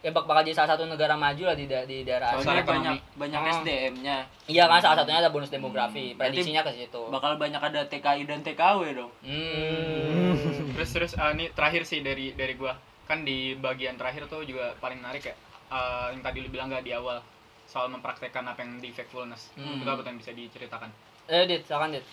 ya 0.00 0.10
bak- 0.10 0.24
bakal 0.24 0.40
jadi 0.42 0.52
salah 0.54 0.70
satu 0.72 0.84
negara 0.86 1.14
maju 1.14 1.42
lah 1.44 1.54
di 1.54 1.64
da- 1.64 1.84
di 1.84 2.00
daerah 2.02 2.28
Asia. 2.30 2.42
soalnya 2.42 2.64
banyak 2.66 2.96
banyak 3.14 3.38
Ah. 3.38 3.52
SDM-nya 3.54 4.16
Iya 4.46 4.64
kan 4.66 4.78
salah 4.78 4.96
satunya 4.98 5.18
ada 5.18 5.28
bonus 5.28 5.48
demografi 5.48 6.04
prediksinya 6.12 6.60
ke 6.62 6.72
situ. 6.74 7.02
bakal 7.08 7.36
banyak 7.36 7.60
ada 7.62 7.80
TKI 7.84 8.24
dan 8.24 8.40
TKW 8.40 8.80
dong 8.94 9.12
Hmm. 9.20 10.32
Terus 10.74 10.90
terus 10.90 11.12
eh, 11.12 11.30
ini 11.30 11.44
terakhir 11.50 11.84
sih 11.84 12.00
dari 12.00 12.32
dari 12.32 12.54
gua. 12.54 12.72
Kan 13.04 13.20
di 13.22 13.52
bagian 13.54 13.94
terakhir 13.94 14.24
tuh 14.26 14.42
juga 14.42 14.72
paling 14.78 14.96
menarik 14.96 15.22
ya. 15.22 15.36
Eh, 15.66 16.06
yang 16.10 16.20
tadi 16.20 16.38
lu 16.38 16.48
bilang 16.48 16.68
gak 16.68 16.82
di 16.82 16.92
awal 16.92 17.18
soal 17.64 17.88
mempraktekkan 17.88 18.44
apa 18.44 18.60
yang 18.60 18.78
di 18.78 18.88
factfulness. 18.88 19.50
Hmm. 19.54 19.76
Itu 19.76 19.88
apa 19.88 20.02
yang 20.02 20.16
bisa 20.16 20.30
diceritakan? 20.30 20.90
Eh, 21.26 21.44
Dit, 21.44 21.64
silakan, 21.64 21.92
Dit. 21.92 22.04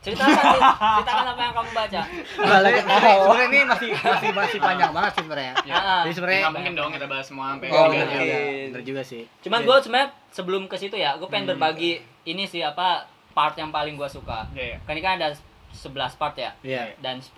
Ceritakan, 0.00 0.34
Dit. 0.52 0.60
Ceritakan 0.60 1.26
apa 1.26 1.40
yang 1.40 1.54
kamu 1.54 1.70
baca. 1.72 2.00
Balik 2.36 2.74
Sebenarnya 2.84 3.46
ini 3.48 3.58
masih 3.64 3.88
masih 3.94 4.30
masih 4.30 4.58
panjang 4.60 4.92
banget 4.92 5.10
sih 5.10 5.22
sebenarnya. 5.22 5.54
Ya. 5.64 5.74
Ah, 5.74 6.02
Jadi 6.04 6.12
sebenarnya 6.12 6.40
Nggak 6.42 6.54
mungkin 6.54 6.72
dong 6.74 6.90
kita 6.92 7.06
bahas 7.06 7.24
semua 7.24 7.46
sampai 7.50 7.68
Oh, 7.70 7.88
mungkin. 7.88 8.04
Iya, 8.04 8.38
bener 8.68 8.82
juga 8.84 9.02
sih. 9.02 9.22
Cuman 9.40 9.60
gue 9.64 9.76
sebenarnya 9.80 10.08
sebelum 10.28 10.62
ke 10.66 10.76
situ 10.76 10.94
ya, 10.94 11.16
gue 11.16 11.24
pengen 11.24 11.46
Hmm. 11.46 11.52
berbagi 11.56 11.92
ini 12.24 12.44
sih 12.44 12.60
apa 12.60 13.06
part 13.32 13.56
yang 13.56 13.72
paling 13.72 13.96
gue 13.96 14.06
suka. 14.06 14.44
Iya, 14.52 14.64
iya. 14.66 14.78
Kan 14.82 14.92
ini 14.92 15.00
kan 15.00 15.16
ada 15.16 15.32
11 15.72 15.88
part 16.14 16.36
ya 16.36 16.52
Iya. 16.60 16.92
dan 17.00 17.18
10 17.18 17.32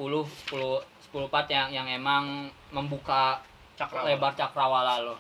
10 0.51 0.83
10 1.07 1.31
part 1.31 1.47
yang 1.47 1.71
yang 1.71 1.87
emang 1.87 2.45
membuka 2.69 3.39
Cakrawala. 3.77 4.09
lebar 4.09 4.33
cakrawala 4.35 4.95
lo. 5.05 5.17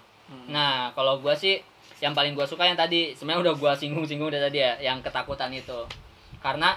Nah, 0.50 0.90
kalau 0.96 1.22
gua 1.22 1.36
sih 1.36 1.62
yang 2.02 2.10
paling 2.12 2.34
gua 2.34 2.42
suka 2.48 2.66
yang 2.66 2.74
tadi 2.74 3.14
sebenarnya 3.14 3.46
udah 3.46 3.54
gua 3.56 3.72
singgung-singgung 3.78 4.32
dari 4.32 4.42
tadi 4.42 4.58
ya, 4.58 4.72
yang 4.82 4.98
ketakutan 5.04 5.52
itu. 5.54 5.86
Karena 6.42 6.74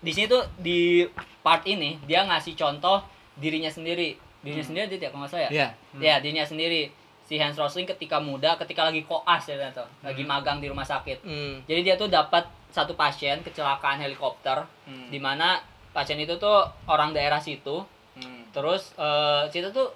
di 0.00 0.10
sini 0.10 0.26
tuh 0.26 0.42
di 0.56 1.04
part 1.44 1.62
ini 1.68 2.00
dia 2.08 2.24
ngasih 2.24 2.56
contoh 2.56 3.04
dirinya 3.36 3.68
sendiri. 3.70 4.16
Dirinya 4.40 4.64
sendiri 4.64 4.96
dia 4.96 5.12
kalau 5.12 5.22
nggak 5.24 5.30
salah 5.30 5.44
ya? 5.46 5.50
Iya. 5.52 5.68
Ya, 6.00 6.14
dirinya 6.18 6.42
sendiri. 6.44 6.88
Si 7.30 7.38
Hans 7.38 7.54
Rosling 7.54 7.86
ketika 7.86 8.18
muda, 8.18 8.58
ketika 8.58 8.82
lagi 8.90 9.06
koas 9.06 9.46
ya 9.46 9.54
tuh, 9.70 9.86
lagi 10.02 10.26
magang 10.26 10.58
di 10.58 10.66
rumah 10.66 10.82
sakit. 10.82 11.22
Hmm. 11.22 11.62
Jadi 11.70 11.80
dia 11.86 11.94
tuh 11.94 12.10
dapat 12.10 12.42
satu 12.74 12.98
pasien 12.98 13.38
kecelakaan 13.46 14.02
helikopter 14.02 14.66
Hmm. 14.88 15.06
di 15.14 15.22
mana 15.22 15.62
pasien 15.94 16.18
itu 16.18 16.34
tuh 16.42 16.66
orang 16.90 17.14
daerah 17.14 17.38
situ. 17.38 17.86
Hmm. 18.18 18.42
Terus 18.50 18.98
eh 18.98 19.46
situ 19.46 19.70
tuh 19.70 19.94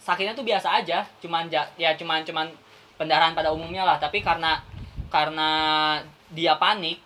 sakitnya 0.00 0.32
tuh 0.32 0.48
biasa 0.48 0.80
aja, 0.80 1.04
cuman 1.20 1.46
ja- 1.52 1.68
ya 1.76 1.92
cuman 1.92 2.24
cuman 2.24 2.48
pendarahan 2.96 3.36
pada 3.36 3.52
umumnya 3.52 3.84
lah, 3.84 4.00
tapi 4.00 4.24
karena 4.24 4.56
karena 5.12 5.48
dia 6.32 6.56
panik, 6.56 6.98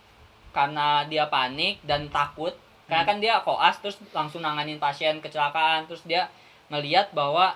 karena 0.54 1.02
dia 1.10 1.26
panik 1.26 1.82
dan 1.82 2.06
takut, 2.08 2.54
karena 2.86 3.02
kan 3.02 3.18
dia 3.18 3.42
koas 3.42 3.82
terus 3.82 3.98
langsung 4.14 4.40
nanganin 4.46 4.78
pasien 4.78 5.18
kecelakaan, 5.18 5.90
terus 5.90 6.06
dia 6.06 6.30
ngeliat 6.70 7.10
bahwa 7.10 7.50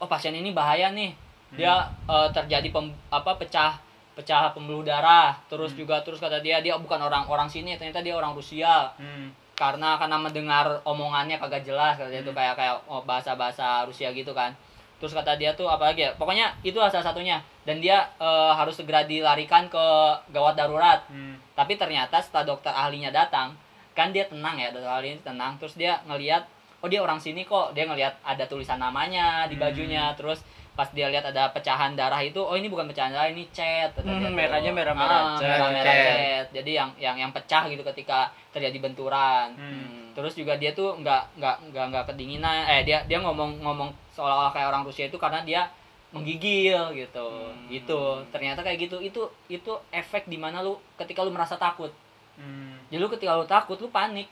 oh 0.00 0.08
pasien 0.08 0.32
ini 0.32 0.50
bahaya 0.56 0.88
nih. 0.90 1.12
Dia 1.50 1.82
eh, 2.08 2.28
terjadi 2.30 2.70
pem- 2.70 2.96
apa 3.10 3.34
pecah 3.36 3.74
pecah 4.14 4.54
pembuluh 4.54 4.86
darah, 4.86 5.34
terus 5.50 5.74
juga 5.74 5.98
terus 6.00 6.22
kata 6.22 6.38
dia 6.40 6.62
dia 6.62 6.78
bukan 6.78 7.00
orang 7.02 7.26
orang 7.26 7.48
sini, 7.50 7.76
ternyata 7.76 8.00
dia 8.00 8.16
orang 8.16 8.32
Rusia. 8.32 8.88
Hmm. 8.96 9.34
karena 9.60 10.00
karena 10.00 10.16
mendengar 10.16 10.80
omongannya 10.88 11.36
kagak 11.36 11.60
jelas 11.68 12.00
kata 12.00 12.08
dia 12.08 12.24
tuh 12.24 12.32
kayak 12.32 12.56
kayak 12.56 12.80
oh, 12.88 13.04
bahasa-bahasa 13.04 13.84
Rusia 13.84 14.08
gitu 14.16 14.32
kan 14.32 14.56
terus 15.00 15.10
kata 15.10 15.34
dia 15.34 15.50
tuh 15.50 15.64
apalagi 15.66 16.02
ya 16.02 16.10
pokoknya 16.14 16.52
itu 16.60 16.76
salah 16.78 17.02
satunya 17.02 17.36
dan 17.62 17.78
dia 17.78 17.96
eh, 18.14 18.52
harus 18.52 18.72
segera 18.74 19.02
dilarikan 19.02 19.66
ke 19.66 19.84
gawat 20.28 20.54
darurat 20.54 21.00
Hmm. 21.06 21.40
tapi 21.52 21.74
ternyata 21.74 22.16
setelah 22.16 22.44
dokter 22.46 22.70
ahlinya 22.70 23.08
datang 23.10 23.56
kan 23.90 24.08
dia 24.10 24.24
tenang 24.24 24.54
ya 24.54 24.68
dokter 24.68 24.86
ahli 24.86 25.08
ini 25.10 25.20
tenang 25.20 25.56
terus 25.56 25.74
dia 25.74 25.98
ngelihat 26.04 26.44
oh 26.78 26.86
dia 26.86 26.98
orang 26.98 27.16
sini 27.16 27.42
kok 27.42 27.72
dia 27.72 27.84
ngelihat 27.84 28.16
ada 28.22 28.44
tulisan 28.44 28.76
namanya 28.76 29.44
di 29.44 29.56
Hmm. 29.56 29.64
bajunya 29.64 30.12
terus 30.14 30.40
pas 30.70 30.86
dia 30.88 31.08
lihat 31.08 31.26
ada 31.26 31.50
pecahan 31.50 31.92
darah 31.92 32.20
itu 32.20 32.38
oh 32.38 32.54
ini 32.54 32.68
bukan 32.68 32.86
pecahan 32.86 33.10
darah 33.10 33.28
ini 33.28 33.44
cat 33.50 33.92
Hmm, 33.98 34.32
merahnya 34.32 34.70
merah-merah 34.70 35.20
Ah, 35.26 35.36
cat. 35.36 35.44
merah-merah 35.44 35.92
Cat. 35.92 36.06
cat 36.06 36.46
jadi 36.54 36.70
yang 36.74 36.90
yang 36.96 37.16
yang 37.18 37.30
pecah 37.30 37.66
gitu 37.66 37.82
ketika 37.86 38.28
terjadi 38.48 38.78
benturan 38.80 39.52
Hmm. 39.52 39.99
Terus 40.12 40.32
juga 40.32 40.54
dia 40.54 40.70
tuh 40.70 40.96
nggak 40.96 41.36
nggak 41.36 41.56
nggak 41.70 41.84
nggak 41.88 42.04
kedinginan 42.06 42.66
eh 42.66 42.82
dia 42.82 43.02
dia 43.04 43.18
ngomong 43.18 43.58
ngomong 43.58 43.90
seolah-olah 44.10 44.50
kayak 44.50 44.68
orang 44.68 44.82
Rusia 44.82 45.06
itu 45.06 45.16
karena 45.16 45.40
dia 45.40 45.70
menggigil 46.10 46.90
gitu 46.92 47.26
Hmm. 47.30 47.70
gitu 47.70 48.00
ternyata 48.28 48.60
kayak 48.60 48.78
gitu 48.82 48.98
itu 48.98 49.22
itu 49.48 49.72
efek 49.90 50.26
di 50.26 50.34
mana 50.34 50.58
lu 50.58 50.74
ketika 50.96 51.22
lu 51.22 51.30
merasa 51.30 51.54
takut 51.54 51.94
Hmm. 52.34 52.74
jadi 52.88 52.98
lu 52.98 53.08
ketika 53.08 53.32
lu 53.32 53.46
takut 53.46 53.76
lu 53.76 53.86
panik 53.88 54.26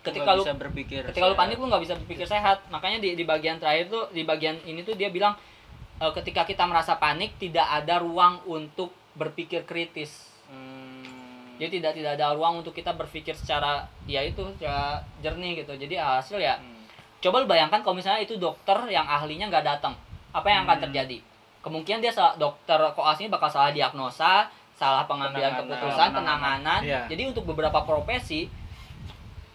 ketika 0.00 0.22
Nggak 0.24 0.36
lu 0.36 0.42
bisa 0.44 0.54
berpikir 0.56 1.00
ketika 1.04 1.26
lu 1.26 1.34
sehat. 1.34 1.42
panik 1.42 1.56
lu 1.58 1.66
nggak 1.66 1.82
bisa 1.82 1.94
berpikir 1.98 2.24
sehat 2.24 2.62
makanya 2.68 2.98
di 2.98 3.12
di 3.12 3.24
bagian 3.24 3.58
terakhir 3.58 3.90
tuh 3.90 4.06
di 4.10 4.22
bagian 4.22 4.56
ini 4.64 4.80
tuh 4.80 4.94
dia 4.94 5.10
bilang 5.10 5.34
eh, 5.98 6.12
ketika 6.14 6.46
kita 6.46 6.62
merasa 6.64 6.94
panik 6.94 7.34
tidak 7.36 7.66
ada 7.66 7.98
ruang 7.98 8.40
untuk 8.46 8.88
berpikir 9.12 9.66
kritis 9.66 10.08
Hmm. 10.08 10.29
Jadi 11.60 11.68
tidak 11.70 11.92
tidak 11.94 12.12
ada 12.16 12.32
ruang 12.32 12.58
untuk 12.58 12.72
kita 12.72 12.90
berpikir 12.92 13.32
secara 13.32 13.72
ya 14.04 14.20
itu 14.20 14.40
secara 14.56 14.96
jernih 15.20 15.60
gitu 15.60 15.76
jadi 15.76 16.00
hasil 16.00 16.40
ya 16.40 16.56
Hmm. 16.56 16.80
coba 17.20 17.36
lu 17.38 17.46
bayangkan 17.46 17.78
kalau 17.78 17.92
misalnya 17.92 18.18
itu 18.18 18.34
dokter 18.34 18.80
yang 18.88 19.04
ahlinya 19.04 19.46
nggak 19.46 19.66
datang 19.68 19.92
apa 20.30 20.46
yang 20.46 20.64
akan 20.64 20.74
Hmm. 20.74 20.84
terjadi 20.88 21.18
kemungkinan 21.60 22.00
dia 22.00 22.08
salah, 22.08 22.32
dokter 22.34 22.80
koas 22.90 23.20
ini 23.20 23.28
bakal 23.28 23.46
salah 23.46 23.68
diagnosa 23.70 24.48
salah 24.72 25.04
pengambilan 25.04 25.52
Penanganan. 25.52 25.60
keputusan 25.68 26.08
Penanganan. 26.10 26.16
penanganan 26.64 26.80
Iya. 26.82 27.00
jadi 27.06 27.22
untuk 27.28 27.44
beberapa 27.44 27.84
profesi 27.84 28.48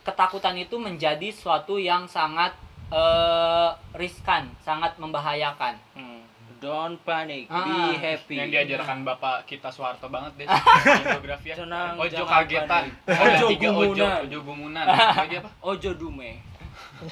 ketakutan 0.03 0.53
itu 0.55 0.77
menjadi 0.77 1.29
suatu 1.31 1.75
yang 1.75 2.05
sangat 2.07 2.53
eh, 2.85 3.69
riskan 3.95 4.45
sangat 4.61 4.93
membahayakan 4.95 5.73
Hmm. 5.91 6.14
Don't 6.57 6.97
panic, 7.01 7.45
Ah, 7.47 7.91
be 7.91 7.95
happy. 7.95 8.35
yang 8.35 8.49
diajarkan 8.49 9.03
bapak 9.03 9.43
kita 9.43 9.67
Soeharto 9.67 10.07
banget 10.07 10.31
deh 10.35 10.47
geografi 11.11 11.47
ya 11.47 11.55
Senang, 11.57 11.95
ojo 11.95 12.23
kagetan 12.23 12.83
panik. 12.87 12.93
Ojo 13.11 13.45
tiga 13.49 13.69
ojo 13.69 13.83
gumunan. 13.91 14.17
ojo 14.21 14.37
gumunan 14.41 14.85
lagi 14.87 15.35
apa 15.37 15.49
Ojo 15.61 15.89
dume. 15.93 16.31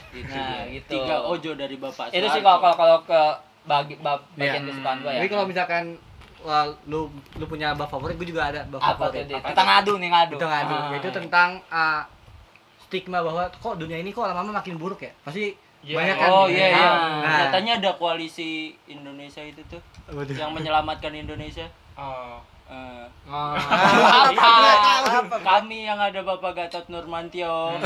Itu 0.10 0.28
Nah, 0.30 0.64
dia. 0.64 0.74
gitu. 0.74 0.90
Tiga 0.94 1.16
ojo 1.22 1.52
dari 1.54 1.76
Bapak 1.76 2.06
itu 2.10 2.18
sih 2.18 2.30
Soeharto. 2.34 2.42
kalau 2.42 2.60
kalau 2.60 2.76
kalau 2.76 2.98
ke 3.04 3.22
bagi 3.64 3.96
bab, 3.98 4.20
Iya. 4.34 4.40
bagian 4.50 4.64
kesukaan 4.66 4.98
gua 5.00 5.10
ya 5.10 5.18
Jadi 5.18 5.30
kalau 5.30 5.46
misalkan 5.46 5.84
wah, 6.42 6.66
lu 6.86 7.08
lu 7.34 7.46
punya 7.46 7.72
bab 7.72 7.88
favorit, 7.88 8.16
gue 8.16 8.28
juga 8.28 8.44
ada 8.46 8.62
bab 8.66 8.78
apa 8.78 8.92
tuh 9.08 9.16
favorit. 9.16 9.28
Dit? 9.30 9.44
kita 9.46 9.62
ngadu 9.62 9.94
nih 9.98 10.10
ngadu 10.10 10.36
Itu 10.36 10.46
ngadu. 10.46 10.74
Ah. 10.74 10.90
Yaitu 10.90 11.10
tentang 11.14 11.50
uh, 11.70 12.04
stigma 12.82 13.20
bahwa 13.20 13.48
kok 13.50 13.76
dunia 13.76 13.96
ini 13.96 14.10
kok 14.10 14.24
lama-lama 14.24 14.60
makin 14.60 14.76
buruk 14.76 15.00
ya. 15.00 15.12
Pasti 15.20 15.56
Iya. 15.84 15.96
banyak 16.00 16.16
kan. 16.16 16.30
Oh 16.30 16.46
iya 16.48 16.68
iya. 16.72 16.92
Nah. 17.20 17.38
Katanya 17.44 17.72
ada 17.78 17.92
koalisi 17.94 18.52
Indonesia 18.86 19.44
itu 19.44 19.60
tuh 19.68 19.82
Waduh. 20.08 20.32
yang 20.32 20.52
menyelamatkan 20.52 21.12
Indonesia. 21.12 21.68
oh 21.94 22.40
Eh, 22.64 23.06
Oh. 23.28 23.54
apa? 25.20 25.38
Kami 25.38 25.84
yang 25.84 26.00
ada 26.00 26.24
Bapak 26.24 26.56
Gatot 26.58 26.88
Nurmantio. 26.88 27.76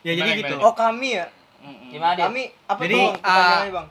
Ya 0.00 0.16
jadi 0.16 0.32
Gimana, 0.32 0.40
gitu. 0.40 0.54
gimana? 0.56 0.64
Oh 0.64 0.72
kami 0.72 1.08
ya. 1.12 1.26
Gimana 1.92 2.12
dia 2.16 2.24
Kami 2.24 2.42
apa 2.64 2.80
Jadi, 2.80 2.94
tuh 2.96 3.04
ah, 3.04 3.12
pertanyaannya 3.20 3.72
bang? 3.74 3.88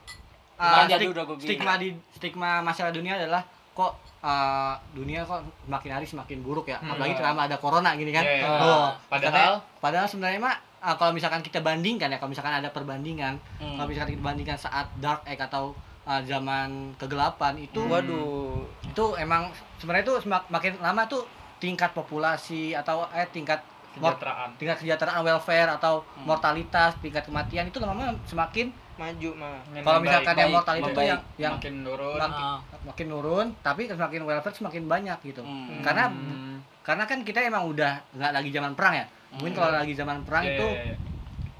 Uh, 0.57 0.65
gua 1.05 1.23
bilang. 1.29 1.39
stigma 1.39 1.73
di 1.77 1.87
stigma 2.11 2.49
masalah 2.59 2.89
dunia 2.89 3.13
adalah 3.15 3.45
kok 3.71 3.93
uh, 4.19 4.73
dunia 4.91 5.21
kok 5.21 5.39
semakin 5.63 5.91
hari 5.93 6.05
semakin 6.09 6.37
buruk 6.41 6.65
ya. 6.65 6.81
Hmm. 6.81 6.91
Apalagi 6.91 7.13
selama 7.13 7.45
ada 7.45 7.55
corona 7.55 7.93
gini 7.93 8.09
kan. 8.09 8.25
Iya, 8.25 8.41
iya. 8.41 8.49
Oh, 8.57 8.89
Padahal- 9.05 9.61
padahal 9.77 10.07
sebenarnya 10.09 10.41
mah 10.41 10.55
uh, 10.79 10.95
kalau 10.95 11.11
misalkan 11.11 11.39
kita 11.39 11.59
bandingkan 11.59 12.07
ya, 12.07 12.17
kalau 12.17 12.29
misalkan 12.29 12.53
ada 12.53 12.69
perbandingan, 12.69 13.35
Hmm. 13.57 13.75
kalau 13.75 13.87
misalkan 13.87 14.13
kita 14.13 14.23
bandingkan 14.23 14.55
saat 14.55 14.87
dark 14.95 15.23
age 15.23 15.39
atau 15.41 15.71
uh, 16.03 16.21
zaman 16.21 16.69
kegelapan 16.95 17.53
itu 17.57 17.79
Waduh. 17.81 18.63
itu 18.81 19.03
emang 19.15 19.47
sebenarnya 19.77 20.05
itu 20.05 20.15
semak- 20.21 20.47
makin 20.47 20.73
lama 20.77 21.05
tuh 21.05 21.23
tingkat 21.57 21.91
populasi 21.91 22.71
atau 22.73 23.03
eh 23.11 23.27
tingkat 23.27 23.59
kesejahteraan 23.91 24.55
tingkat 24.55 24.75
kesejahteraan 24.77 25.21
welfare 25.21 25.69
atau 25.71 25.99
Hmm. 26.13 26.23
mortalitas 26.25 26.95
tingkat 26.97 27.21
kematian 27.21 27.67
itu 27.67 27.77
lama-lama 27.77 28.15
semakin 28.23 28.71
Maju 28.95 29.29
mah. 29.33 29.59
kalau 29.77 29.99
misalkan 29.99 30.35
yang 30.35 30.49
baik, 30.49 30.57
mortalitas 30.57 30.89
itu 30.89 31.01
yang 31.01 31.21
yang 31.37 31.53
makin 31.55 31.75
turun 31.81 32.19
makin, 32.19 32.43
Ah. 32.43 32.59
makin 32.83 33.05
nurun 33.07 33.47
tapi 33.59 33.81
semakin 33.87 34.21
welfare 34.23 34.51
semakin 34.53 34.83
banyak 34.85 35.17
gitu 35.25 35.39
Hmm. 35.41 35.79
karena 35.81 36.05
Hmm. 36.05 36.59
karena 36.81 37.03
kan 37.05 37.19
kita 37.21 37.39
emang 37.41 37.63
udah 37.65 37.91
nggak 38.11 38.31
lagi 38.33 38.49
zaman 38.49 38.73
perang 38.73 38.95
ya 38.95 39.05
mungkin 39.31 39.53
kalau 39.53 39.71
lagi 39.71 39.93
zaman 39.93 40.21
perang 40.21 40.41
Iya, 40.41 40.53
itu 40.53 40.67
iya, 40.67 40.81
iya. 40.83 40.95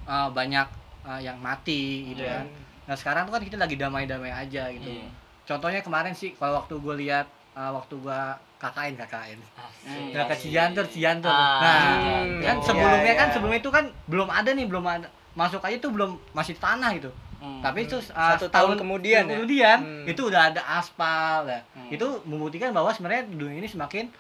uh, 0.06 0.30
banyak 0.30 0.68
uh, 1.04 1.20
yang 1.20 1.38
mati 1.38 1.82
gitu 2.08 2.22
Iya. 2.22 2.34
kan 2.36 2.46
nah 2.84 2.96
sekarang 2.96 3.24
tuh 3.24 3.34
kan 3.34 3.44
kita 3.44 3.56
lagi 3.56 3.76
damai-damai 3.76 4.32
aja 4.32 4.64
gitu 4.70 4.90
Iya. 4.90 5.06
contohnya 5.46 5.80
kemarin 5.80 6.12
sih 6.12 6.34
kalau 6.34 6.58
waktu 6.58 6.74
gue 6.76 6.96
lihat 7.00 7.26
uh, 7.54 7.72
waktu 7.72 7.96
gue 7.96 8.20
KKN 8.60 8.94
KKN 8.98 9.40
Asik. 9.56 10.12
Nggak 10.12 10.26
ke 10.26 10.36
Cijantur 10.38 10.86
Cijantur 10.86 11.32
Ah, 11.32 11.60
nah 11.60 11.80
Hmm, 12.20 12.42
kan 12.42 12.56
iya, 12.56 12.66
sebelumnya 12.66 13.04
iya. 13.08 13.16
kan 13.16 13.28
sebelumnya 13.30 13.60
itu 13.60 13.72
kan 13.72 13.86
belum 14.06 14.28
ada 14.28 14.50
nih 14.52 14.66
belum 14.66 14.84
ada 14.84 15.08
masuk 15.32 15.62
aja 15.62 15.78
tuh 15.78 15.92
belum 15.92 16.18
masih 16.32 16.56
tanah 16.56 16.92
gitu 16.94 17.08
Hmm. 17.40 17.64
tapi 17.64 17.88
itu 17.88 17.96
uh, 17.96 18.36
Satu 18.36 18.52
tahun 18.52 18.76
kemudian 18.76 19.24
ya? 19.24 19.32
kemudian 19.32 19.78
Hmm. 19.80 20.04
itu 20.04 20.28
udah 20.28 20.52
ada 20.52 20.60
aspal 20.76 21.48
ya. 21.48 21.64
Hmm. 21.72 21.88
itu 21.88 22.04
membuktikan 22.28 22.76
bahwa 22.76 22.92
sebenarnya 22.92 23.32
dunia 23.32 23.56
ini 23.56 23.64
semakin 23.66 24.12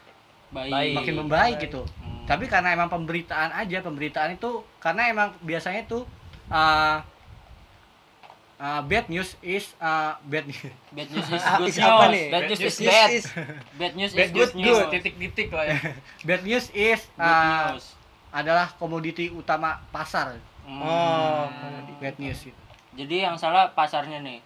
baik. 0.50 0.72
Baik. 0.72 0.93
makin 0.95 1.14
membaik 1.18 1.56
Baik. 1.58 1.66
gitu 1.68 1.84
Hmm. 2.00 2.09
Tapi 2.30 2.45
karena 2.45 2.77
emang 2.77 2.86
pemberitaan 2.88 3.49
aja 3.51 3.82
pemberitaan 3.82 4.38
itu 4.38 4.61
karena 4.77 5.09
emang 5.09 5.34
biasanya 5.41 5.82
tuh 5.84 6.05
uh, 6.47 7.01
uh, 8.55 8.82
bad 8.86 9.09
news 9.09 9.34
is 9.41 9.73
uh, 9.82 10.13
bad 10.23 10.45
news 10.45 10.61
bad 10.93 11.09
news 11.09 11.25
is 11.25 11.41
good 11.41 11.67
is 11.67 11.77
apa 11.82 11.89
news. 12.05 12.13
nih? 12.13 12.25
Bad 12.30 12.43
news 12.45 12.61
is 12.61 12.77
bad. 12.80 13.09
is. 13.09 13.25
Bad 13.75 13.93
news 13.97 14.11
Bad 14.13 14.21
is 14.21 14.32
good 14.32 14.51
news, 14.53 14.77
news. 14.77 14.91
titik-titik 14.93 15.49
lah 15.49 15.65
ya 15.65 15.77
bad 16.21 16.41
news 16.45 16.65
is 16.69 17.01
Good 17.09 17.25
uh, 17.25 17.73
news. 17.73 17.86
adalah 18.30 18.69
komoditi 18.77 19.34
utama 19.34 19.82
pasar 19.89 20.38
Hmm. 20.69 20.86
Oh, 20.86 21.49
bad 21.97 22.13
news 22.21 22.45
gitu. 22.45 22.61
Jadi 22.93 23.25
yang 23.25 23.34
salah 23.41 23.73
pasarnya 23.73 24.21
nih. 24.21 24.38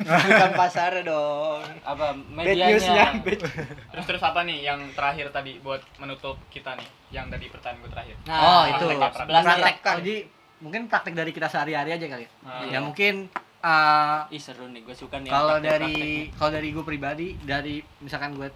Bukan 0.00 0.50
pasar 0.52 0.92
dong. 1.00 1.60
Apa 1.80 2.12
medianya? 2.12 3.14
bad- 3.24 3.44
terus 3.90 4.04
terus 4.06 4.22
apa 4.22 4.40
nih 4.42 4.64
yang 4.64 4.80
terakhir 4.90 5.28
tadi 5.28 5.58
buat 5.58 5.80
menutup 5.96 6.38
kita 6.48 6.74
nih 6.74 6.88
yang 7.10 7.26
tadi 7.26 7.46
pertanyaan 7.46 7.80
gue 7.80 7.90
terakhir 7.90 8.14
Nah, 8.22 8.38
oh 8.38 8.62
itu 8.66 8.84
praktek, 8.94 9.76
jadi 9.98 10.16
mungkin 10.60 10.80
praktek 10.86 11.14
dari 11.14 11.30
kita 11.30 11.46
sehari-hari 11.46 11.90
aja 11.92 12.06
kali 12.06 12.22
ya. 12.22 12.30
Nah, 12.40 12.62
ya 12.64 12.78
mungkin 12.78 13.26
uh, 13.60 14.28
Ih 14.28 14.38
seru 14.38 14.66
nih, 14.66 14.82
gue 14.82 14.94
suka 14.94 15.18
nih. 15.18 15.28
kalau 15.28 15.56
dari 15.58 15.96
kalau 16.32 16.50
dari 16.50 16.68
gue 16.70 16.82
pribadi 16.82 17.34
dari 17.36 17.78
misalkan 17.98 18.32
gue 18.32 18.48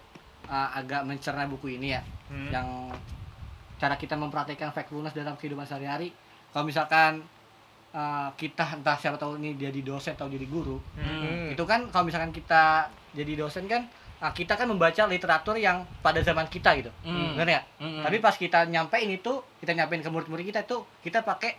uh, 0.44 0.68
agak 0.72 1.02
mencerna 1.02 1.44
buku 1.44 1.72
ini 1.72 1.90
ya 1.90 2.02
Hmm. 2.24 2.48
yang 2.48 2.88
cara 3.76 3.94
kita 3.94 4.16
mempraktekkan 4.16 4.70
factfulness 4.70 5.12
dalam 5.12 5.36
kehidupan 5.36 5.62
sehari-hari 5.62 6.08
kalau 6.48 6.64
misalkan 6.64 7.20
uh, 7.94 8.28
kita 8.34 8.74
entah 8.74 8.96
siapa 8.96 9.14
tahu 9.14 9.38
ini 9.38 9.54
jadi 9.54 9.80
dosen 9.80 10.12
atau 10.12 10.26
jadi 10.26 10.44
guru 10.44 10.76
Hmm. 10.94 11.48
itu 11.48 11.62
kan 11.62 11.86
kalau 11.88 12.04
misalkan 12.04 12.30
kita 12.30 12.86
jadi 13.10 13.32
dosen 13.36 13.64
kan 13.64 13.86
uh, 14.18 14.30
kita 14.30 14.54
kan 14.54 14.66
membaca 14.66 15.02
literatur 15.04 15.54
yang 15.56 15.86
pada 16.00 16.18
zaman 16.18 16.44
kita 16.46 16.74
gitu 16.76 16.90
Hmm. 17.00 17.34
bener 17.34 17.48
ya 17.52 17.62
Hmm. 17.78 18.02
tapi 18.02 18.18
pas 18.18 18.34
kita 18.34 18.66
nyampein 18.66 19.08
itu 19.08 19.32
kita 19.56 19.72
nyampein 19.72 20.00
ke 20.00 20.08
murid-murid 20.08 20.44
kita 20.44 20.60
itu 20.62 20.76
kita 21.00 21.22
pakai 21.22 21.54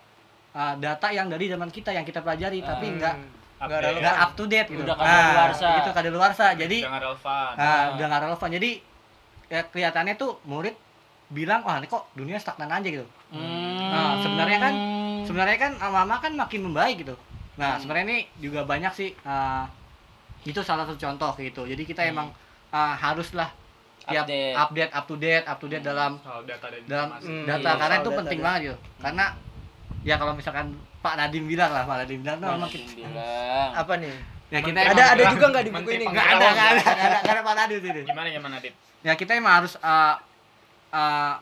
uh, 0.52 0.76
data 0.76 1.08
yang 1.10 1.26
dari 1.26 1.48
zaman 1.48 1.68
kita 1.70 1.90
yang 1.90 2.04
kita 2.04 2.20
pelajari 2.20 2.60
tapi 2.60 2.88
Hmm. 2.88 2.96
enggak 2.96 3.16
Nggak 3.56 4.18
up 4.20 4.32
to 4.36 4.44
date 4.46 4.68
gitu 4.68 4.84
Udah 4.84 4.94
kadaluarsa. 4.94 5.68
itu 5.80 5.90
kadaluarsa 5.90 6.46
jadi 6.54 6.78
jangan 6.82 7.02
relevan 7.02 7.52
ah, 7.56 7.84
udah 7.96 8.06
nggak 8.06 8.22
relevan 8.22 8.50
jadi 8.52 8.70
ya 9.48 9.62
kelihatannya 9.64 10.14
tuh 10.16 10.32
murid 10.44 10.76
bilang 11.28 11.64
wah 11.64 11.80
ini 11.80 11.88
kok 11.88 12.12
dunia 12.12 12.36
stagnan 12.36 12.68
aja 12.70 12.84
gitu 12.86 13.08
Hmm. 13.26 13.80
Nah, 13.90 14.20
sebenarnya 14.20 14.60
kan 14.60 14.74
sebenarnya 15.26 15.58
kan 15.58 15.72
lama-lama 15.76 16.16
kan 16.20 16.32
makin 16.34 16.62
membaik 16.64 17.02
gitu 17.02 17.16
nah 17.56 17.74
Hmm. 17.74 17.82
sebenarnya 17.82 18.06
ini 18.06 18.20
juga 18.38 18.64
banyak 18.64 18.92
sih 18.92 19.10
uh, 19.22 19.64
itu 20.44 20.60
salah 20.60 20.84
satu 20.84 20.96
contoh 20.96 21.32
gitu 21.38 21.64
jadi 21.64 21.82
kita 21.82 22.02
Hmm. 22.02 22.12
emang 22.12 22.28
uh, 22.70 22.94
haruslah 22.94 23.50
tiap 24.02 24.24
Update. 24.24 24.54
update 24.54 24.92
up 24.92 25.06
to 25.06 25.16
date 25.16 25.46
up 25.46 25.58
to 25.58 25.66
date 25.66 25.82
Hmm. 25.82 25.90
dalam 25.90 26.12
soal 26.20 26.42
data 26.44 26.68
dan 26.68 26.82
dalam 26.86 27.08
Hmm, 27.16 27.44
data 27.44 27.66
iya, 27.66 27.80
karena 27.80 27.96
itu 27.96 28.06
data 28.06 28.20
penting 28.20 28.40
banget 28.40 28.60
gitu 28.64 28.78
karena 29.00 29.26
ya 30.02 30.16
kalau 30.16 30.34
misalkan 30.34 30.68
Pak 31.00 31.16
Nadim 31.16 31.46
bilang 31.46 31.72
lah 31.72 31.84
Pak 31.84 31.96
Nadim 32.00 32.20
bilang 32.20 32.38
yang 32.38 32.62
kita, 32.66 32.94
bilang. 32.96 33.70
Apa 33.74 33.94
nih? 33.98 34.14
ya 34.48 34.60
kita 34.60 34.78
emang- 34.80 34.94
Ada 34.94 35.04
ada 35.12 35.24
juga 35.32 35.46
nggak 35.50 35.64
di 35.64 35.72
buku 35.72 35.90
ini? 35.92 36.06
nggak 36.06 36.28
ada 36.28 36.46
nggak 36.48 36.68
ada 36.70 36.82
nggak 37.18 37.34
ada 37.34 37.42
Pak 37.42 37.56
Nadim 37.56 37.80
sini 37.80 38.02
gimana 38.04 38.28
gimana 38.30 38.56
dit 38.60 38.74
ya 39.02 39.14
kita 39.14 39.32
emang 39.34 39.54
harus 39.56 39.74
uh, 39.80 40.16
uh, 40.92 41.34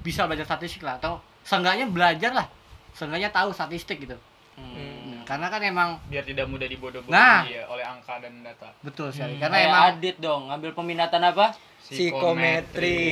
bisa 0.00 0.24
belajar 0.24 0.46
statistik 0.46 0.80
lah 0.80 0.96
atau 0.96 1.18
seenggaknya 1.44 1.86
belajar 1.86 2.32
lah 2.32 2.46
seenggaknya 2.90 3.30
tahu 3.30 3.50
statistik 3.50 4.00
gitu 4.00 4.16
Hmm. 4.54 5.26
karena 5.26 5.50
kan 5.50 5.58
emang 5.58 5.98
biar 6.06 6.22
tidak 6.22 6.46
mudah 6.46 6.62
dibodoh-bodohi 6.64 7.10
Nah. 7.10 7.42
ya, 7.42 7.66
oleh 7.66 7.82
angka 7.82 8.22
dan 8.22 8.38
data 8.40 8.70
betul 8.80 9.10
sekali 9.10 9.34
Hmm. 9.34 9.42
karena 9.42 9.56
Kayak 9.56 9.66
emang 9.68 9.82
Adit 9.90 10.16
dong, 10.18 10.42
ngambil 10.46 10.70
peminatan 10.72 11.22
apa? 11.24 11.46
Psikometri. 11.84 13.02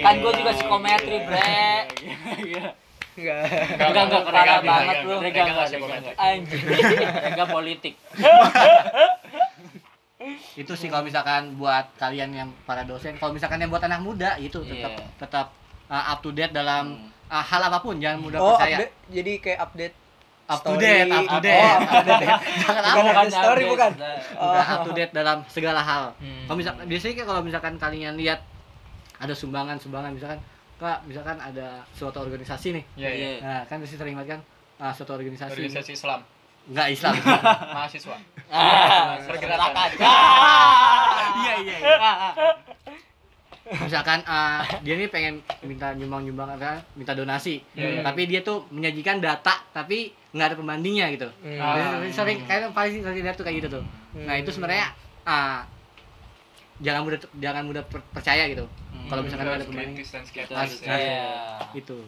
Kan 0.00 0.14
gue 0.18 0.32
juga 0.34 0.50
psikometri, 0.50 1.16
bre. 1.20 1.52
Iya. 2.40 2.64
Enggak. 3.14 3.42
Enggak 3.78 4.02
enggak 4.08 4.22
Rega, 4.24 4.56
banget 4.64 4.96
lu. 5.02 5.14
Enggak 5.20 5.66
psikometri. 5.66 6.12
Anjing. 6.16 6.62
Rega 7.20 7.44
politik. 7.46 7.94
itu 10.54 10.72
sih 10.72 10.88
kalau 10.88 11.04
misalkan 11.04 11.54
buat 11.54 11.94
kalian 11.94 12.30
yang 12.32 12.48
para 12.64 12.82
dosen 12.82 13.14
kalau 13.14 13.30
misalkan 13.30 13.60
yang 13.60 13.70
buat 13.70 13.80
anak 13.80 14.00
muda 14.00 14.34
itu 14.36 14.58
tetap 14.62 14.92
Iya. 14.92 15.06
tetap 15.16 15.46
uh, 15.86 16.04
up 16.08 16.18
to 16.18 16.32
date 16.32 16.50
dalam 16.50 16.96
Hmm. 16.96 17.17
Uh, 17.28 17.40
hal 17.42 17.60
apa 17.62 17.78
pun 17.78 17.96
jangan 17.96 18.18
mudah 18.18 18.38
Oh, 18.38 18.54
percaya 18.54 18.76
update. 18.78 18.92
Jadi 19.10 19.32
kayak 19.38 19.60
update 19.62 19.94
up 20.44 20.58
to 20.58 20.70
story. 20.70 20.80
date 20.80 21.10
up 21.10 21.22
to 21.22 21.28
Oh, 21.30 21.40
date 21.40 21.60
up 21.60 21.80
to 21.84 22.12
date. 22.14 22.28
jangan 22.62 22.82
Bukan 22.88 23.04
update 23.06 23.32
story 23.34 23.44
update. 23.58 23.70
bukan? 23.70 23.90
Bukan 24.34 24.64
up 24.66 24.80
to 24.80 24.92
date 24.92 25.12
dalam 25.12 25.38
segala 25.46 25.80
hal 25.80 26.02
Hmm. 26.16 26.44
kalau 26.44 26.56
misalkan 26.56 26.84
biasanya 26.84 27.14
kan 27.14 27.26
kalau 27.26 27.40
misalkan 27.42 27.74
kalian 27.76 28.14
lihat 28.14 28.40
ada 29.16 29.34
sumbangan 29.34 29.76
sumbangan 29.76 30.10
misalkan 30.10 30.40
kak 30.76 31.02
misalkan 31.04 31.36
ada 31.36 31.82
suatu 31.90 32.18
organisasi 32.18 32.68
nih 32.72 32.84
Iya, 32.96 33.10
iya. 33.10 33.30
Nah 33.40 33.60
kan 33.64 33.76
pasti 33.78 33.94
sering 33.94 34.14
banget 34.14 34.30
kan 34.32 34.40
ah, 34.78 34.92
suatu 34.92 35.12
organisasi, 35.12 35.58
Organisasi 35.58 35.90
Islam, 35.92 36.22
nggak 36.66 36.86
Islam 36.88 37.12
mahasiswa. 37.74 38.16
Ah, 38.46 39.18
Pergerakan. 39.20 39.90
iya 41.40 41.52
iya 41.58 41.76
iya 41.76 42.67
misalkan 43.70 44.24
ah, 44.24 44.60
dia 44.80 44.94
nih 44.94 45.06
pengen 45.06 45.34
minta 45.60 45.92
nyumbang 45.92 46.24
nyumbang 46.24 46.48
apa 46.50 46.80
minta 46.92 47.12
donasi 47.12 47.60
Iya, 47.72 47.88
iya. 47.90 48.02
tapi 48.02 48.24
dia 48.24 48.40
tuh 48.40 48.64
menyajikan 48.68 49.18
data 49.18 49.60
tapi 49.68 50.08
nggak 50.30 50.46
ada 50.46 50.56
pembandingnya 50.56 51.06
gitu 51.10 51.28
Hmm. 51.38 51.58
Ah. 51.58 52.00
Sering 52.08 52.42
kayak 52.42 52.72
paling 52.72 52.98
sering 52.98 53.20
lihat 53.20 53.34
tuh 53.34 53.42
kayak 53.42 53.60
gitu 53.60 53.68
tuh 53.70 53.84
nah 54.18 54.34
itu 54.34 54.48
sebenarnya 54.48 54.88
ah, 55.22 55.62
jangan 56.78 57.02
mudah 57.02 57.18
jangan 57.34 57.62
mudah 57.62 57.82
per- 57.84 58.06
percaya 58.10 58.46
gitu 58.46 58.64
Hmm. 58.88 59.04
kalau 59.06 59.20
misalkan 59.20 59.46
ada 59.46 59.60
ya. 59.60 60.88
Iya. 60.88 61.28
itu 61.74 61.98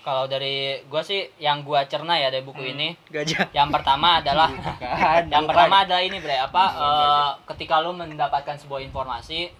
Kalau 0.00 0.24
dari 0.24 0.80
gua 0.88 1.04
sih 1.04 1.28
yang 1.36 1.60
gua 1.60 1.84
cerna 1.84 2.16
ya 2.16 2.32
dari 2.32 2.40
buku 2.40 2.64
ini, 2.64 2.96
Gajah. 3.06 3.52
yang 3.52 3.68
pertama 3.68 4.16
adalah 4.16 4.48
Kan, 4.80 5.28
yang 5.36 5.44
pertama 5.44 5.84
adalah 5.84 6.00
ini 6.00 6.16
bre 6.16 6.40
apa 6.40 6.64
eh, 6.72 7.30
ketika 7.46 7.84
lu 7.84 7.92
mendapatkan 7.92 8.56
sebuah 8.56 8.80
informasi 8.82 9.52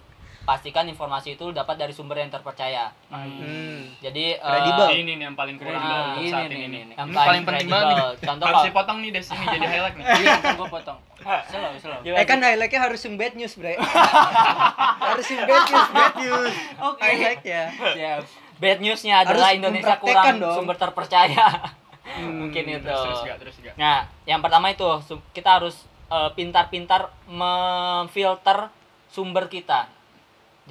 pastikan 0.51 0.83
informasi 0.83 1.29
itu 1.33 1.45
dapat 1.49 1.75
dari 1.77 1.89
sumber 1.89 2.17
yang 2.17 2.27
terpercaya 2.27 2.91
Hmm. 3.07 3.87
jadi 3.97 4.35
eh, 4.35 4.43
Kredibel. 4.43 4.87
ini 4.97 5.11
nih 5.13 5.25
yang 5.25 5.37
paling 5.37 5.55
kredibel 5.55 5.79
Ah, 5.79 6.11
untuk 6.11 6.21
ini 6.21 6.29
saat 6.29 6.43
ini 6.43 6.51
ini, 6.53 6.67
nih 6.67 6.81
nih. 6.83 6.95
yang 6.97 7.07
Ini 7.07 7.15
paling, 7.15 7.23
paling 7.23 7.43
penting 7.45 7.67
banget 7.69 8.15
contoh 8.21 8.45
harus 8.45 8.63
dipotong 8.65 8.97
nih 8.99 9.09
des 9.09 9.27
ini 9.27 9.45
jadi 9.49 9.65
highlight 9.65 9.95
nih 9.95 10.05
Iya, 10.21 10.35
gua 10.53 10.67
potong. 10.69 10.99
Slow, 11.21 11.71
slow. 11.77 11.99
Eh 12.11 12.25
kan 12.25 12.37
highlightnya 12.37 12.81
harus 12.81 12.99
yang 12.99 13.15
bad 13.15 13.33
news, 13.33 13.53
bre. 13.53 13.79
harus 15.07 15.25
yang 15.25 15.43
bad 15.45 15.63
news, 15.65 15.87
bad 15.89 16.13
news. 16.17 16.53
Oke. 16.81 16.99
Highlightnya. 16.99 17.61
Siap. 17.71 18.21
bad 18.57 18.77
newsnya 18.77 19.15
adalah 19.19 19.47
Harus 19.47 19.57
Indonesia 19.57 19.95
kurang 19.97 20.37
dong. 20.37 20.53
sumber 20.53 20.75
terpercaya 20.75 21.47
mungkin 22.41 22.63
itu 22.67 22.77
terus 22.79 23.01
terus 23.03 23.19
gak 23.23 23.37
terus 23.39 23.55
gak 23.59 23.73
Nah, 23.73 23.97
yang 24.23 24.37
pertama 24.37 24.67
itu 24.67 24.85
kita 25.31 25.57
harus 25.57 25.73
eh, 26.07 26.29
pintar-pintar 26.31 27.07
memfilter 27.25 28.67
sumber 29.07 29.47
kita. 29.47 29.87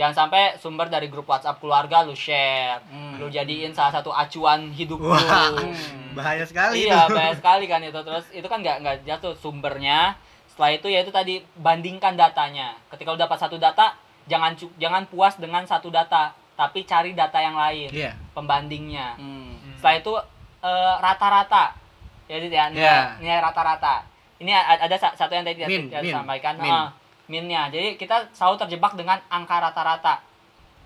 Jangan 0.00 0.14
sampai 0.16 0.56
sumber 0.56 0.88
dari 0.88 1.06
grup 1.06 1.28
WhatsApp 1.28 1.60
keluarga 1.60 2.00
lu 2.00 2.16
share, 2.16 2.80
Hmm. 2.88 3.20
lu 3.20 3.28
jadiin 3.28 3.68
salah 3.70 3.92
satu 3.92 4.08
acuan 4.08 4.72
hidup 4.72 4.96
lu. 4.96 5.12
Wah. 5.12 5.20
Hmm. 5.52 6.16
Bahaya 6.16 6.40
sekali 6.42 6.88
Iya, 6.88 7.04
itu. 7.04 7.12
banyak 7.12 7.36
sekali 7.36 7.64
kan 7.68 7.84
itu. 7.84 8.00
Terus 8.00 8.24
itu 8.32 8.46
kan 8.48 8.58
nggak 8.58 8.76
nggak 8.80 8.96
jatuh 9.04 9.36
sumbernya. 9.36 10.16
Setelah 10.48 10.72
itu 10.72 10.88
yaitu 10.88 11.12
tadi 11.12 11.44
bandingkan 11.54 12.16
datanya. 12.16 12.72
Ketika 12.88 13.12
lu 13.12 13.20
dapat 13.20 13.36
satu 13.36 13.60
data, 13.60 13.92
jangan 14.24 14.56
jangan 14.74 15.04
puas 15.04 15.36
dengan 15.36 15.62
satu 15.62 15.92
data, 15.92 16.32
tapi 16.56 16.82
cari 16.82 17.12
data 17.12 17.36
yang 17.36 17.54
lain, 17.54 17.92
Iya. 17.92 18.16
pembandingnya. 18.32 19.20
Hmm. 19.20 19.52
Setelah 19.76 19.96
itu 19.96 20.12
eh, 20.60 20.94
rata-rata. 20.98 21.72
Jadi 22.24 22.48
ya 22.48 22.68
nilai, 22.68 22.84
Ya. 22.84 23.16
nilai 23.16 23.40
rata-rata. 23.40 24.04
Ini 24.36 24.52
ada 24.56 24.96
sa- 24.96 25.12
satu 25.12 25.32
yang 25.32 25.44
tadi 25.44 25.64
Min, 25.64 25.88
yang 25.88 26.00
min, 26.00 26.72
ah, 26.72 26.88
minnya. 27.30 27.70
Jadi 27.70 27.94
kita 27.94 28.34
selalu 28.34 28.66
terjebak 28.66 28.98
dengan 28.98 29.22
angka 29.30 29.62
rata-rata. 29.62 30.18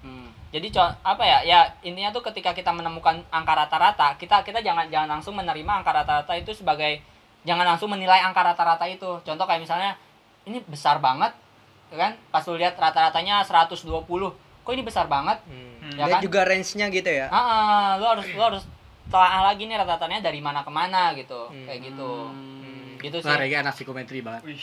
Hmm. 0.05 0.29
Jadi 0.53 0.71
apa 0.79 1.25
ya? 1.25 1.39
Ya 1.43 1.61
intinya 1.81 2.13
tuh 2.13 2.23
ketika 2.31 2.53
kita 2.53 2.71
menemukan 2.71 3.25
angka 3.33 3.57
rata-rata, 3.57 4.15
kita 4.21 4.45
kita 4.45 4.61
jangan 4.61 4.87
jangan 4.93 5.19
langsung 5.19 5.35
menerima 5.35 5.73
angka 5.81 5.91
rata-rata 5.91 6.37
itu 6.37 6.53
sebagai 6.53 7.01
jangan 7.49 7.65
langsung 7.65 7.89
menilai 7.91 8.21
angka 8.21 8.45
rata-rata 8.45 8.85
itu. 8.87 9.19
Contoh 9.25 9.45
kayak 9.49 9.65
misalnya 9.65 9.97
ini 10.45 10.61
besar 10.69 11.01
banget, 11.01 11.33
ya 11.89 11.97
kan? 11.97 12.13
Pas 12.29 12.45
lu 12.45 12.61
lihat 12.61 12.77
rata-ratanya 12.77 13.43
120. 13.43 13.89
Kok 14.65 14.73
ini 14.73 14.85
besar 14.85 15.09
banget? 15.09 15.41
Hmm. 15.49 15.97
Ya 15.97 16.07
kan? 16.09 16.21
juga 16.21 16.45
range-nya 16.45 16.87
gitu 16.93 17.11
ya. 17.11 17.27
Ah, 17.29 17.41
ah, 17.41 17.89
lu 18.01 18.05
harus 18.09 18.27
lu 18.31 18.41
harus 18.41 18.63
telah 19.09 19.53
lagi 19.53 19.69
nih 19.69 19.77
rata-ratanya 19.77 20.25
dari 20.25 20.41
mana 20.41 20.65
ke 20.65 20.71
mana 20.73 21.13
gitu. 21.17 21.49
Hmm. 21.49 21.67
Kayak 21.67 21.81
gitu. 21.93 22.13
Hmm. 22.31 22.64
Gitu 23.05 23.17
sih. 23.19 23.29
Rega 23.31 23.57
anak 23.61 23.75
psikometri 23.75 24.19
banget. 24.19 24.43
Wih, 24.43 24.57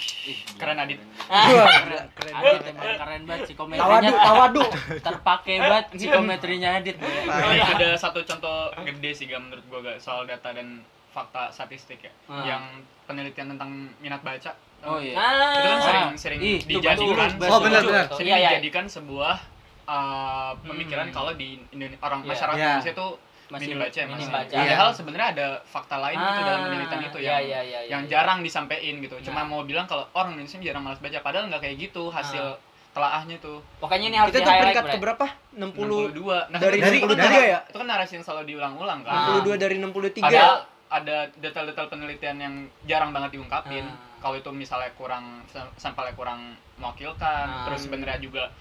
keren 0.56 0.74
Adit 0.76 0.98
Ah, 1.28 1.46
Keren, 1.46 2.06
keren 2.12 2.34
Adit 2.34 2.42
banget. 2.42 2.64
emang 2.66 2.82
keren 2.98 3.22
banget 3.22 3.40
Tawadu, 3.40 3.46
psikometrinya 3.46 4.12
tawadu. 4.20 4.64
terpakai 5.00 5.56
banget 5.60 5.86
psikometrinya 5.94 6.70
Adit 6.76 6.96
Ini 6.98 7.62
ada 7.72 7.90
satu 7.96 8.20
contoh 8.22 8.58
gede 8.80 9.12
sih 9.12 9.26
gak 9.26 9.40
menurut 9.40 9.66
gua 9.68 9.80
gak 9.84 9.98
soal 9.98 10.26
data 10.26 10.50
dan 10.50 10.82
fakta 11.08 11.48
statistik 11.50 12.00
ya 12.00 12.12
Ah. 12.26 12.42
yang 12.48 12.64
penelitian 13.04 13.52
tentang 13.52 13.70
minat 14.00 14.22
baca 14.22 14.56
oh 14.82 14.98
iya 14.98 15.14
Ah. 15.14 15.54
itu 15.54 15.68
kan 15.68 15.80
sering 15.80 16.08
sering 16.18 16.40
Ih, 16.42 16.58
itu 16.58 16.68
dijadikan 16.74 17.30
Oh, 17.46 17.60
benar, 17.60 17.82
benar. 17.84 18.06
sering 18.10 18.28
Iya, 18.28 18.38
iya. 18.38 18.50
dijadikan 18.56 18.86
sebuah 18.88 19.36
uh, 19.84 20.52
pemikiran 20.62 21.06
Hmm. 21.06 21.14
kalau 21.14 21.32
di 21.34 21.60
Indone- 21.70 22.00
orang 22.00 22.22
Iya. 22.22 22.30
masyarakat 22.32 22.58
Iya. 22.58 22.70
Indonesia 22.74 22.94
tuh 22.96 23.12
Masih 23.52 23.68
minim 23.68 23.78
baca 23.78 23.94
ya 23.94 24.06
minim 24.06 24.18
masih. 24.22 24.32
baca. 24.34 24.56
Padahal 24.58 24.90
sebenarnya 24.92 25.28
ada 25.30 25.48
fakta 25.66 25.96
lain 25.98 26.18
gitu 26.18 26.40
dalam 26.42 26.58
Ah, 26.58 26.66
penelitian 26.66 27.02
itu 27.04 27.18
iya, 27.20 27.28
yang 27.28 27.42
iya, 27.44 27.60
iya, 27.62 27.80
yang 27.90 28.02
iya. 28.02 28.10
jarang 28.10 28.40
disampaikan 28.40 28.96
gitu. 28.98 29.16
Cuma 29.22 29.40
Nah. 29.40 29.46
mau 29.46 29.62
bilang 29.62 29.86
kalau 29.86 30.08
orang 30.12 30.32
Indonesia 30.34 30.58
jarang 30.58 30.82
malas 30.82 30.98
baca 30.98 31.20
padahal 31.20 31.46
nggak 31.48 31.62
kayak 31.62 31.78
gitu 31.82 32.08
hasil 32.10 32.46
Ah. 32.48 32.70
telaahnya 32.92 33.36
tuh. 33.38 33.60
Pokoknya 33.78 34.08
ini 34.08 34.18
harus 34.18 34.32
Kita 34.32 34.42
tuh 34.42 34.52
peringkat 34.54 34.86
ke 34.86 34.98
berapa? 34.98 35.26
60 35.54 36.12
62. 36.12 36.38
Nah, 36.48 36.58
dari 36.58 36.78
itu 36.78 36.82
kan 36.82 36.92
63 36.94 37.20
narasi- 37.22 37.48
ya? 37.50 37.60
Itu 37.66 37.78
kan 37.78 37.88
narasi 37.88 38.12
yang 38.14 38.26
selalu 38.26 38.44
diulang-ulang 38.48 39.00
kan. 39.02 39.12
Ah. 39.12 39.20
62 39.32 39.56
dari 39.58 39.76
63. 39.78 40.24
Padahal 40.24 40.58
ada 40.90 41.18
detail-detail 41.34 41.88
penelitian 41.88 42.38
yang 42.38 42.54
jarang 42.84 43.12
banget 43.12 43.32
diungkapin. 43.34 43.84
Ah. 43.86 43.96
Kalau 44.20 44.36
itu 44.36 44.50
misalnya 44.50 44.92
kurang 44.94 45.24
sam- 45.48 45.72
sampelnya 45.76 46.12
kurang 46.14 46.40
mewakilkan, 46.76 47.46
Ah. 47.48 47.64
terus 47.64 47.84
sebenarnya 47.84 48.18
juga 48.18 48.52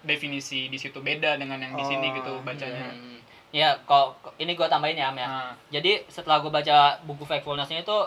definisi 0.00 0.66
di 0.66 0.76
situ 0.76 0.98
beda 0.98 1.34
dengan 1.36 1.58
yang 1.58 1.72
di 1.72 1.84
sini 1.84 2.06
Oh, 2.08 2.14
gitu 2.16 2.32
bacanya. 2.40 2.90
Hmm. 2.90 3.21
Ya, 3.52 3.76
kok 3.84 4.16
ini 4.40 4.56
gua 4.56 4.64
tambahin 4.64 4.96
ya, 4.96 5.12
Am 5.12 5.16
ya. 5.16 5.28
Nah, 5.28 5.52
Jadi 5.68 6.00
setelah 6.08 6.40
gue 6.40 6.48
baca 6.48 6.96
buku 7.04 7.20
Factfulness-nya 7.22 7.84
itu, 7.84 7.98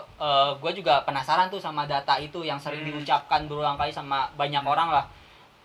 gue 0.58 0.72
juga 0.74 1.06
penasaran 1.06 1.46
tuh 1.46 1.62
sama 1.62 1.86
data 1.86 2.18
itu 2.18 2.42
yang 2.42 2.58
sering 2.58 2.82
Hmm. 2.82 2.90
diucapkan 2.92 3.46
berulang 3.46 3.74
kali 3.74 3.90
sama 3.90 4.26
banyak 4.34 4.60
orang 4.60 4.90
lah. 4.90 5.06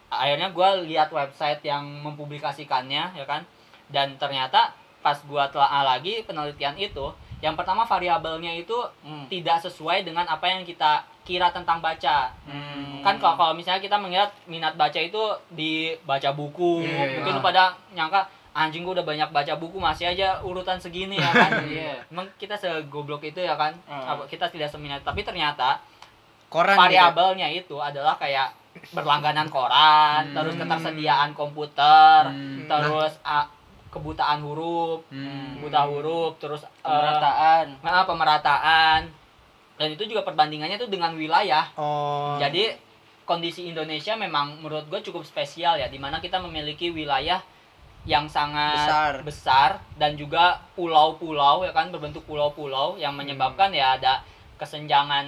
Akhirnya 0.08 0.50
gue 0.50 0.70
lihat 0.86 1.10
website 1.10 1.62
yang 1.62 1.82
mempublikasikannya, 2.04 3.18
ya 3.18 3.26
kan. 3.26 3.42
Dan 3.90 4.18
ternyata 4.18 4.70
pas 5.02 5.18
gue 5.18 5.44
telah 5.50 5.82
lagi 5.82 6.22
penelitian 6.22 6.78
itu, 6.78 7.10
yang 7.42 7.58
pertama 7.58 7.82
variabelnya 7.82 8.54
itu 8.54 8.78
Hmm. 9.02 9.26
tidak 9.28 9.58
sesuai 9.60 10.06
dengan 10.06 10.30
apa 10.30 10.46
yang 10.46 10.62
kita 10.62 11.02
kira 11.22 11.50
tentang 11.50 11.82
baca. 11.82 12.30
hmm. 12.46 13.02
Kan 13.02 13.18
kalau 13.18 13.34
kalau 13.34 13.54
misalnya 13.58 13.82
kita 13.82 13.98
mengingat 13.98 14.30
minat 14.46 14.78
baca 14.78 14.98
itu 14.98 15.22
di 15.50 15.98
baca 16.06 16.30
buku, 16.32 16.86
Iya, 16.86 16.94
iya. 16.94 17.06
mungkin 17.18 17.34
lu 17.34 17.42
pada 17.42 17.74
nyangka 17.94 18.22
anjing 18.52 18.84
gua 18.84 19.00
udah 19.00 19.08
banyak 19.08 19.30
baca 19.32 19.54
buku 19.56 19.80
masih 19.80 20.12
aja 20.12 20.44
urutan 20.44 20.76
segini 20.76 21.16
ya 21.16 21.32
kan. 21.32 21.52
Iya. 21.72 22.04
Emang 22.12 22.28
kita 22.36 22.56
segoblok 22.56 23.24
itu 23.24 23.40
ya 23.40 23.56
kan? 23.56 23.72
Apa 23.88 24.28
kita 24.28 24.52
tidak 24.52 24.68
seminat, 24.68 25.02
tapi 25.02 25.24
ternyata 25.24 25.80
koran 26.52 26.76
gitu. 26.76 26.84
variabelnya 26.84 27.48
itu 27.48 27.80
adalah 27.80 28.20
kayak 28.20 28.52
berlangganan 28.92 29.48
koran, 29.48 30.32
Hmm. 30.32 30.36
terus 30.36 30.56
ketersediaan 30.56 31.32
komputer, 31.32 32.28
Hmm. 32.28 32.68
terus 32.68 33.16
ah, 33.24 33.48
kebutaan 33.92 34.40
huruf, 34.44 35.04
Hmm. 35.12 35.60
buta 35.60 35.88
huruf, 35.88 36.40
terus 36.40 36.64
eh, 36.64 36.70
pemerataan 36.84 37.66
nah, 37.84 38.04
pemerataan. 38.04 39.02
Dan 39.76 39.88
itu 39.96 40.06
juga 40.06 40.22
perbandingannya 40.24 40.78
tuh 40.78 40.92
dengan 40.92 41.16
wilayah. 41.16 41.68
Oh. 41.76 42.36
Jadi 42.38 42.72
kondisi 43.24 43.72
Indonesia 43.72 44.14
memang 44.14 44.60
menurut 44.60 44.88
gue 44.92 45.00
cukup 45.08 45.24
spesial 45.24 45.80
ya, 45.80 45.88
di 45.88 45.98
mana 45.98 46.20
kita 46.20 46.38
memiliki 46.38 46.92
wilayah 46.92 47.40
yang 48.04 48.26
sangat 48.26 48.74
Besar. 48.82 49.14
besar 49.22 49.70
dan 49.96 50.16
juga 50.16 50.58
pulau-pulau 50.74 51.62
ya 51.62 51.70
kan 51.70 51.90
berbentuk 51.90 52.26
pulau-pulau 52.26 52.98
yang 52.98 53.14
menyebabkan 53.14 53.70
ya 53.70 53.94
ada 53.94 54.26
kesenjangan 54.58 55.26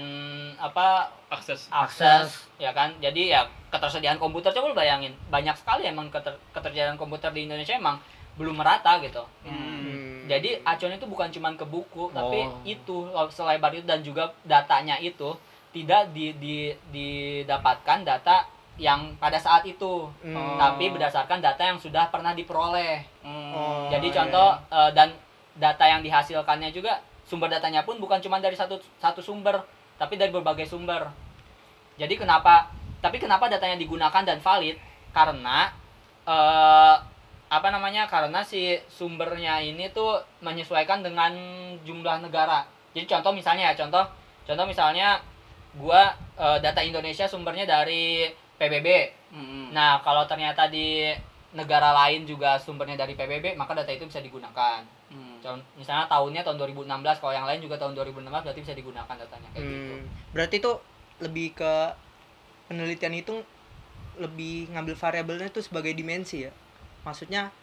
apa 0.58 1.10
akses. 1.28 1.70
akses 1.70 2.50
ya 2.56 2.70
kan 2.70 2.94
jadi 2.98 3.22
ya 3.28 3.42
ketersediaan 3.70 4.18
komputer 4.18 4.50
coba 4.50 4.70
lu 4.70 4.76
bayangin 4.76 5.14
banyak 5.28 5.54
sekali 5.54 5.86
emang 5.86 6.10
keter- 6.10 6.38
ketersediaan 6.50 6.96
komputer 6.96 7.30
di 7.30 7.46
Indonesia 7.46 7.74
emang 7.74 7.98
belum 8.34 8.58
merata 8.58 8.98
gitu 9.00 9.22
Hmm. 9.42 10.26
jadi 10.26 10.62
acuan 10.64 10.94
itu 10.94 11.06
bukan 11.06 11.30
cuma 11.30 11.54
ke 11.54 11.66
buku, 11.66 12.10
tapi 12.10 12.40
Oh. 12.42 12.58
itu 12.64 12.96
selebar 13.30 13.70
itu 13.70 13.84
dan 13.84 14.00
juga 14.00 14.34
datanya 14.42 14.98
itu 14.98 15.36
tidak 15.70 16.10
di, 16.10 16.34
di, 16.38 16.58
didapatkan 16.90 18.02
data 18.02 18.46
yang 18.78 19.14
pada 19.22 19.38
saat 19.38 19.62
itu, 19.70 20.10
Hmm. 20.26 20.58
tapi 20.58 20.90
berdasarkan 20.90 21.38
data 21.38 21.62
yang 21.62 21.78
sudah 21.78 22.10
pernah 22.10 22.34
diperoleh. 22.34 23.06
Hmm. 23.22 23.54
Oh, 23.54 23.86
Jadi 23.94 24.10
iya, 24.10 24.16
contoh 24.18 24.50
eh, 24.74 24.92
dan 24.98 25.14
data 25.54 25.86
yang 25.86 26.02
dihasilkannya 26.02 26.74
juga 26.74 26.98
sumber 27.24 27.48
datanya 27.48 27.86
pun 27.86 28.02
bukan 28.02 28.18
cuma 28.18 28.42
dari 28.42 28.58
satu 28.58 28.82
satu 28.98 29.22
sumber, 29.22 29.62
tapi 30.02 30.18
dari 30.18 30.34
berbagai 30.34 30.66
sumber. 30.66 31.06
Jadi 32.02 32.18
kenapa? 32.18 32.74
Tapi 33.04 33.22
kenapa 33.22 33.46
datanya 33.46 33.78
digunakan 33.78 34.26
dan 34.26 34.42
valid? 34.42 34.76
Karena 35.14 35.70
eh 36.26 36.96
apa 37.54 37.68
namanya? 37.70 38.10
Karena 38.10 38.42
si 38.42 38.74
sumbernya 38.90 39.62
ini 39.62 39.94
tuh 39.94 40.18
menyesuaikan 40.42 41.06
dengan 41.06 41.30
jumlah 41.86 42.26
negara. 42.26 42.66
Jadi 42.98 43.06
contoh 43.06 43.30
misalnya 43.30 43.70
ya, 43.70 43.74
contoh 43.78 44.02
contoh 44.50 44.66
misalnya 44.66 45.22
gua 45.78 46.18
eh, 46.34 46.58
data 46.58 46.82
Indonesia 46.82 47.30
sumbernya 47.30 47.70
dari 47.70 48.34
PBB. 48.64 48.88
Hmm. 49.36 49.76
Nah, 49.76 50.00
kalau 50.00 50.24
ternyata 50.24 50.72
di 50.72 51.12
negara 51.54 51.92
lain 51.94 52.24
juga 52.24 52.56
sumbernya 52.58 52.96
dari 52.96 53.14
PBB, 53.14 53.60
maka 53.60 53.76
data 53.76 53.92
itu 53.92 54.08
bisa 54.08 54.24
digunakan. 54.24 54.82
Hmm. 55.12 55.38
Contoh, 55.44 55.62
misalnya 55.76 56.08
tahunnya 56.08 56.42
tahun 56.42 56.58
2016, 56.58 57.22
kalau 57.22 57.34
yang 57.36 57.46
lain 57.46 57.60
juga 57.60 57.76
tahun 57.78 57.94
2016 57.94 58.26
berarti 58.32 58.62
bisa 58.64 58.74
digunakan 58.74 59.14
datanya 59.14 59.50
kayak 59.54 59.66
gitu. 59.68 59.96
Hmm. 60.00 60.08
Berarti 60.32 60.56
itu 60.58 60.72
lebih 61.22 61.48
ke 61.54 61.74
penelitian 62.72 63.14
itu 63.14 63.36
lebih 64.18 64.72
ngambil 64.74 64.96
variabelnya 64.98 65.48
itu 65.52 65.62
sebagai 65.62 65.94
dimensi 65.94 66.48
ya. 66.48 66.52
Maksudnya 67.06 67.54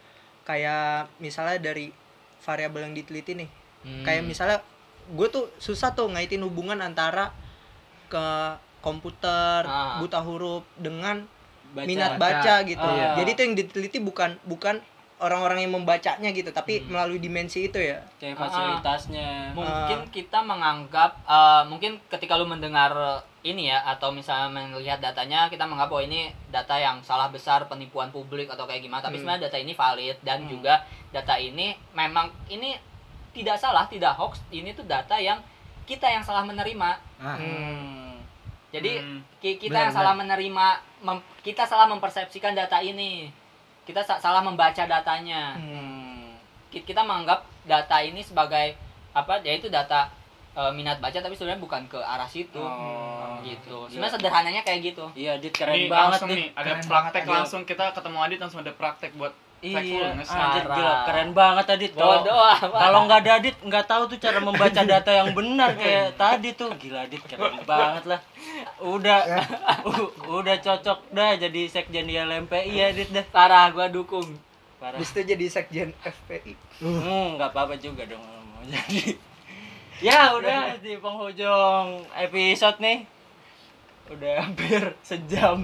kayak 0.47 1.11
misalnya 1.19 1.59
dari 1.59 1.91
variabel 2.43 2.91
yang 2.91 2.95
diteliti 2.95 3.33
nih. 3.35 3.51
Hmm. 3.83 4.05
Kayak 4.07 4.23
misalnya 4.27 4.59
gue 5.11 5.29
tuh 5.31 5.51
susah 5.59 5.91
tuh 5.97 6.07
ngaitin 6.15 6.43
hubungan 6.47 6.79
antara 6.79 7.35
ke 8.07 8.27
komputer, 8.81 9.63
Ah. 9.63 9.97
buta 9.97 10.19
huruf 10.19 10.65
dengan 10.75 11.25
Baca. 11.71 11.87
minat 11.87 12.13
Baca. 12.17 12.43
baca 12.43 12.55
gitu. 12.65 12.83
Ah. 12.83 13.15
Jadi 13.15 13.31
itu 13.31 13.41
yang 13.43 13.55
diteliti 13.55 13.99
bukan 13.99 14.37
bukan 14.45 14.83
orang-orang 15.19 15.61
yang 15.61 15.73
membacanya 15.75 16.33
gitu 16.33 16.49
tapi 16.49 16.81
Hmm. 16.81 16.97
melalui 16.97 17.21
dimensi 17.21 17.61
itu 17.63 17.77
ya 17.77 18.01
kayak 18.17 18.35
Ah, 18.35 18.41
ah. 18.41 18.43
fasilitasnya 18.43 19.53
mungkin 19.53 19.99
Ah. 20.01 20.09
kita 20.09 20.39
menganggap 20.41 21.13
eh, 21.23 21.63
mungkin 21.69 22.01
ketika 22.09 22.35
lu 22.35 22.49
mendengar 22.49 22.89
ini 23.43 23.69
ya 23.69 23.85
atau 23.87 24.09
misalnya 24.11 24.49
melihat 24.49 24.97
datanya 24.99 25.45
kita 25.47 25.63
menganggap 25.63 25.93
bahwa 25.93 26.05
ini 26.05 26.21
data 26.49 26.73
yang 26.75 27.01
salah 27.01 27.29
besar 27.29 27.69
penipuan 27.69 28.09
publik 28.09 28.49
atau 28.49 28.65
kayak 28.65 28.81
gimana 28.81 28.99
tapi 28.99 29.15
Hmm. 29.15 29.29
sebenarnya 29.29 29.45
data 29.47 29.59
ini 29.59 29.73
valid 29.75 30.17
dan 30.23 30.39
Hmm. 30.41 30.51
juga 30.51 30.75
data 31.11 31.37
ini 31.37 31.67
memang 31.93 32.33
ini 32.49 32.81
tidak 33.31 33.57
salah 33.57 33.85
tidak 33.87 34.17
hoax 34.17 34.41
ini 34.51 34.73
tuh 34.73 34.85
data 34.85 35.15
yang 35.15 35.37
kita 35.85 36.09
yang 36.09 36.25
salah 36.25 36.41
menerima 36.43 36.97
Ah. 37.19 37.37
hmm. 37.37 38.10
Jadi 38.71 38.93
Hmm. 38.99 39.21
ki- 39.39 39.59
kita 39.59 39.73
Benar, 39.73 39.83
yang 39.83 39.93
salah 39.93 40.15
menerima 40.15 40.67
mem- 41.01 41.27
kita 41.41 41.63
salah 41.63 41.87
mempersepsikan 41.87 42.53
data 42.53 42.79
ini 42.79 43.29
kita 43.83 44.01
sa- 44.01 44.17
salah 44.17 44.41
membaca 44.41 44.83
datanya 44.83 45.55
Hmm. 45.55 46.39
Ki- 46.69 46.83
kita 46.83 47.03
menganggap 47.03 47.43
data 47.63 47.99
ini 47.99 48.21
sebagai 48.21 48.79
apa 49.11 49.39
yaitu 49.41 49.67
data 49.69 50.07
eh, 50.51 50.73
minat 50.73 50.99
baca 50.99 51.15
tapi 51.15 51.31
sebenarnya 51.33 51.59
bukan 51.59 51.87
ke 51.87 51.95
arah 51.97 52.27
situ 52.27 52.59
Oh. 52.59 53.39
gitu 53.41 53.87
Iya. 53.87 53.91
sebenarnya 53.93 54.15
sederhananya 54.17 54.63
kayak 54.63 54.81
gitu 54.85 55.07
Iya, 55.15 55.39
Dit 55.39 55.51
keren 55.53 55.75
Ini 55.77 55.87
banget 55.87 56.19
langsung 56.19 56.31
nih, 56.33 56.49
ada 56.53 56.71
Keren 56.73 56.83
praktek 56.85 57.23
banget, 57.23 57.35
langsung 57.37 57.63
kita 57.63 57.85
ketemu 57.91 58.19
Adit 58.21 58.39
langsung 58.41 58.61
ada 58.61 58.73
praktek 58.73 59.15
buat 59.15 59.31
Iya, 59.61 59.77
Factfulness. 59.77 60.29
anjir 60.33 60.65
gila, 60.67 60.95
keren 61.05 61.31
banget 61.31 61.65
tadi 61.67 61.87
apa? 61.93 62.65
kalau 62.73 63.01
nggak 63.05 63.21
ada 63.21 63.33
Adit 63.37 63.57
nggak 63.61 63.85
tahu 63.85 64.03
tuh 64.09 64.19
cara 64.19 64.39
membaca 64.39 64.81
data 64.89 65.11
yang 65.13 65.31
benar 65.31 65.77
kayak 65.77 66.17
tadi 66.17 66.49
tuh 66.55 66.73
gila 66.75 67.05
Adit 67.05 67.21
keren 67.23 67.61
banget 67.63 68.05
lah. 68.09 68.21
Udah 68.81 69.21
u- 69.85 70.13
udah 70.41 70.57
cocok 70.59 71.13
dah 71.13 71.37
jadi 71.37 71.61
sekjen 71.67 72.05
di 72.05 72.17
LMPI 72.17 72.73
ya 72.73 72.89
Adit 72.89 73.09
dah. 73.11 73.25
parah 73.27 73.69
gua 73.69 73.87
dukung 73.87 74.25
Parah. 74.77 74.97
Itu 74.97 75.21
jadi 75.21 75.45
sekjen 75.45 75.93
FPI 76.01 76.57
Hmm, 76.81 77.37
nggak 77.37 77.53
apa-apa 77.53 77.77
juga 77.77 78.09
dong 78.09 78.19
kalau 78.19 78.45
mau 78.47 78.65
jadi. 78.65 79.13
Ya 80.01 80.33
udah 80.33 80.81
di 80.81 80.97
penghujung 80.97 82.09
episode 82.11 82.81
nih. 82.81 83.05
Udah 84.09 84.41
hampir 84.41 84.97
sejam. 85.05 85.61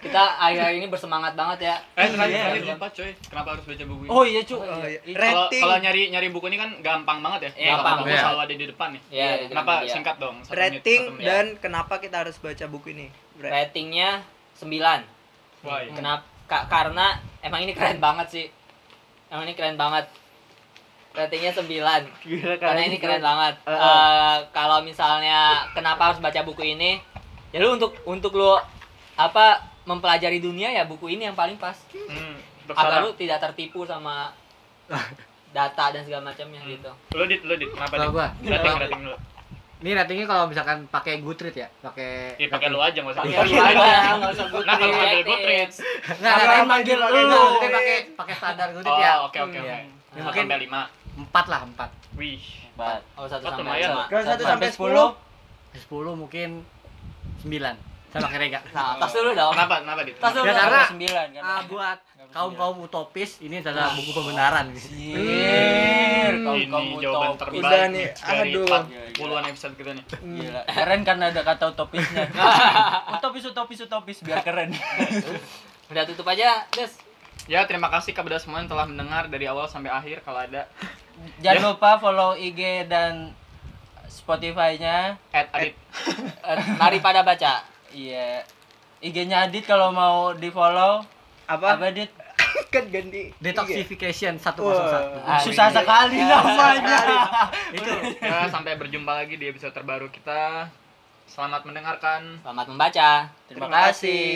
Kita 0.00 0.22
akhir 0.34 0.72
ini 0.72 0.86
bersemangat 0.86 1.32
banget 1.32 1.58
ya 1.62 1.76
Eh, 1.94 2.08
terakhir, 2.08 2.32
Iya. 2.32 2.44
terakhir 2.46 2.64
lupa 2.72 2.88
coy. 2.90 3.10
Kenapa 3.22 3.48
harus 3.52 3.64
baca 3.64 3.84
buku 3.84 4.02
ini? 4.02 4.10
Oh 4.10 4.24
iya 4.24 4.40
cu. 4.42 4.56
Oh, 4.56 4.64
iya. 4.82 5.00
Iya. 5.02 5.14
Kalau 5.14 5.44
rating. 5.44 5.62
kalau 5.62 5.76
nyari 5.78 6.02
nyari 6.08 6.28
buku 6.30 6.46
ini 6.46 6.56
kan 6.56 6.70
gampang 6.80 7.18
banget 7.20 7.40
ya. 7.42 7.50
Iya, 7.54 7.68
gampang. 7.70 7.84
gampang. 7.84 7.98
Buku 8.00 8.08
Iya. 8.10 8.22
selalu 8.22 8.40
ada 8.40 8.54
di 8.54 8.66
depan 8.66 8.88
nih. 8.90 9.02
Iya, 9.10 9.28
di 9.30 9.44
Kenapa 9.46 9.72
dia. 9.78 9.92
singkat 9.92 10.16
dong? 10.16 10.36
satu 10.40 10.50
menit, 10.50 10.60
rating 10.74 11.02
satu 11.06 11.20
dan 11.22 11.44
kenapa 11.58 11.94
kita 11.96 12.16
harus 12.18 12.36
baca 12.36 12.64
buku 12.66 12.88
ini 12.90 13.06
ratingnya 13.38 14.10
9 14.56 15.00
Why? 15.60 15.88
kenapa 15.90 16.24
ka- 16.44 16.66
karena 16.66 17.06
emang 17.40 17.60
ini 17.62 17.72
keren 17.72 17.96
banget 17.98 18.26
sih 18.30 18.46
emang 19.28 19.44
ini 19.44 19.54
keren 19.54 19.76
banget 19.76 20.04
ratingnya 21.10 21.52
9 21.52 21.64
Gila 22.20 22.56
karena 22.56 22.80
ini 22.82 22.96
keren 22.96 23.20
banget. 23.20 23.54
Uh, 23.62 23.70
uh. 23.70 23.76
Eh, 23.76 24.36
kalau 24.50 24.80
misalnya 24.80 25.40
kenapa 25.70 26.08
harus 26.08 26.20
baca 26.20 26.40
buku 26.40 26.62
ini? 26.70 27.00
Ya 27.50 27.58
lu 27.58 27.74
untuk 27.74 27.96
untuk 28.04 28.32
lu 28.32 28.54
apa 29.14 29.69
mempelajari 29.82 30.38
dunia 30.38 30.68
ya 30.70 30.84
buku 30.84 31.08
ini 31.10 31.24
yang 31.24 31.34
paling 31.34 31.56
pas. 31.56 31.76
Hmm, 31.90 32.36
Agar 32.70 33.02
lu 33.02 33.12
tidak 33.12 33.40
tertipu 33.40 33.82
sama 33.82 34.30
data 35.50 35.84
dan 35.90 36.02
segala 36.02 36.22
macamnya 36.26 36.60
gitu. 36.62 36.90
Lu 37.10 37.24
dit, 37.24 37.40
lu 37.40 37.54
dit, 37.54 37.66
kenapa 37.68 37.90
Kalau 37.92 38.06
dit? 38.06 38.14
gua, 38.14 38.26
Rating, 38.38 38.54
kalau- 38.60 38.80
rating 38.80 39.02
lu. 39.04 39.16
Ini 39.80 39.96
ratingnya 39.96 40.26
kalau 40.28 40.44
misalkan 40.44 40.84
pakai 40.86 41.24
Goodreads 41.24 41.56
ya, 41.56 41.68
pakai 41.80 42.36
Iya, 42.36 42.48
pakai 42.48 42.68
lu 42.68 42.76
aja 42.78 43.00
enggak 43.00 43.16
usah. 43.16 43.24
Pakai 43.24 43.48
lu 43.48 43.56
aja, 43.56 43.88
nggak 44.14 44.30
usah 44.30 44.44
Nah, 44.44 44.52
kalau 44.52 44.60
Goodreads. 44.60 44.92
pakai 44.92 45.22
Goodreads. 45.24 45.76
Nggak, 46.20 46.36
yang 46.52 46.68
manggil 46.68 46.96
nggak, 47.00 47.08
lu? 47.08 47.16
nggak, 47.18 47.40
maksudnya 47.40 47.70
pakai 47.72 47.96
pakai 48.12 48.34
standar 48.36 48.68
Goodreads 48.70 49.00
ya. 49.00 49.10
Oh, 49.10 49.26
oke 49.26 49.38
oke 49.40 49.56
Iya. 49.56 49.62
oke. 49.62 49.72
Ya, 49.72 49.78
Satu 49.80 50.20
mungkin 50.20 50.44
sampai 50.44 50.58
lima. 50.60 50.80
empat 51.16 51.44
lah, 51.48 51.60
empat. 51.64 51.90
Wih. 52.12 52.42
Hebat. 52.68 53.00
Oh, 53.16 53.24
satu 53.24 53.40
Oh, 53.40 53.50
sampai 53.50 53.64
lumayan 53.64 53.88
lima. 53.88 53.96
lah. 53.96 54.06
Kalau 54.06 54.22
satu 54.22 54.42
Sampai 54.44 54.68
sampai 54.68 54.68
10? 54.68 55.08
10 55.72 55.80
Sepuluh 55.80 56.12
mungkin 56.14 56.48
sembilan. 57.38 57.74
Sama 58.10 58.26
kayak 58.26 58.42
Rega. 58.42 58.60
Nah, 58.70 58.94
tas 58.96 59.12
dulu 59.12 59.30
dong. 59.32 59.52
Kenapa? 59.52 59.74
Kenapa 59.80 60.00
dit? 60.02 60.14
Tas 60.14 60.32
dulu. 60.32 60.44
Ya, 60.44 60.54
karena- 60.56 60.88
sembilan 60.88 61.26
kan. 61.30 61.42
Ah, 61.42 61.60
buat 61.64 61.98
kaum 62.30 62.52
kaum 62.52 62.76
utopis 62.80 63.30
ini 63.38 63.58
adalah 63.58 63.90
buku 63.90 64.10
pembenaran. 64.12 64.70
gitu. 64.70 64.86
Anjir, 64.86 66.32
kaum 66.40 66.60
kaum 66.64 66.84
Ini 66.84 66.98
jawaban 67.00 67.28
utopis. 67.28 67.40
terbaik 67.40 67.60
Udah 67.60 67.84
nih, 67.88 68.06
dari 68.10 68.50
aduh. 68.50 68.66
40-an 69.14 69.44
episode 69.46 69.74
kita 69.74 69.90
nih. 69.92 70.04
Gila, 70.12 70.62
keren 70.64 71.00
karena 71.02 71.24
ada 71.28 71.42
kata 71.44 71.64
utopisnya. 71.72 72.24
utopis, 73.12 73.44
utopis, 73.44 73.78
utopis 73.80 74.18
biar 74.20 74.40
keren. 74.40 74.70
Udah 75.90 76.02
tutup 76.04 76.22
aja, 76.24 76.66
Des. 76.68 76.92
Ya, 77.46 77.62
terima 77.64 77.88
kasih 77.88 78.10
kepada 78.10 78.36
semua 78.36 78.58
yang 78.58 78.68
telah 78.68 78.84
mendengar 78.84 79.26
dari 79.26 79.44
awal 79.44 79.66
sampai 79.66 79.90
akhir 79.90 80.22
kalau 80.22 80.38
ada 80.38 80.70
Jangan 81.38 81.62
lupa 81.68 81.94
follow 81.96 82.32
IG 82.32 82.58
dan 82.86 83.34
Spotify-nya. 84.06 85.18
at 85.30 85.46
Adit. 85.50 85.74
Mari 86.76 86.98
pada 86.98 87.20
baca. 87.20 87.62
Iya. 87.90 88.44
IG-nya 89.00 89.48
Adit 89.48 89.64
kalau 89.64 89.90
mau 89.90 90.36
di-follow. 90.36 91.02
apa 91.50 91.66
Apa 91.74 91.90
Adit? 91.90 92.10
kan 92.74 92.86
ganti 92.86 93.34
Detoxification 93.42 94.38
101. 94.38 94.62
Wah. 94.62 95.40
Susah 95.42 95.68
sekali 95.70 96.18
namanya. 96.22 97.00
Itu 97.76 97.90
Ya, 98.22 98.46
sampai 98.46 98.78
berjumpa 98.78 99.12
lagi 99.12 99.34
di 99.34 99.50
episode 99.50 99.74
terbaru 99.74 100.06
kita. 100.08 100.70
Selamat 101.26 101.62
mendengarkan. 101.62 102.42
Selamat 102.42 102.66
membaca. 102.66 103.10
Terima 103.46 103.68
kasih. 103.70 104.30